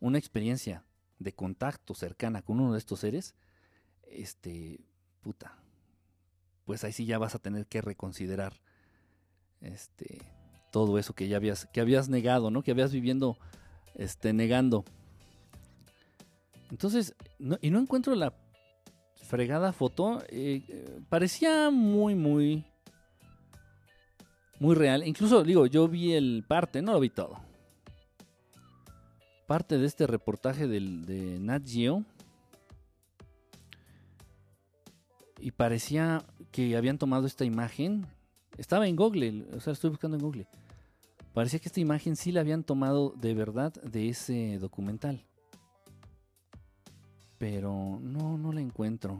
[0.00, 0.84] una experiencia
[1.18, 3.34] de contacto cercana con uno de estos seres,
[4.10, 4.80] este,
[5.22, 5.56] puta,
[6.64, 8.60] pues ahí sí ya vas a tener que reconsiderar
[9.60, 10.20] este
[10.72, 12.62] todo eso que ya habías, que habías negado, ¿no?
[12.62, 13.38] Que habías viviendo
[13.94, 14.84] este, negando.
[16.70, 17.14] Entonces,
[17.60, 18.32] y no encuentro la
[19.32, 20.22] fregada foto.
[20.28, 22.66] Eh, eh, parecía muy, muy,
[24.58, 25.06] muy real.
[25.06, 27.40] Incluso, digo, yo vi el parte, no lo vi todo.
[29.46, 32.04] Parte de este reportaje del, de Nat Geo.
[35.40, 38.06] Y parecía que habían tomado esta imagen.
[38.58, 40.46] Estaba en Google, o sea, estoy buscando en Google.
[41.34, 45.24] Parecía que esta imagen sí la habían tomado de verdad de ese documental.
[47.38, 49.18] Pero no, no la encuentro.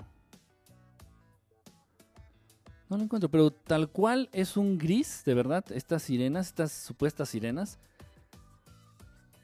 [2.91, 7.31] No la encuentro, pero tal cual es un gris, de verdad, estas sirenas, estas supuestas
[7.31, 7.79] sirenas.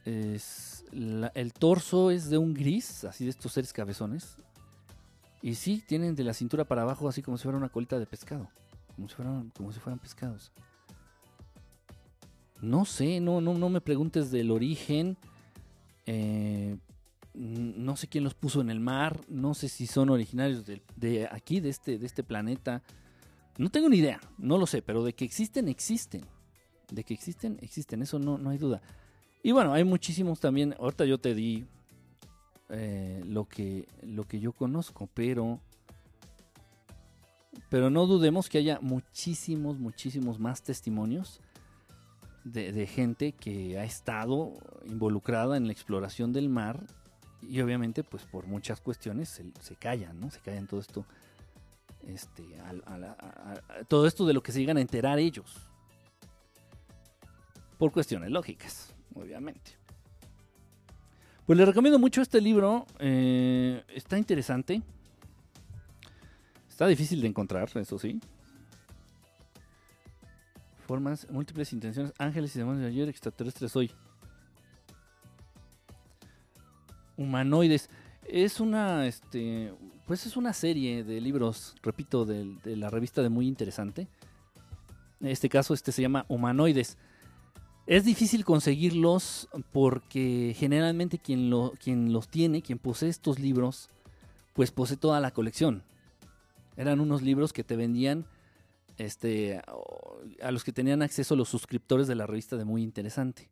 [0.05, 4.37] el torso es de un gris, así de estos seres cabezones.
[5.41, 8.07] Y sí, tienen de la cintura para abajo así como si fuera una colita de
[8.07, 8.51] pescado.
[8.95, 10.53] Como si fueran, como si fueran pescados.
[12.61, 15.17] No sé, no, no, no me preguntes del origen.
[16.07, 16.77] Eh,
[17.35, 19.21] no sé quién los puso en el mar.
[19.29, 22.83] No sé si son originarios de, aquí, de este, de este planeta.
[23.59, 26.25] No tengo ni idea, no lo sé, pero de que existen, existen.
[26.91, 28.83] De que existen, existen, eso no, no hay duda.
[29.43, 30.75] Y bueno, hay muchísimos también.
[30.79, 31.67] Ahorita yo te di
[32.71, 35.61] eh, lo, que, lo que yo conozco, pero.
[37.71, 41.41] Pero no dudemos que haya muchísimos, muchísimos más testimonios
[42.45, 44.55] de, gente que ha estado
[44.85, 46.85] involucrada en la exploración del mar
[47.43, 49.29] y obviamente pues por muchas cuestiones
[49.61, 50.31] se, callan, ¿no?
[50.31, 51.05] Se callan todo esto,
[52.07, 52.45] este,
[53.89, 55.69] todo esto de lo que se llegan a enterar ellos.
[57.79, 59.73] Por cuestiones lógicas, obviamente.
[61.47, 64.83] Pues les recomiendo mucho este libro, eh, está interesante.
[66.69, 68.21] Está difícil de encontrar, eso sí
[70.89, 73.91] formas, múltiples intenciones, ángeles y demonios de ayer, extraterrestres hoy.
[77.19, 77.91] Humanoides.
[78.27, 79.75] Es una, este,
[80.07, 84.09] pues es una serie de libros, repito, de, la revista de Muy Interesante.
[85.21, 86.97] En este caso, este se llama Humanoides.
[87.87, 93.91] Es difícil conseguirlos porque generalmente quien, lo, quien los tiene, quien posee estos libros,
[94.55, 95.83] pues posee toda la colección.
[96.79, 98.25] Eran unos libros que te vendían
[98.99, 99.63] este,
[100.43, 103.51] a los que tenían acceso los suscriptores de la revista de Muy Interesante.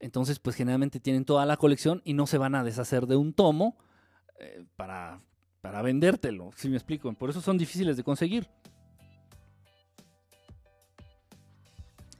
[0.00, 3.34] Entonces, pues generalmente tienen toda la colección y no se van a deshacer de un
[3.34, 3.76] tomo
[4.38, 5.20] eh, para,
[5.60, 7.12] para vendértelo, si me explico.
[7.12, 8.48] Por eso son difíciles de conseguir.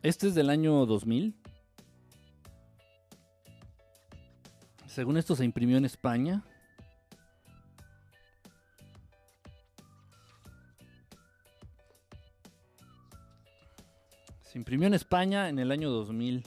[0.03, 1.35] Este es del año 2000.
[4.87, 6.43] Según esto se imprimió en España.
[14.61, 16.45] Imprimió en España en el año 2000.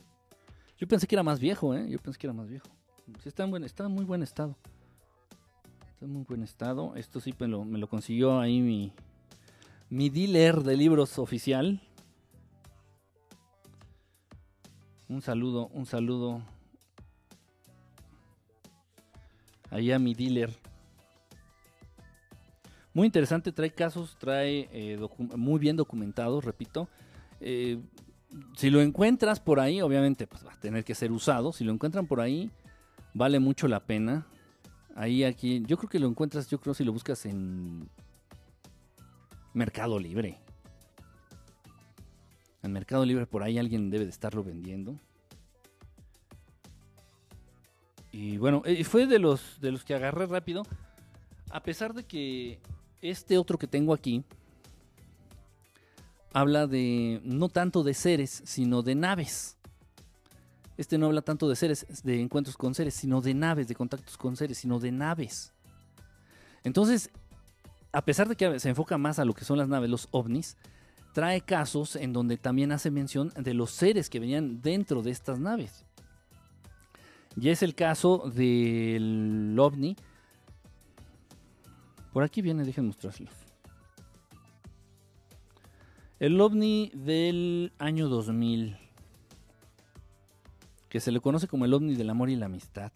[0.78, 1.88] Yo pensé que era más viejo, ¿eh?
[1.90, 2.68] Yo pensé que era más viejo.
[3.26, 4.56] está en, buen, está en muy buen estado.
[5.92, 6.96] Está en muy buen estado.
[6.96, 8.94] Esto sí me lo, consiguió ahí mi,
[9.90, 11.82] mi dealer de libros oficial.
[15.10, 16.44] Un saludo, un saludo.
[19.72, 20.52] Ahí a mi dealer.
[22.94, 25.00] Muy interesante, trae casos, trae eh,
[25.36, 26.88] muy bien documentados, repito.
[27.46, 27.78] Eh,
[28.56, 31.52] si lo encuentras por ahí, obviamente pues, va a tener que ser usado.
[31.54, 32.52] Si lo encuentran por ahí,
[33.14, 34.26] vale mucho la pena.
[34.96, 37.90] Ahí, aquí, yo creo que lo encuentras, yo creo si lo buscas en
[39.54, 40.38] Mercado Libre.
[42.62, 45.00] En Mercado Libre por ahí alguien debe de estarlo vendiendo.
[48.12, 50.64] Y bueno, eh, fue de los, de los que agarré rápido.
[51.50, 52.60] A pesar de que
[53.02, 54.24] este otro que tengo aquí,
[56.34, 59.58] habla de no tanto de seres, sino de naves.
[60.76, 64.18] Este no habla tanto de seres, de encuentros con seres, sino de naves, de contactos
[64.18, 65.54] con seres, sino de naves.
[66.64, 67.12] Entonces,
[67.92, 70.58] a pesar de que se enfoca más a lo que son las naves, los ovnis,
[71.14, 75.40] trae casos en donde también hace mención de los seres que venían dentro de estas
[75.40, 75.86] naves.
[77.40, 79.96] Y es el caso del ovni.
[82.12, 83.30] Por aquí viene, déjenme mostrarlo.
[86.24, 88.78] El ovni del año 2000,
[90.88, 92.94] que se le conoce como el ovni del amor y la amistad.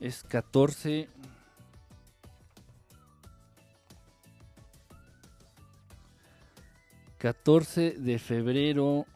[0.00, 1.08] Es 14
[7.18, 9.06] 14 de febrero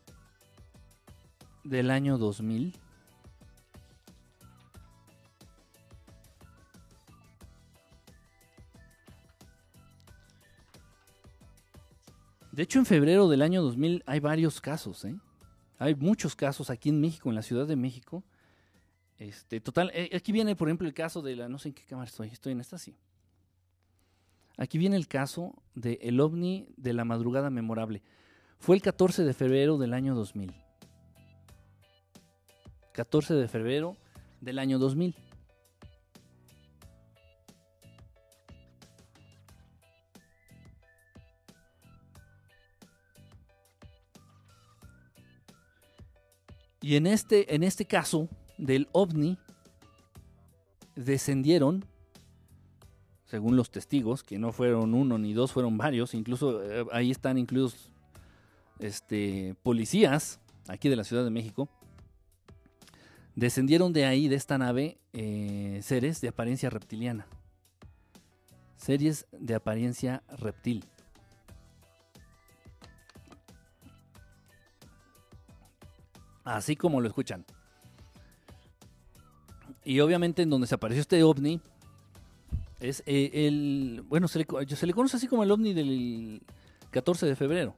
[1.64, 2.81] del año 2000.
[12.52, 15.16] De hecho, en febrero del año 2000 hay varios casos, ¿eh?
[15.78, 18.22] Hay muchos casos aquí en México, en la Ciudad de México.
[19.16, 21.84] Este, total, eh, aquí viene, por ejemplo, el caso de la, no sé en qué
[21.84, 22.94] cámara estoy, estoy en esta, sí.
[24.58, 28.02] Aquí viene el caso de el ovni de la madrugada memorable.
[28.58, 30.54] Fue el 14 de febrero del año 2000.
[32.92, 33.96] 14 de febrero
[34.40, 35.16] del año 2000.
[46.82, 48.28] Y en este, en este caso
[48.58, 49.38] del ovni,
[50.96, 51.84] descendieron,
[53.24, 57.38] según los testigos, que no fueron uno ni dos, fueron varios, incluso eh, ahí están
[57.38, 57.90] incluidos
[58.80, 61.68] este, policías aquí de la Ciudad de México,
[63.36, 67.26] descendieron de ahí, de esta nave, eh, seres de apariencia reptiliana.
[68.76, 70.84] Series de apariencia reptil.
[76.44, 77.44] Así como lo escuchan.
[79.84, 81.60] Y obviamente en donde se apareció este ovni
[82.80, 84.04] es eh, el...
[84.08, 86.42] Bueno, se le, conoce así como el ovni del
[86.90, 87.76] 14 de febrero,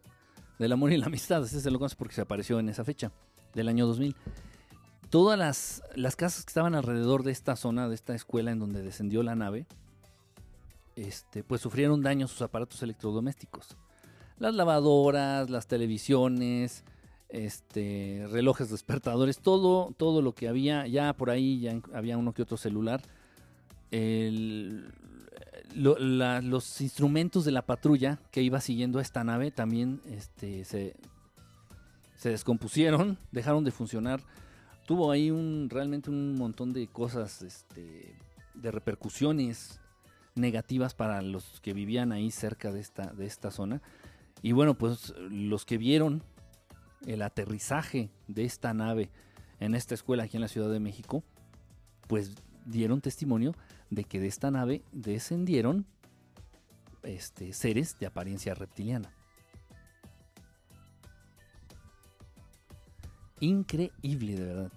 [0.59, 1.43] del amor y la amistad.
[1.43, 3.13] Ese se lo conoce porque se apareció en esa fecha,
[3.55, 4.15] del año 2000.
[5.11, 8.83] Todas las, las casas que estaban alrededor de esta zona, de esta escuela en donde
[8.83, 9.67] descendió la nave,
[10.97, 13.77] este, pues sufrieron daños sus aparatos electrodomésticos.
[14.39, 16.85] Las lavadoras, las televisiones,
[17.29, 22.43] este, relojes despertadores, todo, todo lo que había, ya por ahí ya había uno que
[22.43, 23.03] otro celular.
[25.75, 30.95] los instrumentos de la patrulla que iba siguiendo a esta nave también este, se,
[32.17, 34.21] se descompusieron, dejaron de funcionar.
[34.87, 38.15] Tuvo ahí un, realmente un montón de cosas, este,
[38.55, 39.81] de repercusiones
[40.35, 43.81] negativas para los que vivían ahí cerca de esta, de esta zona.
[44.43, 46.23] Y bueno, pues los que vieron
[47.07, 49.11] el aterrizaje de esta nave
[49.61, 51.23] en esta escuela aquí en la Ciudad de México,
[52.07, 52.33] pues
[52.67, 53.55] dieron testimonio
[53.91, 55.87] de que de esta nave descendieron
[57.03, 59.13] este, seres de apariencia reptiliana.
[63.41, 64.73] Increíble, de verdad.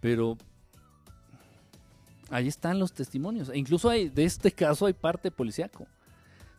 [0.00, 0.38] Pero
[2.30, 3.48] ahí están los testimonios.
[3.48, 5.86] E incluso hay, de este caso hay parte policíaco.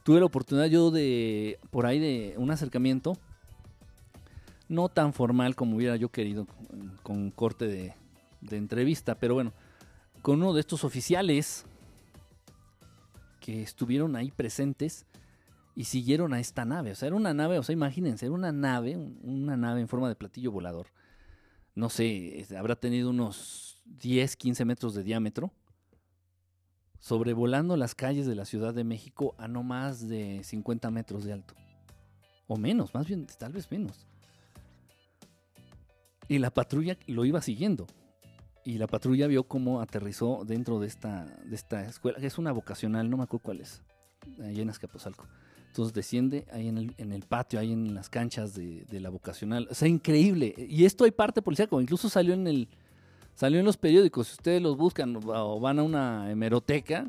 [0.04, 3.18] Tuve la oportunidad yo de, por ahí, de un acercamiento
[4.68, 6.48] no tan formal como hubiera yo querido,
[7.04, 7.94] con corte de,
[8.52, 9.54] entrevista, pero bueno,
[10.22, 11.66] con uno de estos oficiales
[13.40, 15.06] que estuvieron ahí presentes
[15.76, 16.92] y siguieron a esta nave.
[16.92, 20.10] O sea, era una nave, o sea, imagínense, era una nave, una nave en forma
[20.10, 20.88] de platillo volador.
[21.74, 25.52] No sé, habrá tenido unos 10, 15 metros de diámetro,
[27.00, 31.34] sobrevolando las calles de la Ciudad de México a no más de 50 metros de
[31.34, 31.54] alto.
[32.48, 34.08] O menos, más bien, tal vez menos.
[36.28, 37.88] Y la patrulla lo iba siguiendo.
[38.64, 43.10] Y la patrulla vio cómo aterrizó dentro de esta, de esta escuela, es una vocacional,
[43.10, 43.84] no me acuerdo cuál es,
[44.44, 45.28] ahí en Azcapotzalco.
[45.68, 49.68] Entonces desciende ahí en el, en el patio, ahí en las canchas de, la vocacional.
[49.70, 50.56] O sea, increíble.
[50.58, 52.70] Y esto hay parte como incluso salió en el
[53.36, 54.28] salió en los periódicos.
[54.28, 57.06] Si ustedes los buscan o van a una hemeroteca,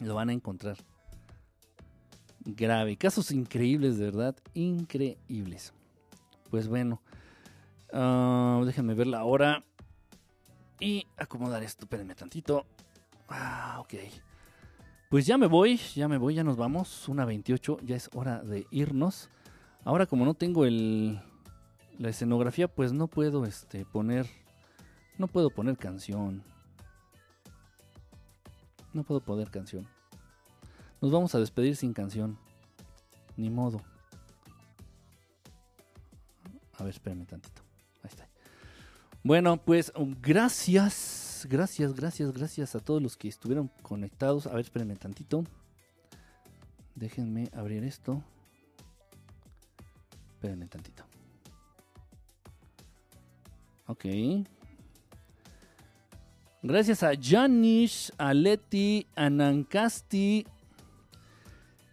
[0.00, 0.76] lo van a encontrar.
[2.44, 2.96] Grave.
[2.96, 4.36] Casos increíbles, de verdad.
[4.54, 5.72] Increíbles.
[6.50, 7.00] Pues bueno.
[7.92, 9.64] Uh, déjenme ver la hora.
[10.80, 11.84] Y acomodar esto.
[11.84, 12.66] Espérenme tantito.
[13.28, 13.94] Ah, ok.
[15.10, 17.08] Pues ya me voy, ya me voy, ya nos vamos.
[17.08, 19.28] Una 28, ya es hora de irnos.
[19.84, 21.20] Ahora como no tengo el
[21.98, 24.26] la escenografía, pues no puedo este poner
[25.18, 26.42] no puedo poner canción.
[28.92, 29.86] No puedo poner canción.
[31.00, 32.38] Nos vamos a despedir sin canción.
[33.36, 33.80] Ni modo.
[36.78, 37.61] A ver, espérenme tantito.
[39.24, 44.48] Bueno, pues um, gracias, gracias, gracias, gracias a todos los que estuvieron conectados.
[44.48, 45.44] A ver, espérenme tantito.
[46.96, 48.22] Déjenme abrir esto.
[50.34, 51.04] Espérenme tantito.
[53.86, 54.06] Ok.
[56.64, 60.44] Gracias a Janish, a Leti, a Nancasti.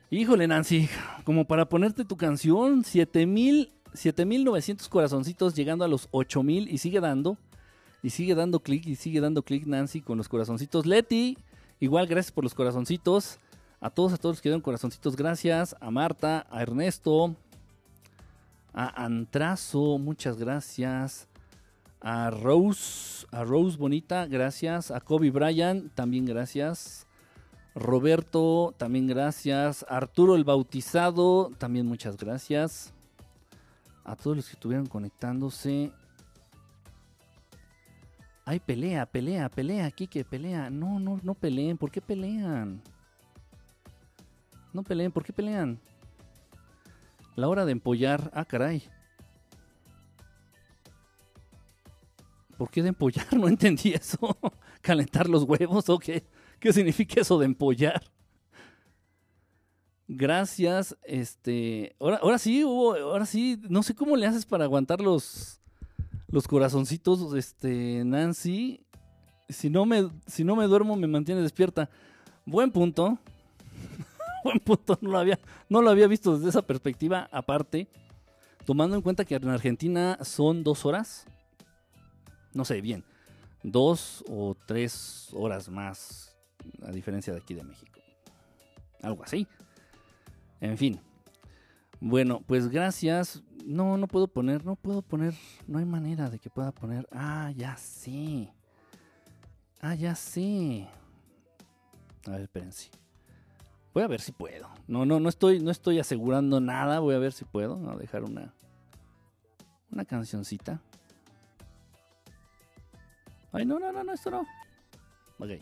[0.10, 0.90] Híjole, Nancy,
[1.24, 7.38] como para ponerte tu canción, 7000 7900 corazoncitos llegando a los 8000 y sigue dando.
[8.02, 10.86] Y sigue dando clic y sigue dando clic Nancy con los corazoncitos.
[10.86, 11.38] Leti,
[11.80, 13.40] igual gracias por los corazoncitos.
[13.82, 15.76] A todos, a todos los que dieron corazoncitos, gracias.
[15.80, 17.36] A Marta, a Ernesto,
[18.74, 21.28] a Antrazo, muchas gracias.
[22.02, 24.92] A Rose, a Rose Bonita, gracias.
[24.92, 27.06] A Kobe Bryan, también gracias.
[27.76, 29.86] Roberto, también gracias.
[29.90, 32.94] Arturo el Bautizado, también muchas gracias.
[34.10, 35.92] A todos los que estuvieron conectándose.
[38.44, 40.72] Ay, pelea, pelea, pelea, Kike, pelea.
[40.72, 41.78] No, no, no peleen.
[41.78, 42.82] ¿Por qué pelean?
[44.74, 45.80] No peleen, ¿por qué pelean?
[47.36, 48.32] La hora de empollar.
[48.34, 48.82] Ah, caray.
[52.58, 53.28] ¿Por qué de empollar?
[53.38, 54.36] No entendí eso.
[54.82, 56.26] ¿Calentar los huevos o qué?
[56.60, 58.02] ¿Qué significa eso de empollar?
[60.10, 60.98] Gracias.
[61.04, 61.96] Este.
[62.00, 62.62] Ahora, ahora sí.
[62.62, 63.62] Ahora sí.
[63.70, 65.60] No sé cómo le haces para aguantar los
[66.32, 68.86] los corazoncitos, este, Nancy.
[69.48, 71.90] Si no me, si no me duermo, me mantiene despierta.
[72.46, 73.18] Buen punto.
[74.44, 74.98] Buen punto.
[75.02, 77.28] No lo, había, no lo había visto desde esa perspectiva.
[77.32, 77.88] Aparte,
[78.66, 81.26] tomando en cuenta que en Argentina son dos horas.
[82.54, 83.04] No sé, bien.
[83.64, 86.36] Dos o tres horas más.
[86.84, 88.00] A diferencia de aquí de México.
[89.02, 89.48] Algo así.
[90.62, 91.00] En fin.
[92.00, 93.44] Bueno, pues gracias.
[93.66, 95.34] No, no puedo poner, no puedo poner,
[95.68, 97.08] no hay manera de que pueda poner.
[97.12, 98.50] Ah, ya sí.
[99.82, 100.88] Ah, ya sí.
[102.26, 102.90] A ver, espérense.
[103.94, 104.70] Voy a ver si puedo.
[104.88, 107.00] No, no, no estoy, no estoy asegurando nada.
[107.00, 107.90] Voy a ver si puedo.
[107.90, 108.54] a dejar una,
[109.92, 110.82] una cancioncita.
[113.52, 114.46] Ay, no, no, no, no, esto no.
[115.40, 115.62] Ok.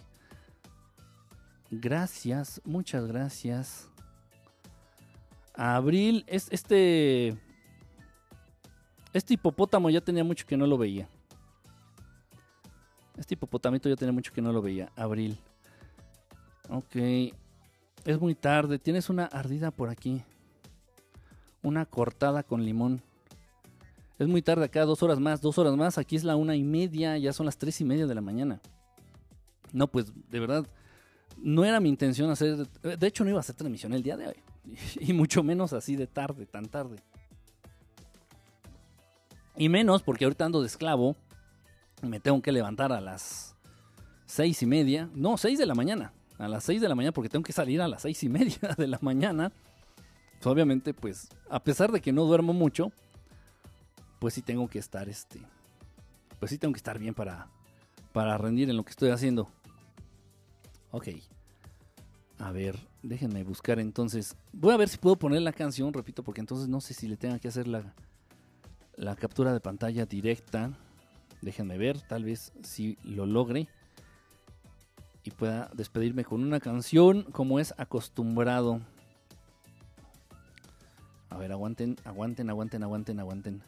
[1.71, 3.89] Gracias, muchas gracias.
[5.57, 7.35] Abril, es, este.
[9.11, 11.09] Este hipopótamo ya tenía mucho que no lo veía.
[13.17, 14.91] Este hipopotamito ya tenía mucho que no lo veía.
[14.95, 15.39] Abril.
[16.69, 16.95] Ok.
[18.05, 18.77] Es muy tarde.
[18.77, 20.21] Tienes una ardida por aquí.
[21.63, 23.01] Una cortada con limón.
[24.19, 25.97] Es muy tarde acá, dos horas más, dos horas más.
[25.97, 28.61] Aquí es la una y media, ya son las tres y media de la mañana.
[29.73, 30.67] No, pues de verdad,
[31.37, 32.67] no era mi intención hacer.
[32.81, 34.35] De hecho, no iba a hacer transmisión el día de hoy.
[34.99, 36.97] y mucho menos así de tarde, tan tarde.
[39.55, 41.15] Y menos porque ahorita ando de esclavo.
[42.03, 43.55] Me tengo que levantar a las
[44.27, 45.09] seis y media.
[45.15, 46.13] No, seis de la mañana.
[46.37, 48.59] A las seis de la mañana porque tengo que salir a las seis y media
[48.77, 49.51] de la mañana.
[50.43, 52.91] Obviamente, pues, a pesar de que no duermo mucho,
[54.19, 55.41] pues sí tengo que estar, este,
[56.39, 57.47] pues sí tengo que estar bien para,
[58.13, 59.49] para rendir en lo que estoy haciendo.
[60.91, 61.07] Ok.
[62.39, 64.35] A ver, déjenme buscar entonces.
[64.53, 67.17] Voy a ver si puedo poner la canción, repito, porque entonces no sé si le
[67.17, 67.93] tenga que hacer la,
[68.95, 70.71] la captura de pantalla directa.
[71.41, 73.67] Déjenme ver, tal vez si lo logre.
[75.23, 78.81] Y pueda despedirme con una canción como es acostumbrado.
[81.29, 83.63] A ver, aguanten, aguanten, aguanten, aguanten, aguanten.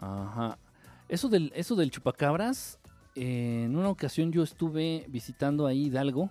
[0.00, 0.58] Ajá.
[1.08, 2.78] Eso del, eso del chupacabras
[3.14, 6.30] en una ocasión yo estuve visitando ahí Hidalgo.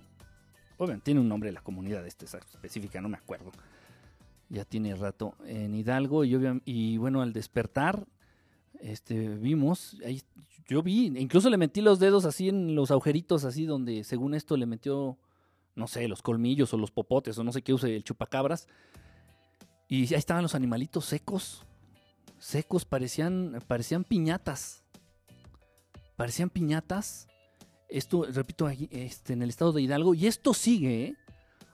[0.77, 3.51] Obviamente tiene un nombre la comunidad específica, no me acuerdo.
[4.49, 8.05] Ya tiene rato en Hidalgo y, y bueno, al despertar
[8.79, 10.21] este, vimos, ahí,
[10.67, 14.57] yo vi, incluso le metí los dedos así en los agujeritos así donde según esto
[14.57, 15.17] le metió,
[15.75, 18.67] no sé, los colmillos o los popotes o no sé qué use el chupacabras.
[19.87, 21.65] Y ahí estaban los animalitos secos,
[22.39, 24.82] secos, parecían, parecían piñatas
[26.15, 27.27] parecían piñatas.
[27.89, 30.13] Esto, repito, este, en el estado de Hidalgo.
[30.13, 31.15] Y esto sigue, ¿eh?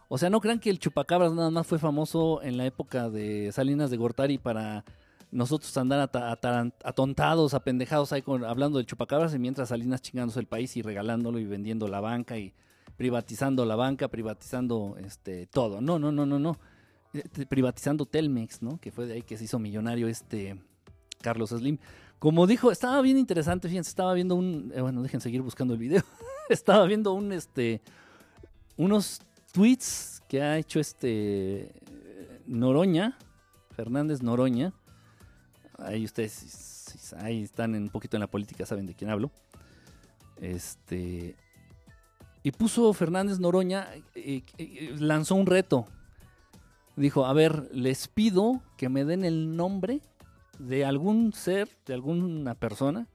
[0.09, 3.51] O sea, no crean que el chupacabras nada más fue famoso en la época de
[3.53, 4.83] Salinas de Gortari para
[5.31, 6.09] nosotros andar
[6.83, 11.45] atontados, apendejados ahí hablando del chupacabras y mientras Salinas chingándose el país y regalándolo y
[11.45, 12.53] vendiendo la banca y
[12.97, 15.79] privatizando la banca, privatizando este todo.
[15.79, 16.57] No, no, no, no, no.
[17.13, 18.79] Eh, privatizando Telmex, ¿no?
[18.79, 20.59] Que fue de ahí que se hizo millonario este
[21.21, 21.77] Carlos Slim.
[22.19, 25.79] Como dijo, estaba bien interesante, fíjense, estaba viendo un, eh, bueno, dejen seguir buscando el
[25.79, 26.03] video.
[26.49, 27.81] estaba viendo un, este,
[28.75, 29.21] unos
[29.53, 31.71] tweets que ha hecho este
[32.45, 33.17] Noroña,
[33.71, 34.73] Fernández Noroña.
[35.77, 39.31] Ahí ustedes, ahí están un poquito en la política, saben de quién hablo.
[40.41, 41.37] Este,
[42.43, 45.85] y puso Fernández Noroña, eh, eh, lanzó un reto.
[46.97, 50.01] Dijo, a ver, les pido que me den el nombre
[50.59, 53.07] de algún ser, de alguna persona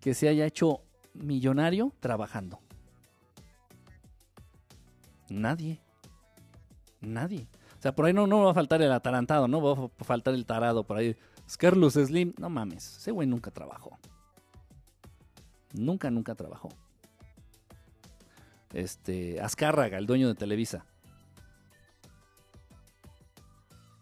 [0.00, 0.82] que se haya hecho
[1.14, 2.60] millonario trabajando.
[5.28, 5.80] Nadie.
[7.00, 7.48] Nadie.
[7.78, 10.34] O sea, por ahí no, no va a faltar el atarantado, no va a faltar
[10.34, 11.16] el tarado por ahí.
[11.46, 11.56] Es
[12.06, 13.98] Slim, no mames, ese güey nunca trabajó.
[15.72, 16.68] Nunca, nunca trabajó.
[18.72, 20.84] Este, Azcárraga, el dueño de Televisa.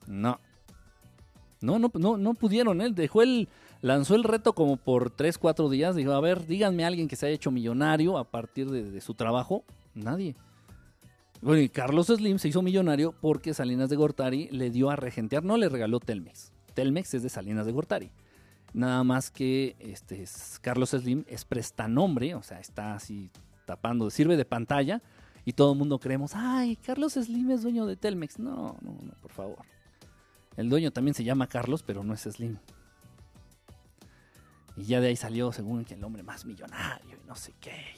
[0.06, 0.38] No,
[1.64, 2.80] no, no, no, no pudieron.
[2.80, 3.48] Él dejó el,
[3.80, 5.96] lanzó el reto como por 3, 4 días.
[5.96, 9.14] Dijo, a ver, díganme a alguien que se haya hecho millonario a partir de, su
[9.14, 9.64] trabajo.
[9.94, 10.36] Nadie.
[11.40, 15.44] Bueno, y Carlos Slim se hizo millonario porque Salinas de Gortari le dio a regentear,
[15.44, 16.52] no le regaló Telmex.
[16.74, 18.10] Telmex es de Salinas de Gortari.
[18.72, 20.24] Nada más que este,
[20.60, 23.30] Carlos Slim es prestanombre, o sea, está así
[23.66, 25.02] tapando, sirve de pantalla
[25.44, 28.38] y todo el mundo creemos, ay, Carlos Slim es dueño de Telmex.
[28.38, 29.73] No, no, no, por favor.
[30.56, 32.59] El dueño también se llama Carlos, pero no es Slim.
[34.76, 37.94] Y ya de ahí salió, según que el hombre más millonario y no sé qué.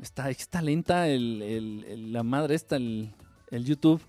[0.00, 3.14] Está, está lenta la madre, está el,
[3.50, 4.02] YouTube.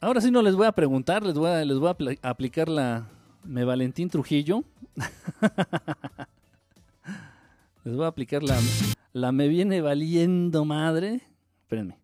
[0.00, 3.06] Ahora sí no les voy a preguntar, les voy a, les voy a aplicar la
[3.44, 4.64] Me Valentín Trujillo.
[7.84, 8.58] les voy a aplicar la,
[9.12, 11.20] la Me Viene Valiendo Madre.
[11.62, 11.98] Espérenme.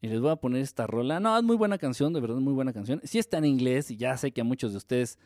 [0.00, 1.18] Y les voy a poner esta rola.
[1.18, 3.00] No, es muy buena canción, de verdad, muy buena canción.
[3.04, 5.18] Sí está en inglés y ya sé que a muchos de ustedes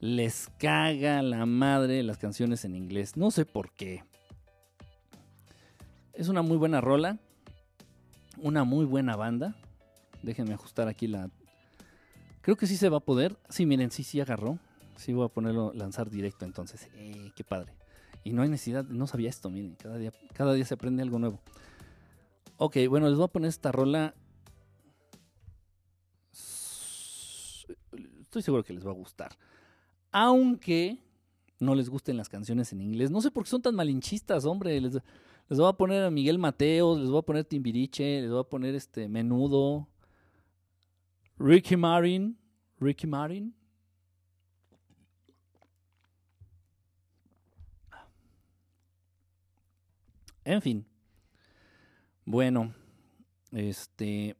[0.00, 3.16] les caga la madre las canciones en inglés.
[3.16, 4.02] No sé por qué.
[6.14, 7.18] Es una muy buena rola.
[8.38, 9.54] Una muy buena banda.
[10.22, 11.30] Déjenme ajustar aquí la...
[12.40, 13.36] Creo que sí se va a poder.
[13.48, 14.58] Sí, miren, sí, sí agarró.
[14.96, 16.88] Sí voy a ponerlo, lanzar directo entonces.
[16.96, 17.72] Eh, qué padre.
[18.24, 19.74] Y no hay necesidad, no sabía esto, miren.
[19.76, 21.40] Cada día, cada día se aprende algo nuevo.
[22.56, 24.14] Ok, bueno, les voy a poner esta rola.
[28.20, 29.30] Estoy seguro que les va a gustar.
[30.10, 30.98] Aunque
[31.60, 33.10] no les gusten las canciones en inglés.
[33.10, 34.80] No sé por qué son tan malinchistas, hombre.
[34.80, 34.98] Les,
[35.48, 38.74] voy a poner a Miguel Mateos, les voy a poner Timbiriche, les voy a poner
[38.74, 39.88] este Menudo,
[41.38, 42.38] Ricky Martin,
[42.78, 43.54] Ricky Martin.
[50.48, 50.86] En fin.
[52.24, 52.72] Bueno,
[53.52, 54.34] este,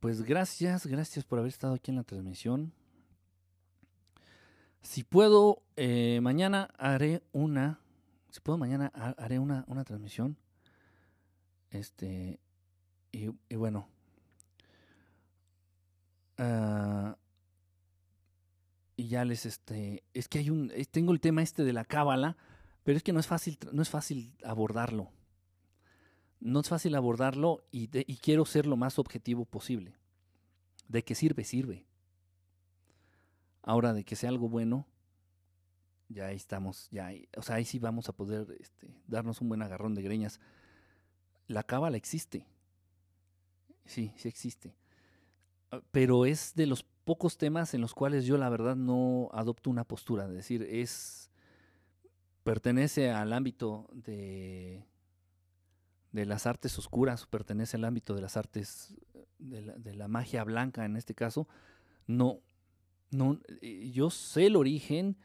[0.00, 2.74] pues gracias, gracias por haber estado aquí en la transmisión.
[4.82, 7.80] Si puedo, eh, mañana haré una,
[8.28, 10.36] si puedo, mañana haré una, una transmisión.
[11.70, 12.38] Este,
[13.10, 13.88] y, bueno,
[16.36, 17.16] ah,
[18.94, 22.36] y ya les, este, es que hay un, tengo el tema este de la cábala,
[22.84, 25.16] pero es que no es fácil, no es fácil abordarlo
[26.40, 27.88] no es fácil abordarlo y,
[28.18, 29.94] quiero ser lo más objetivo posible.
[30.88, 31.44] ¿De qué sirve?
[31.44, 31.86] Sirve.
[33.62, 34.86] Ahora, de que sea algo bueno,
[36.08, 39.62] ya ahí estamos, ya o sea, ahí sí vamos a poder este, darnos un buen
[39.62, 40.40] agarrón de greñas.
[41.48, 42.46] La cábala existe.
[43.84, 44.76] Sí, sí existe.
[45.70, 49.70] Ah, pero es de los pocos temas en los cuales yo la verdad no adopto
[49.70, 51.30] una postura, es decir, es
[52.44, 54.84] pertenece al ámbito de
[56.16, 58.96] de las artes oscuras, pertenece al ámbito de las artes
[59.38, 61.46] de la, magia blanca en este caso,
[62.06, 62.40] no,
[63.10, 65.18] no, eh, yo sé el origen,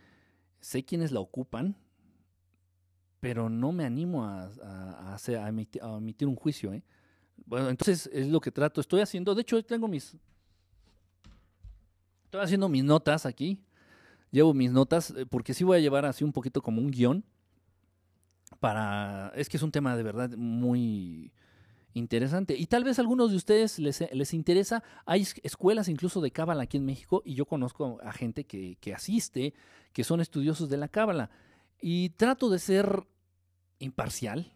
[0.60, 1.78] sé quiénes la ocupan,
[3.22, 6.74] pero no me animo a, hacer, a, emitir, un juicio.
[6.74, 6.84] ¿eh?
[7.46, 10.18] Bueno, entonces es lo que trato, estoy haciendo, de hecho tengo mis,
[12.26, 13.64] estoy haciendo mis notas aquí,
[14.30, 17.24] llevo mis notas, eh, porque sí voy a llevar así un poquito como un guion,
[18.62, 19.34] para...
[19.36, 21.34] Es que es un tema de verdad muy
[21.94, 22.56] interesante.
[22.56, 24.84] Y tal vez a algunos de ustedes les, les interesa.
[25.06, 28.94] Hay escuelas incluso de Cábala aquí en México y yo conozco a gente que, que
[28.94, 29.54] asiste,
[29.92, 31.30] que son estudiosos de la Cábala.
[31.82, 33.08] Y trato de ser
[33.80, 34.54] imparcial,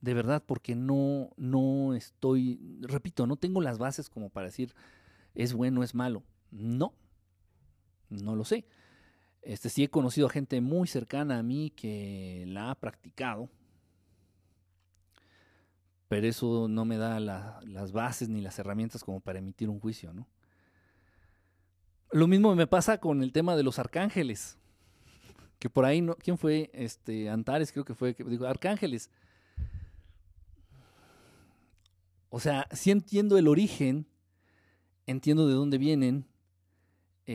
[0.00, 4.72] de verdad, porque no, no estoy, repito, no tengo las bases como para decir
[5.34, 6.22] es bueno, es malo.
[6.52, 6.94] No,
[8.08, 8.64] no lo sé.
[9.42, 13.48] Este, sí he conocido a gente muy cercana a mí que la ha practicado,
[16.08, 20.12] pero eso no me da las bases ni las herramientas como para emitir un juicio,
[20.12, 20.26] ¿no?
[22.12, 24.58] Lo mismo me pasa con el tema de los arcángeles,
[25.60, 26.70] que por ahí, no, ¿quién fue?
[26.72, 29.10] Este, Antares creo que fue, que digo, arcángeles.
[32.30, 34.06] O sea, sí entiendo el origen,
[35.06, 36.26] entiendo de dónde vienen,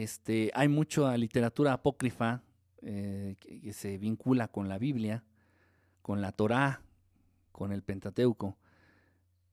[0.04, 2.44] este, hay mucha literatura apócrifa
[2.82, 5.24] eh, que, se vincula con la Biblia,
[6.02, 6.82] con la Torá,
[7.54, 8.58] con el Pentateuco.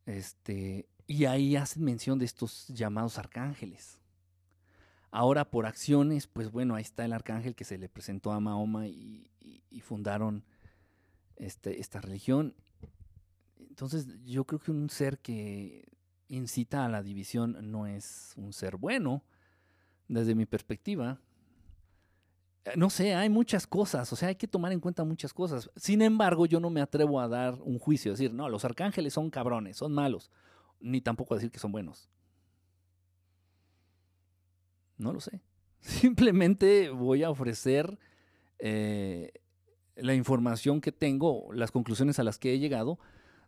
[0.04, 4.00] Este, y ahí hacen mención de estos llamados arcángeles.
[5.12, 8.88] Ahora por acciones, pues bueno, ahí está el arcángel que se le presentó a Mahoma
[8.88, 9.30] y,
[9.84, 10.44] fundaron
[11.36, 12.56] este, esta religión.
[13.60, 15.88] Entonces yo creo que un ser que
[16.26, 19.22] incita a la división no es un ser bueno,
[20.12, 21.20] desde mi perspectiva.
[22.64, 25.70] Eh, no sé, hay muchas cosas, o sea, hay que tomar en cuenta muchas cosas.
[25.76, 29.30] Sin embargo, yo no me atrevo a dar un juicio, decir, no, los arcángeles son
[29.30, 30.30] cabrones, son malos,
[30.80, 32.08] ni tampoco a decir que son buenos.
[34.98, 35.40] No lo sé.
[35.80, 37.98] Simplemente voy a ofrecer
[38.58, 39.32] eh,
[39.96, 42.98] la información que tengo, las conclusiones a las que he llegado,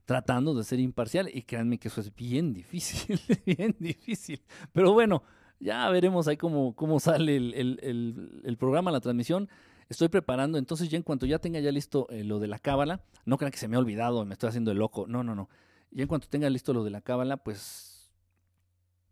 [0.06, 1.30] tratando de ser imparcial.
[1.32, 4.42] Y créanme que eso es bien difícil, bien difícil.
[4.72, 5.22] Pero bueno,
[5.64, 9.48] ya veremos ahí cómo, cómo sale el, programa, la transmisión.
[9.88, 13.02] Estoy preparando, entonces ya en cuanto ya tenga ya listo eh, lo de la cábala,
[13.24, 15.06] no crean que se me ha olvidado, me estoy haciendo el loco.
[15.08, 15.48] No, no, no.
[15.90, 18.12] Ya en cuanto tenga listo lo de la cábala, pues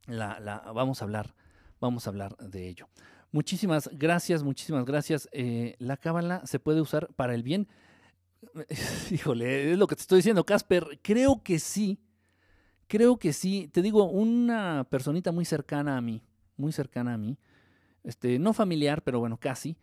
[0.07, 1.35] la, la, vamos a hablar,
[1.81, 2.87] vamos a hablar de ello.
[3.31, 5.31] Muchísimas gracias, muchísimas gracias.
[5.33, 7.67] Eh, la cábala se puede usar para el bien.
[9.11, 11.01] Híjole, es lo que te estoy diciendo, Casper.
[11.03, 11.99] Creo que sí.
[12.89, 13.71] Creo que sí.
[13.73, 16.23] Te digo, una personita muy cercana a mí,
[16.57, 17.39] muy cercana a mí,
[18.05, 19.77] este, no familiar, pero bueno, casi,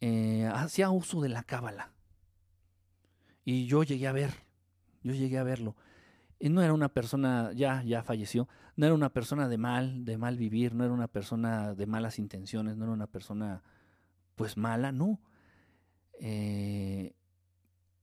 [0.00, 1.92] eh, hacía uso de la cábala.
[3.44, 4.30] Y yo llegué a ver,
[5.02, 5.76] yo llegué a verlo.
[6.38, 10.18] Y no era una persona, ya, ya falleció, no era una persona de mal, de
[10.18, 13.62] mal vivir, no era una persona de malas intenciones, no era una persona
[14.34, 15.20] pues mala, no.
[16.18, 17.14] Eh,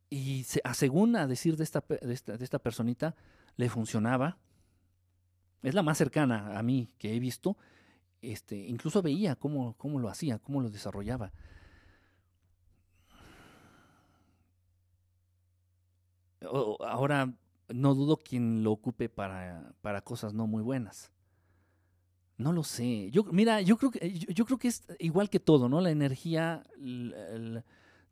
[0.09, 3.15] y según a decir de esta, de esta, de esta personita,
[3.57, 4.37] le funcionaba.
[5.61, 7.57] Es la más cercana a mí que he visto.
[8.21, 11.31] Este, incluso veía cómo, cómo lo hacía, cómo lo desarrollaba.
[16.41, 17.33] Ahora
[17.69, 21.11] no dudo quien lo ocupe para, para cosas no muy buenas.
[22.37, 23.11] No lo sé.
[23.11, 25.81] Yo, mira, yo creo que yo, creo que es igual que todo, ¿no?
[25.81, 26.63] La energía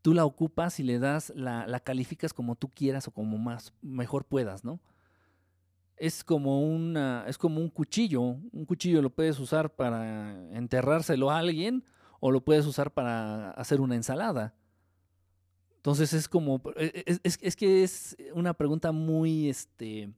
[0.01, 3.73] tú la ocupas y le das, la, la, calificas como tú quieras o como más
[3.81, 4.79] mejor puedas, ¿no?
[5.97, 8.21] Es como una, es como un cuchillo.
[8.21, 11.83] Un cuchillo lo puedes usar para enterrárselo a alguien
[12.19, 14.53] o lo puedes usar para hacer una ensalada.
[15.77, 20.11] Entonces es como, e, e, es, es, que es una pregunta muy, este,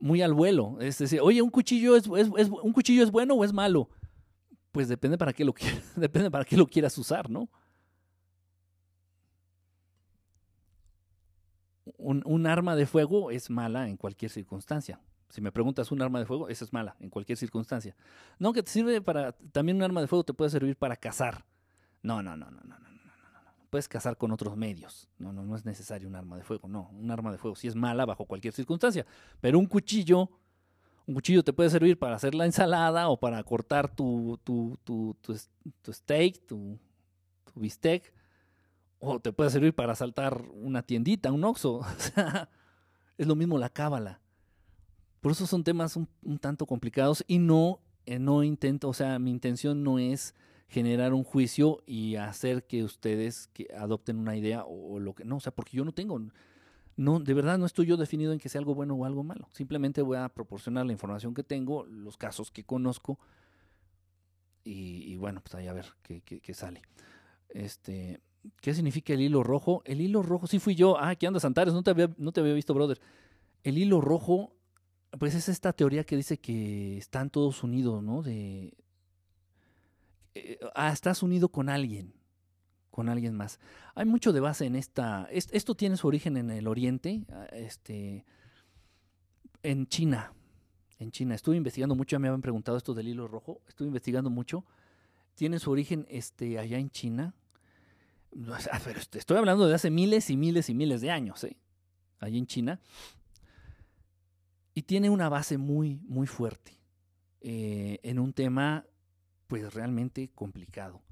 [0.00, 0.76] muy al vuelo.
[0.80, 3.88] Es decir, oye, ¿un cuchillo es, un cuchillo es bueno o es malo?
[4.72, 5.54] Pues depende para qué lo,
[5.96, 7.48] depende para qué lo quieras usar, ¿no?
[12.06, 15.00] Un, arma de fuego es mala en cualquier circunstancia.
[15.30, 17.96] Si me preguntas un arma de fuego, esa es mala en cualquier circunstancia.
[18.38, 21.44] No, que te sirve para, también un arma de fuego te puede servir para cazar.
[22.02, 22.94] No, no, no, no, no, no
[23.74, 25.08] puedes cazar con otros medios.
[25.18, 26.68] No, no, no es necesario un arma de fuego.
[26.68, 29.04] No, un arma de fuego sí es mala bajo cualquier circunstancia.
[29.40, 30.30] Pero un cuchillo,
[31.08, 35.16] un cuchillo te puede servir para hacer la ensalada o para cortar tu, tu, tu,
[35.20, 36.78] tu, steak, tu,
[37.56, 38.14] bistec.
[39.06, 41.80] O te puede servir para saltar una tiendita, un oxo.
[41.84, 42.48] O sea,
[43.18, 44.20] es lo mismo la cábala.
[45.20, 49.30] Por eso son temas un, tanto complicados y no, eh, no intento, o sea, mi
[49.30, 50.34] intención no es
[50.68, 55.40] generar un juicio y hacer que ustedes adopten una idea o, lo que no, o
[55.40, 56.20] sea, porque yo no tengo
[56.96, 59.48] no de verdad no estoy yo definido en que sea algo bueno o algo malo.
[59.52, 63.18] Simplemente voy a proporcionar la información que tengo, los casos que conozco
[64.62, 66.82] y, bueno, pues ahí a ver qué, qué, sale.
[67.50, 68.20] Este,
[68.60, 69.82] ¿qué significa el hilo rojo?
[69.84, 70.98] El hilo rojo, sí fui yo.
[70.98, 73.00] Ah, aquí anda Santares, no te había, no te había visto, brother.
[73.62, 74.52] El hilo rojo,
[75.18, 78.22] pues es esta teoría que dice que están todos unidos, ¿no?
[78.22, 78.74] De,
[80.34, 82.12] eh, ah, estás unido con alguien,
[82.90, 83.60] con alguien más.
[83.94, 85.28] Hay mucho de base en esta.
[85.30, 88.24] esto tiene su origen en el Oriente, ah, este,
[89.62, 90.32] en China.
[90.98, 91.34] En China.
[91.34, 93.60] Estuve investigando mucho, ya me habían preguntado esto del hilo rojo.
[93.68, 94.64] Estuve investigando mucho.
[95.34, 97.34] Tiene su origen este, allá en China.
[98.84, 101.56] pero estoy hablando de hace miles y miles y miles de años, ¿eh?
[102.18, 102.80] Allá en China.
[104.74, 106.72] Y tiene una base muy, muy fuerte
[107.40, 108.86] eh, en un tema
[109.46, 111.02] pues realmente complicado.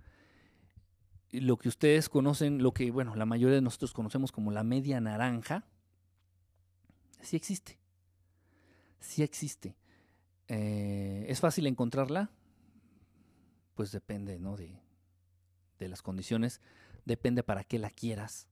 [1.31, 5.01] Lo que ustedes conocen, lo que, bueno, la mayoría de nosotros conocemos como la media
[5.01, 5.65] naranja,
[7.21, 7.79] sí existe.
[9.01, 9.77] Sí existe.
[10.49, 12.31] Eh, ¿Es fácil encontrarla?
[13.75, 14.57] Pues depende, ¿no?
[14.57, 14.81] De,
[15.79, 16.61] de las condiciones.
[17.05, 18.49] Depende para qué la quieras.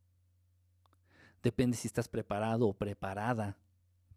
[1.42, 3.56] Depende si estás preparado o preparada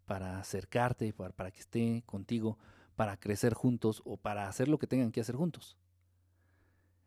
[0.04, 2.58] para acercarte, para, para que esté contigo
[2.96, 5.76] para crecer juntos o para hacer lo que tengan que hacer juntos.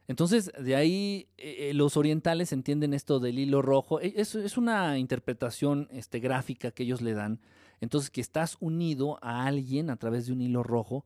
[0.07, 3.99] Entonces, de ahí eh, eh, los orientales entienden esto del hilo rojo.
[3.99, 7.41] E, es, es una interpretación este, gráfica que ellos le dan.
[7.81, 11.05] Entonces, que estás unido a alguien a través de un hilo rojo.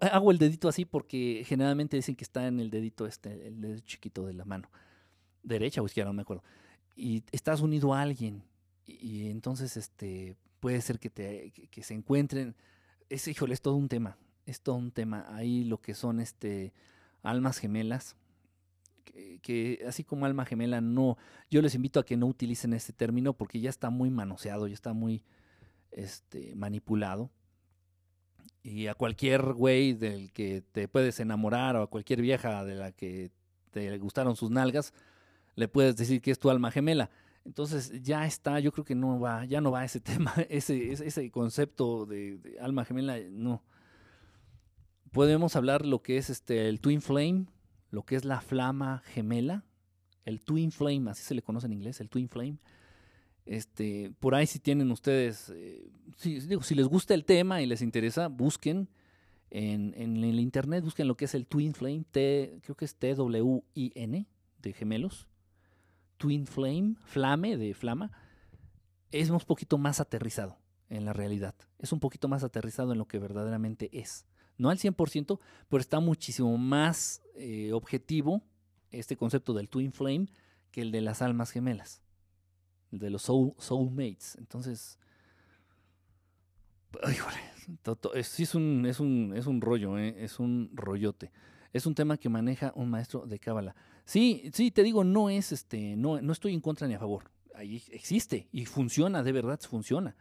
[0.00, 3.78] Hago el dedito así porque generalmente dicen que está en el dedito, este, el dedo
[3.80, 4.70] chiquito de la mano.
[5.42, 6.42] Derecha o izquierda, no me acuerdo.
[6.96, 8.42] Y estás unido a alguien.
[8.86, 12.54] Y, entonces, este, puede ser que, te, que se encuentren
[13.12, 14.16] es, híjole, es todo un tema.
[14.46, 15.26] Es todo un tema.
[15.28, 16.72] Ahí lo que son este
[17.22, 18.16] almas gemelas.
[19.42, 21.18] Que, así como alma gemela, no.
[21.50, 24.74] Yo les invito a que no utilicen este término porque ya está muy manoseado, ya
[24.74, 25.22] está muy
[25.90, 27.30] este, manipulado.
[28.62, 32.92] y a cualquier güey del que te puedes enamorar o a cualquier vieja de la
[32.92, 33.30] que
[33.72, 34.94] te gustaron sus nalgas,
[35.54, 37.10] le puedes decir que es tu alma gemela.
[37.44, 41.30] Entonces ya está, yo creo que no va, ya no va ese tema, ese, ese,
[41.30, 43.62] concepto de, alma gemela, no.
[45.10, 47.46] Podemos hablar lo que es este el twin flame,
[47.90, 49.64] lo que es la flama gemela,
[50.24, 52.58] el twin flame, así se le conoce en inglés, el twin flame.
[53.44, 57.66] Este, por ahí si tienen ustedes, eh, si, digo, si les gusta el tema y
[57.66, 58.88] les interesa, busquen
[59.50, 62.94] en, en, el internet, busquen lo que es el Twin Flame, T, creo que es
[62.94, 64.26] T-W-I-N,
[64.62, 65.28] de gemelos.
[66.22, 68.12] Twin Flame, flame de flama,
[69.10, 70.56] es un poquito más aterrizado
[70.88, 71.56] en la realidad.
[71.80, 74.24] Es un poquito más aterrizado en lo que verdaderamente es.
[74.56, 78.40] No al 100%, pero está muchísimo más eh, objetivo
[78.92, 80.28] este concepto del Twin Flame
[80.70, 82.02] que el de las almas gemelas
[82.92, 84.36] de los soul, soulmates.
[84.38, 85.00] Entonces,
[88.22, 90.14] sí es un, es un, es un rollo, ¿eh?
[90.22, 91.32] es un rollote.
[91.72, 93.74] Es un tema que maneja un maestro de cábala.
[94.04, 97.30] Sí, sí, te digo, no es este, no, no estoy en contra ni a favor.
[97.54, 100.16] Ahí existe y funciona, de verdad funciona.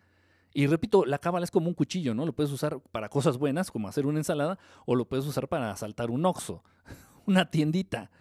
[0.53, 2.26] Y repito, la cábala es como un cuchillo, ¿no?
[2.26, 5.72] Lo puedes usar para cosas buenas, como hacer una ensalada, o lo puedes usar para
[5.72, 6.64] asaltar un oxo,
[7.26, 8.12] una tiendita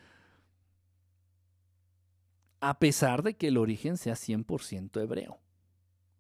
[2.61, 5.41] a pesar de que el origen sea 100% hebreo.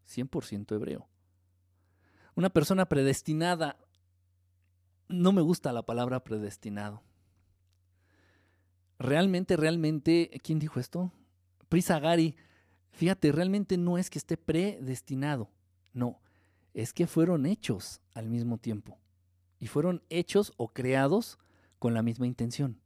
[0.08, 1.08] 100% hebreo.
[2.34, 3.76] Una persona predestinada,
[5.08, 7.02] no me gusta la palabra predestinado.
[9.00, 11.10] Realmente, realmente, ¿quién dijo esto?
[11.70, 12.36] Prisagari,
[12.92, 15.48] fíjate, realmente no es que esté predestinado,
[15.94, 16.20] no,
[16.74, 18.98] es que fueron hechos al mismo tiempo.
[19.58, 21.38] Y fueron hechos o creados
[21.78, 22.78] con la misma intención.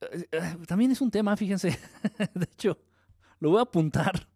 [0.00, 1.78] Eh, eh, también es un tema, fíjense.
[2.34, 2.78] de hecho,
[3.40, 4.26] lo voy a apuntar.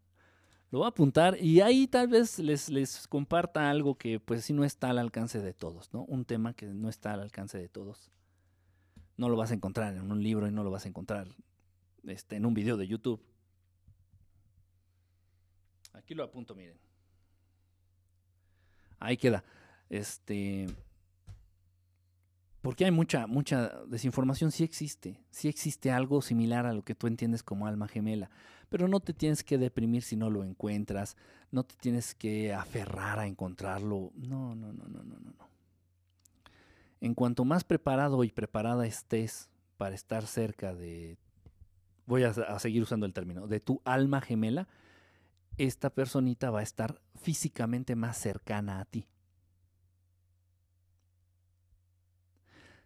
[0.73, 4.55] Lo voy a apuntar y ahí tal vez les, les comparta algo que pues sí
[4.55, 6.05] no está al alcance de todos, ¿no?
[6.05, 8.11] Un tema que no está al alcance de todos.
[9.19, 11.29] No lo vas a encontrar en un libro y no lo vas a encontrar
[12.05, 13.23] este, en un video de YouTube.
[15.93, 16.79] Aquí lo apunto, miren.
[18.99, 19.45] Ahí queda.
[19.91, 20.69] Este
[22.63, 27.09] porque hay mucha, mucha desinformación, sí existe, sí existe algo similar a lo que tú
[27.09, 28.31] entiendes como alma gemela,
[28.69, 31.17] pero no te tienes que deprimir si no lo encuentras,
[31.51, 35.49] no te tienes que aferrar a encontrarlo, no, no, no, no, no, no.
[37.01, 41.19] En cuanto más preparado y preparada estés para estar cerca de,
[42.07, 44.69] voy a, a seguir usando el término, de tu alma gemela,
[45.59, 49.09] esta personita va a estar físicamente más cercana a ti.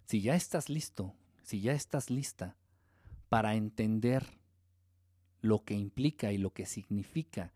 [0.07, 2.57] Si ya estás listo, si ya estás lista
[3.28, 4.24] para entender
[5.41, 7.53] lo que implica y lo que significa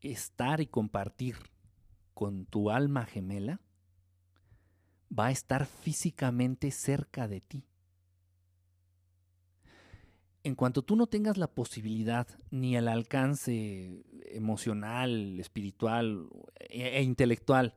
[0.00, 1.36] estar y compartir
[2.14, 3.60] con tu alma gemela,
[5.16, 7.64] va a estar físicamente cerca de ti.
[10.42, 17.74] En cuanto tú no tengas la posibilidad ni el alcance emocional, espiritual e, e intelectual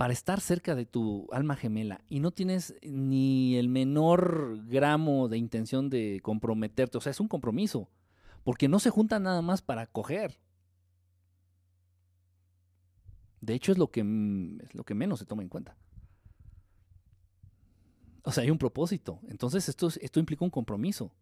[0.00, 5.36] para estar cerca de tu alma gemela y no tienes ni el menor gramo de
[5.36, 7.90] intención de comprometerte, o sea, es un compromiso,
[8.42, 10.40] porque no se juntan nada más para coger.
[13.42, 15.76] De hecho, es lo que, es lo que menos se toma en cuenta.
[18.22, 19.20] O sea, hay un propósito.
[19.28, 21.12] Entonces, esto, esto implica un compromiso.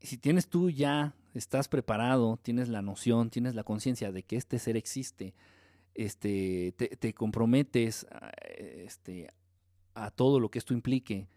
[0.00, 4.58] Si tienes tú ya estás preparado, tienes la noción, tienes la conciencia de que este
[4.58, 5.34] ser existe,
[5.94, 9.28] este, te, comprometes a, este,
[9.94, 11.28] a todo lo que esto implique,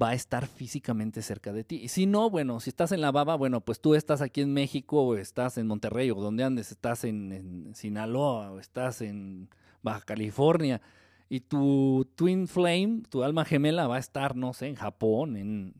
[0.00, 1.76] va a estar físicamente cerca de ti.
[1.76, 4.52] Y si no, bueno, si estás en la baba, bueno, pues tú estás aquí en
[4.52, 9.50] México o estás en Monterrey o donde andes, estás en, en Sinaloa o estás en
[9.82, 10.80] Baja California
[11.28, 15.74] y tu twin flame, tu alma gemela va a estar, no sé, en Japón, en,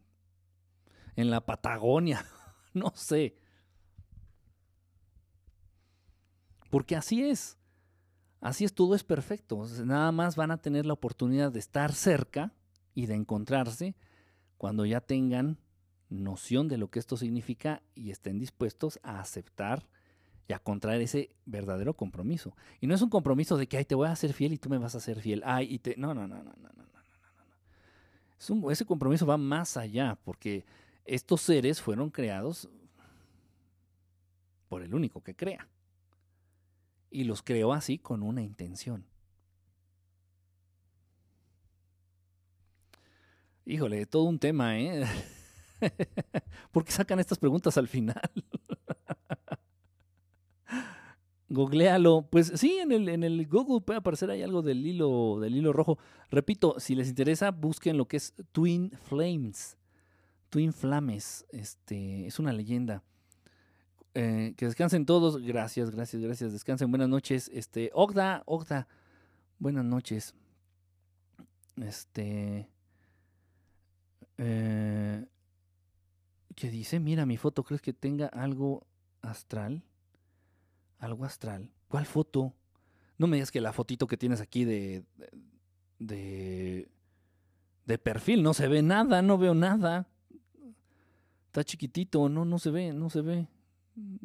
[1.16, 2.24] en la Patagonia
[2.74, 3.36] no sé.
[6.70, 7.58] Porque así es.
[8.40, 9.64] Así es, todo es perfecto.
[9.84, 12.52] Nada más van a tener la oportunidad de estar cerca
[12.94, 13.94] y de encontrarse
[14.58, 15.58] cuando ya tengan
[16.08, 19.86] noción de lo que esto significa y estén dispuestos a aceptar
[20.48, 22.56] y a contraer ese verdadero compromiso.
[22.80, 24.68] Y no es un compromiso de que ay, te voy a hacer fiel y tú
[24.68, 25.42] me vas a ser fiel.
[25.44, 25.96] Ay, y te.
[25.96, 26.84] No, no, no, no, no, no, no,
[28.48, 28.56] no.
[28.56, 28.70] no.
[28.70, 30.64] ese compromiso va más allá, porque
[31.04, 32.68] estos seres fueron creados
[34.68, 35.68] por el único que crea.
[37.10, 39.04] Y los creó así con una intención.
[43.64, 45.04] Híjole, todo un tema, ¿eh?
[46.72, 48.18] ¿Por qué sacan estas preguntas al final?
[51.48, 52.26] Googlealo.
[52.30, 55.72] Pues sí, en el, en el Google puede aparecer ahí algo del hilo, del hilo
[55.72, 55.98] rojo.
[56.30, 59.76] Repito, si les interesa, busquen lo que es Twin Flames.
[60.52, 61.46] Twin Flames.
[61.48, 63.02] Este, es una leyenda.
[64.12, 65.38] Eh, que descansen todos.
[65.38, 66.52] Gracias, gracias, gracias.
[66.52, 66.90] Descansen.
[66.90, 67.50] Buenas noches.
[67.54, 68.86] Este, Ogda, Ogda.
[69.58, 70.34] Buenas noches.
[71.76, 72.68] Este.
[74.36, 75.24] Eh,
[76.54, 77.00] ¿Qué dice?
[77.00, 77.64] Mira mi foto.
[77.64, 78.86] ¿Crees que tenga algo
[79.22, 79.82] astral?
[80.98, 81.70] Algo astral.
[81.88, 82.52] ¿Cuál foto?
[83.16, 85.02] No me digas que la fotito que tienes aquí de,
[85.98, 86.90] de.
[87.86, 88.42] de perfil.
[88.42, 90.11] No se ve nada, no veo nada.
[91.52, 93.46] Está chiquitito, no, no se ve, no se ve.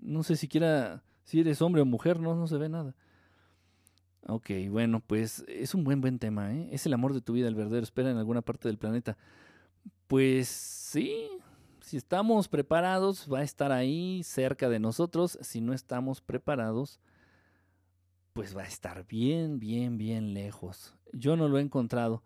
[0.02, 2.96] No sé siquiera si eres hombre o mujer, no, no se ve nada.
[4.28, 6.70] Ok, bueno, pues es un buen, buen tema, ¿eh?
[6.72, 9.18] Es el amor de tu vida, el verdadero espera en alguna parte del planeta.
[10.08, 11.28] Pues sí,
[11.82, 15.38] si estamos preparados, va a estar ahí cerca de nosotros.
[15.42, 17.02] Si no estamos preparados,
[18.32, 20.96] pues va a estar bien, bien, bien lejos.
[21.12, 22.24] Yo no lo he encontrado.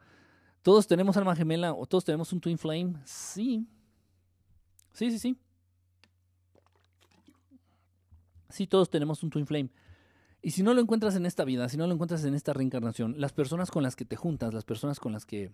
[0.62, 2.94] ¿Todos tenemos alma gemela o todos tenemos un twin flame?
[3.04, 3.68] Sí.
[4.94, 5.38] Sí, sí, sí.
[8.50, 9.70] Sí, todos tenemos un twin flame.
[10.42, 13.16] Y si no lo encuentras en esta vida, si no lo encuentras en esta reencarnación,
[13.20, 15.52] las personas con las que te juntas, las personas con las que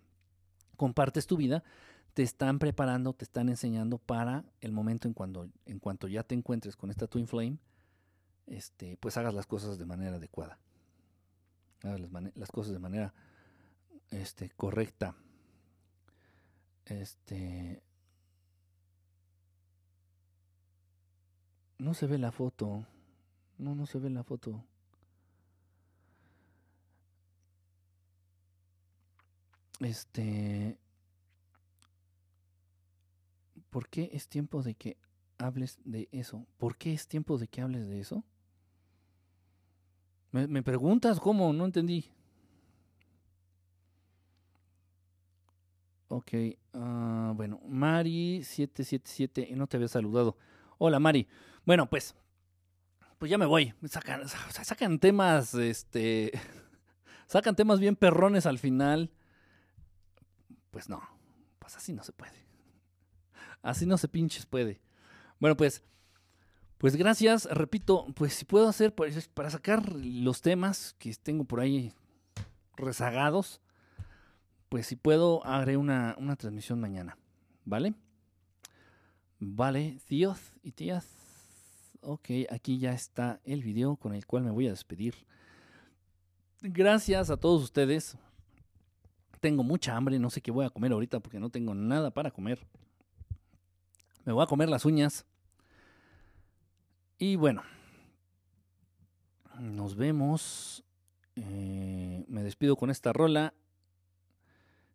[0.77, 1.63] compartes tu vida,
[2.13, 6.35] te están preparando, te están enseñando para el momento en cuando, en cuanto ya te
[6.35, 7.57] encuentres con esta twin flame,
[8.47, 10.57] este, pues hagas las cosas de manera adecuada.
[11.83, 12.01] Hagas
[12.35, 13.13] las, cosas de manera
[14.09, 15.15] este, correcta.
[16.85, 17.83] Este,
[21.79, 22.85] No se ve la foto.
[23.57, 24.63] No, no se ve la foto.
[29.79, 30.77] Este...
[33.69, 34.97] ¿Por qué es tiempo de que
[35.37, 36.47] hables de eso?
[36.57, 38.23] ¿Por qué es tiempo de que hables de eso?
[40.31, 41.53] ¿Me, preguntas cómo?
[41.53, 42.05] No entendí.
[46.09, 46.31] Ok,
[46.73, 50.37] uh, bueno, Mari777, no te había saludado.
[50.79, 51.27] Hola Mari.
[51.65, 52.15] Bueno, pues,
[53.17, 53.73] pues ya me voy.
[53.85, 56.31] Sacan, sacan temas, este,
[57.27, 59.11] sacan temas bien perrones al final.
[60.69, 61.01] Pues no,
[61.59, 62.45] pues así no se puede.
[63.63, 64.79] Así no se pinches puede.
[65.39, 65.83] Bueno, pues,
[66.77, 67.45] pues gracias.
[67.45, 71.91] Repito, pues si puedo hacer pues, para sacar los temas que tengo por ahí
[72.75, 73.61] rezagados,
[74.69, 77.17] pues si puedo haré una, una transmisión mañana.
[77.65, 77.95] ¿Vale?
[79.39, 81.07] Vale, tíos y tías.
[82.01, 85.13] Ok, aquí ya está el video con el cual me voy a despedir.
[86.61, 88.17] Gracias a todos ustedes.
[89.39, 92.31] Tengo mucha hambre, no sé qué voy a comer ahorita porque no tengo nada para
[92.31, 92.65] comer.
[94.25, 95.25] Me voy a comer las uñas.
[97.19, 97.61] Y bueno,
[99.59, 100.83] nos vemos.
[101.35, 103.53] Eh, me despido con esta rola.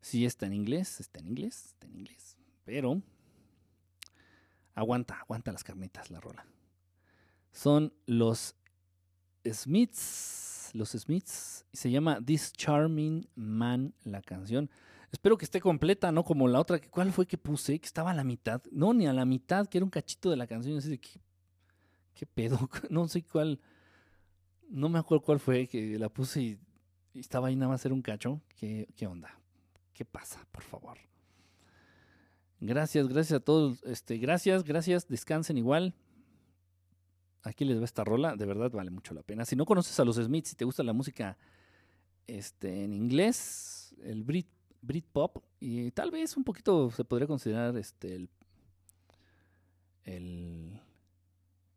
[0.01, 2.37] Si está en inglés, está en inglés, está en inglés.
[2.65, 3.03] Pero
[4.75, 6.47] aguanta, aguanta las carnitas la rola
[7.53, 8.57] son los
[9.47, 10.71] Smiths.
[10.73, 11.67] Los Smiths.
[11.71, 14.71] Y se llama This Charming Man la canción.
[15.13, 16.25] Espero que esté completa, ¿no?
[16.25, 16.81] Como la otra.
[16.91, 17.79] ¿Cuál fue que puse?
[17.79, 18.63] Que estaba a la mitad.
[18.73, 20.79] No, ni a la mitad, que era un cachito de la canción.
[20.79, 21.21] Así de, ¿qué,
[22.15, 22.59] ¿qué pedo?
[22.91, 23.61] No sé cuál.
[24.71, 26.59] No me acuerdo cuál fue que la puse y,
[27.15, 28.41] estaba ahí nada más era un cacho.
[28.59, 29.39] ¿Qué, ¿Qué onda?
[29.93, 30.47] ¿Qué pasa?
[30.51, 30.97] Por favor.
[32.65, 33.83] Gracias, gracias a todos.
[33.83, 35.09] Este, gracias, gracias.
[35.09, 35.97] Descansen igual.
[37.43, 39.45] Aquí les va esta rola, de verdad vale mucho la pena.
[39.45, 41.37] Si no conoces a los Smiths, si te gusta la música
[42.29, 44.47] este, en inglés, el Brit,
[45.13, 48.29] Pop, y tal vez un poquito se podría considerar este, el,
[50.05, 50.81] el,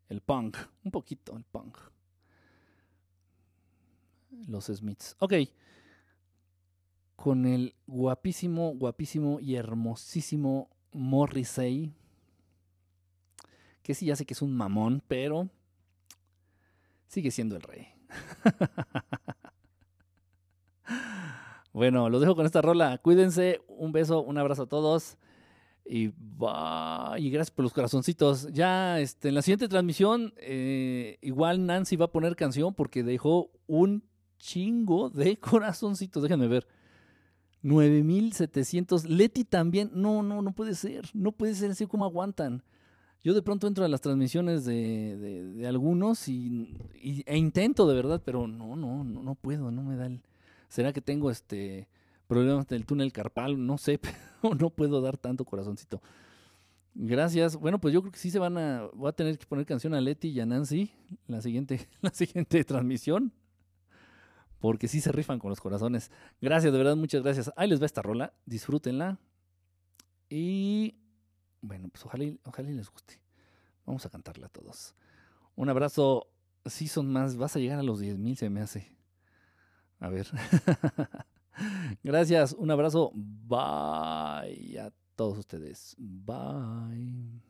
[0.08, 1.78] el punk, un poquito el punk.
[4.46, 5.16] Los Smiths.
[5.18, 5.32] Ok.
[7.16, 11.92] Con el guapísimo, guapísimo y hermosísimo Morrissey
[13.86, 15.48] que sí, ya sé que es un mamón, pero
[17.06, 17.86] sigue siendo el rey.
[21.72, 22.98] bueno, los dejo con esta rola.
[22.98, 25.18] Cuídense, un beso, un abrazo a todos.
[25.84, 28.52] Y, y gracias por los corazoncitos.
[28.52, 33.52] Ya este, en la siguiente transmisión, eh, igual Nancy va a poner canción porque dejó
[33.68, 34.02] un
[34.36, 36.24] chingo de corazoncitos.
[36.24, 36.66] Déjenme ver.
[37.62, 39.08] 9700.
[39.08, 39.90] Leti también.
[39.94, 41.08] No, no, no puede ser.
[41.14, 42.62] No puede ser así como aguantan.
[43.22, 45.16] Yo de pronto entro a las transmisiones de,
[45.56, 46.76] de, algunos y,
[47.26, 50.22] e intento de verdad, pero no, no, no, no puedo, no me da el...
[50.68, 51.88] ¿Será que tengo este
[52.28, 53.66] problemas del túnel carpal?
[53.66, 53.98] No sé,
[54.42, 56.00] pero no puedo dar tanto corazoncito.
[56.94, 57.56] Gracias.
[57.56, 58.88] Bueno, pues yo creo que sí se van a.
[58.94, 60.90] Voy a tener que poner canción a Leti y a Nancy
[61.26, 63.32] la siguiente, la siguiente transmisión.
[64.66, 66.10] Porque sí se rifan con los corazones.
[66.40, 67.52] Gracias, de verdad, muchas gracias.
[67.54, 68.34] Ahí les va esta rola.
[68.46, 69.16] Disfrútenla.
[70.28, 70.96] Y
[71.60, 73.20] bueno, pues ojalá, ojalá les guste.
[73.84, 74.96] Vamos a cantarla a todos.
[75.54, 76.26] Un abrazo.
[76.64, 77.36] Sí, son más.
[77.36, 78.92] Vas a llegar a los 10 mil, se me hace.
[80.00, 80.26] A ver.
[82.02, 82.52] Gracias.
[82.52, 83.12] Un abrazo.
[83.14, 85.94] Bye a todos ustedes.
[85.96, 87.40] Bye.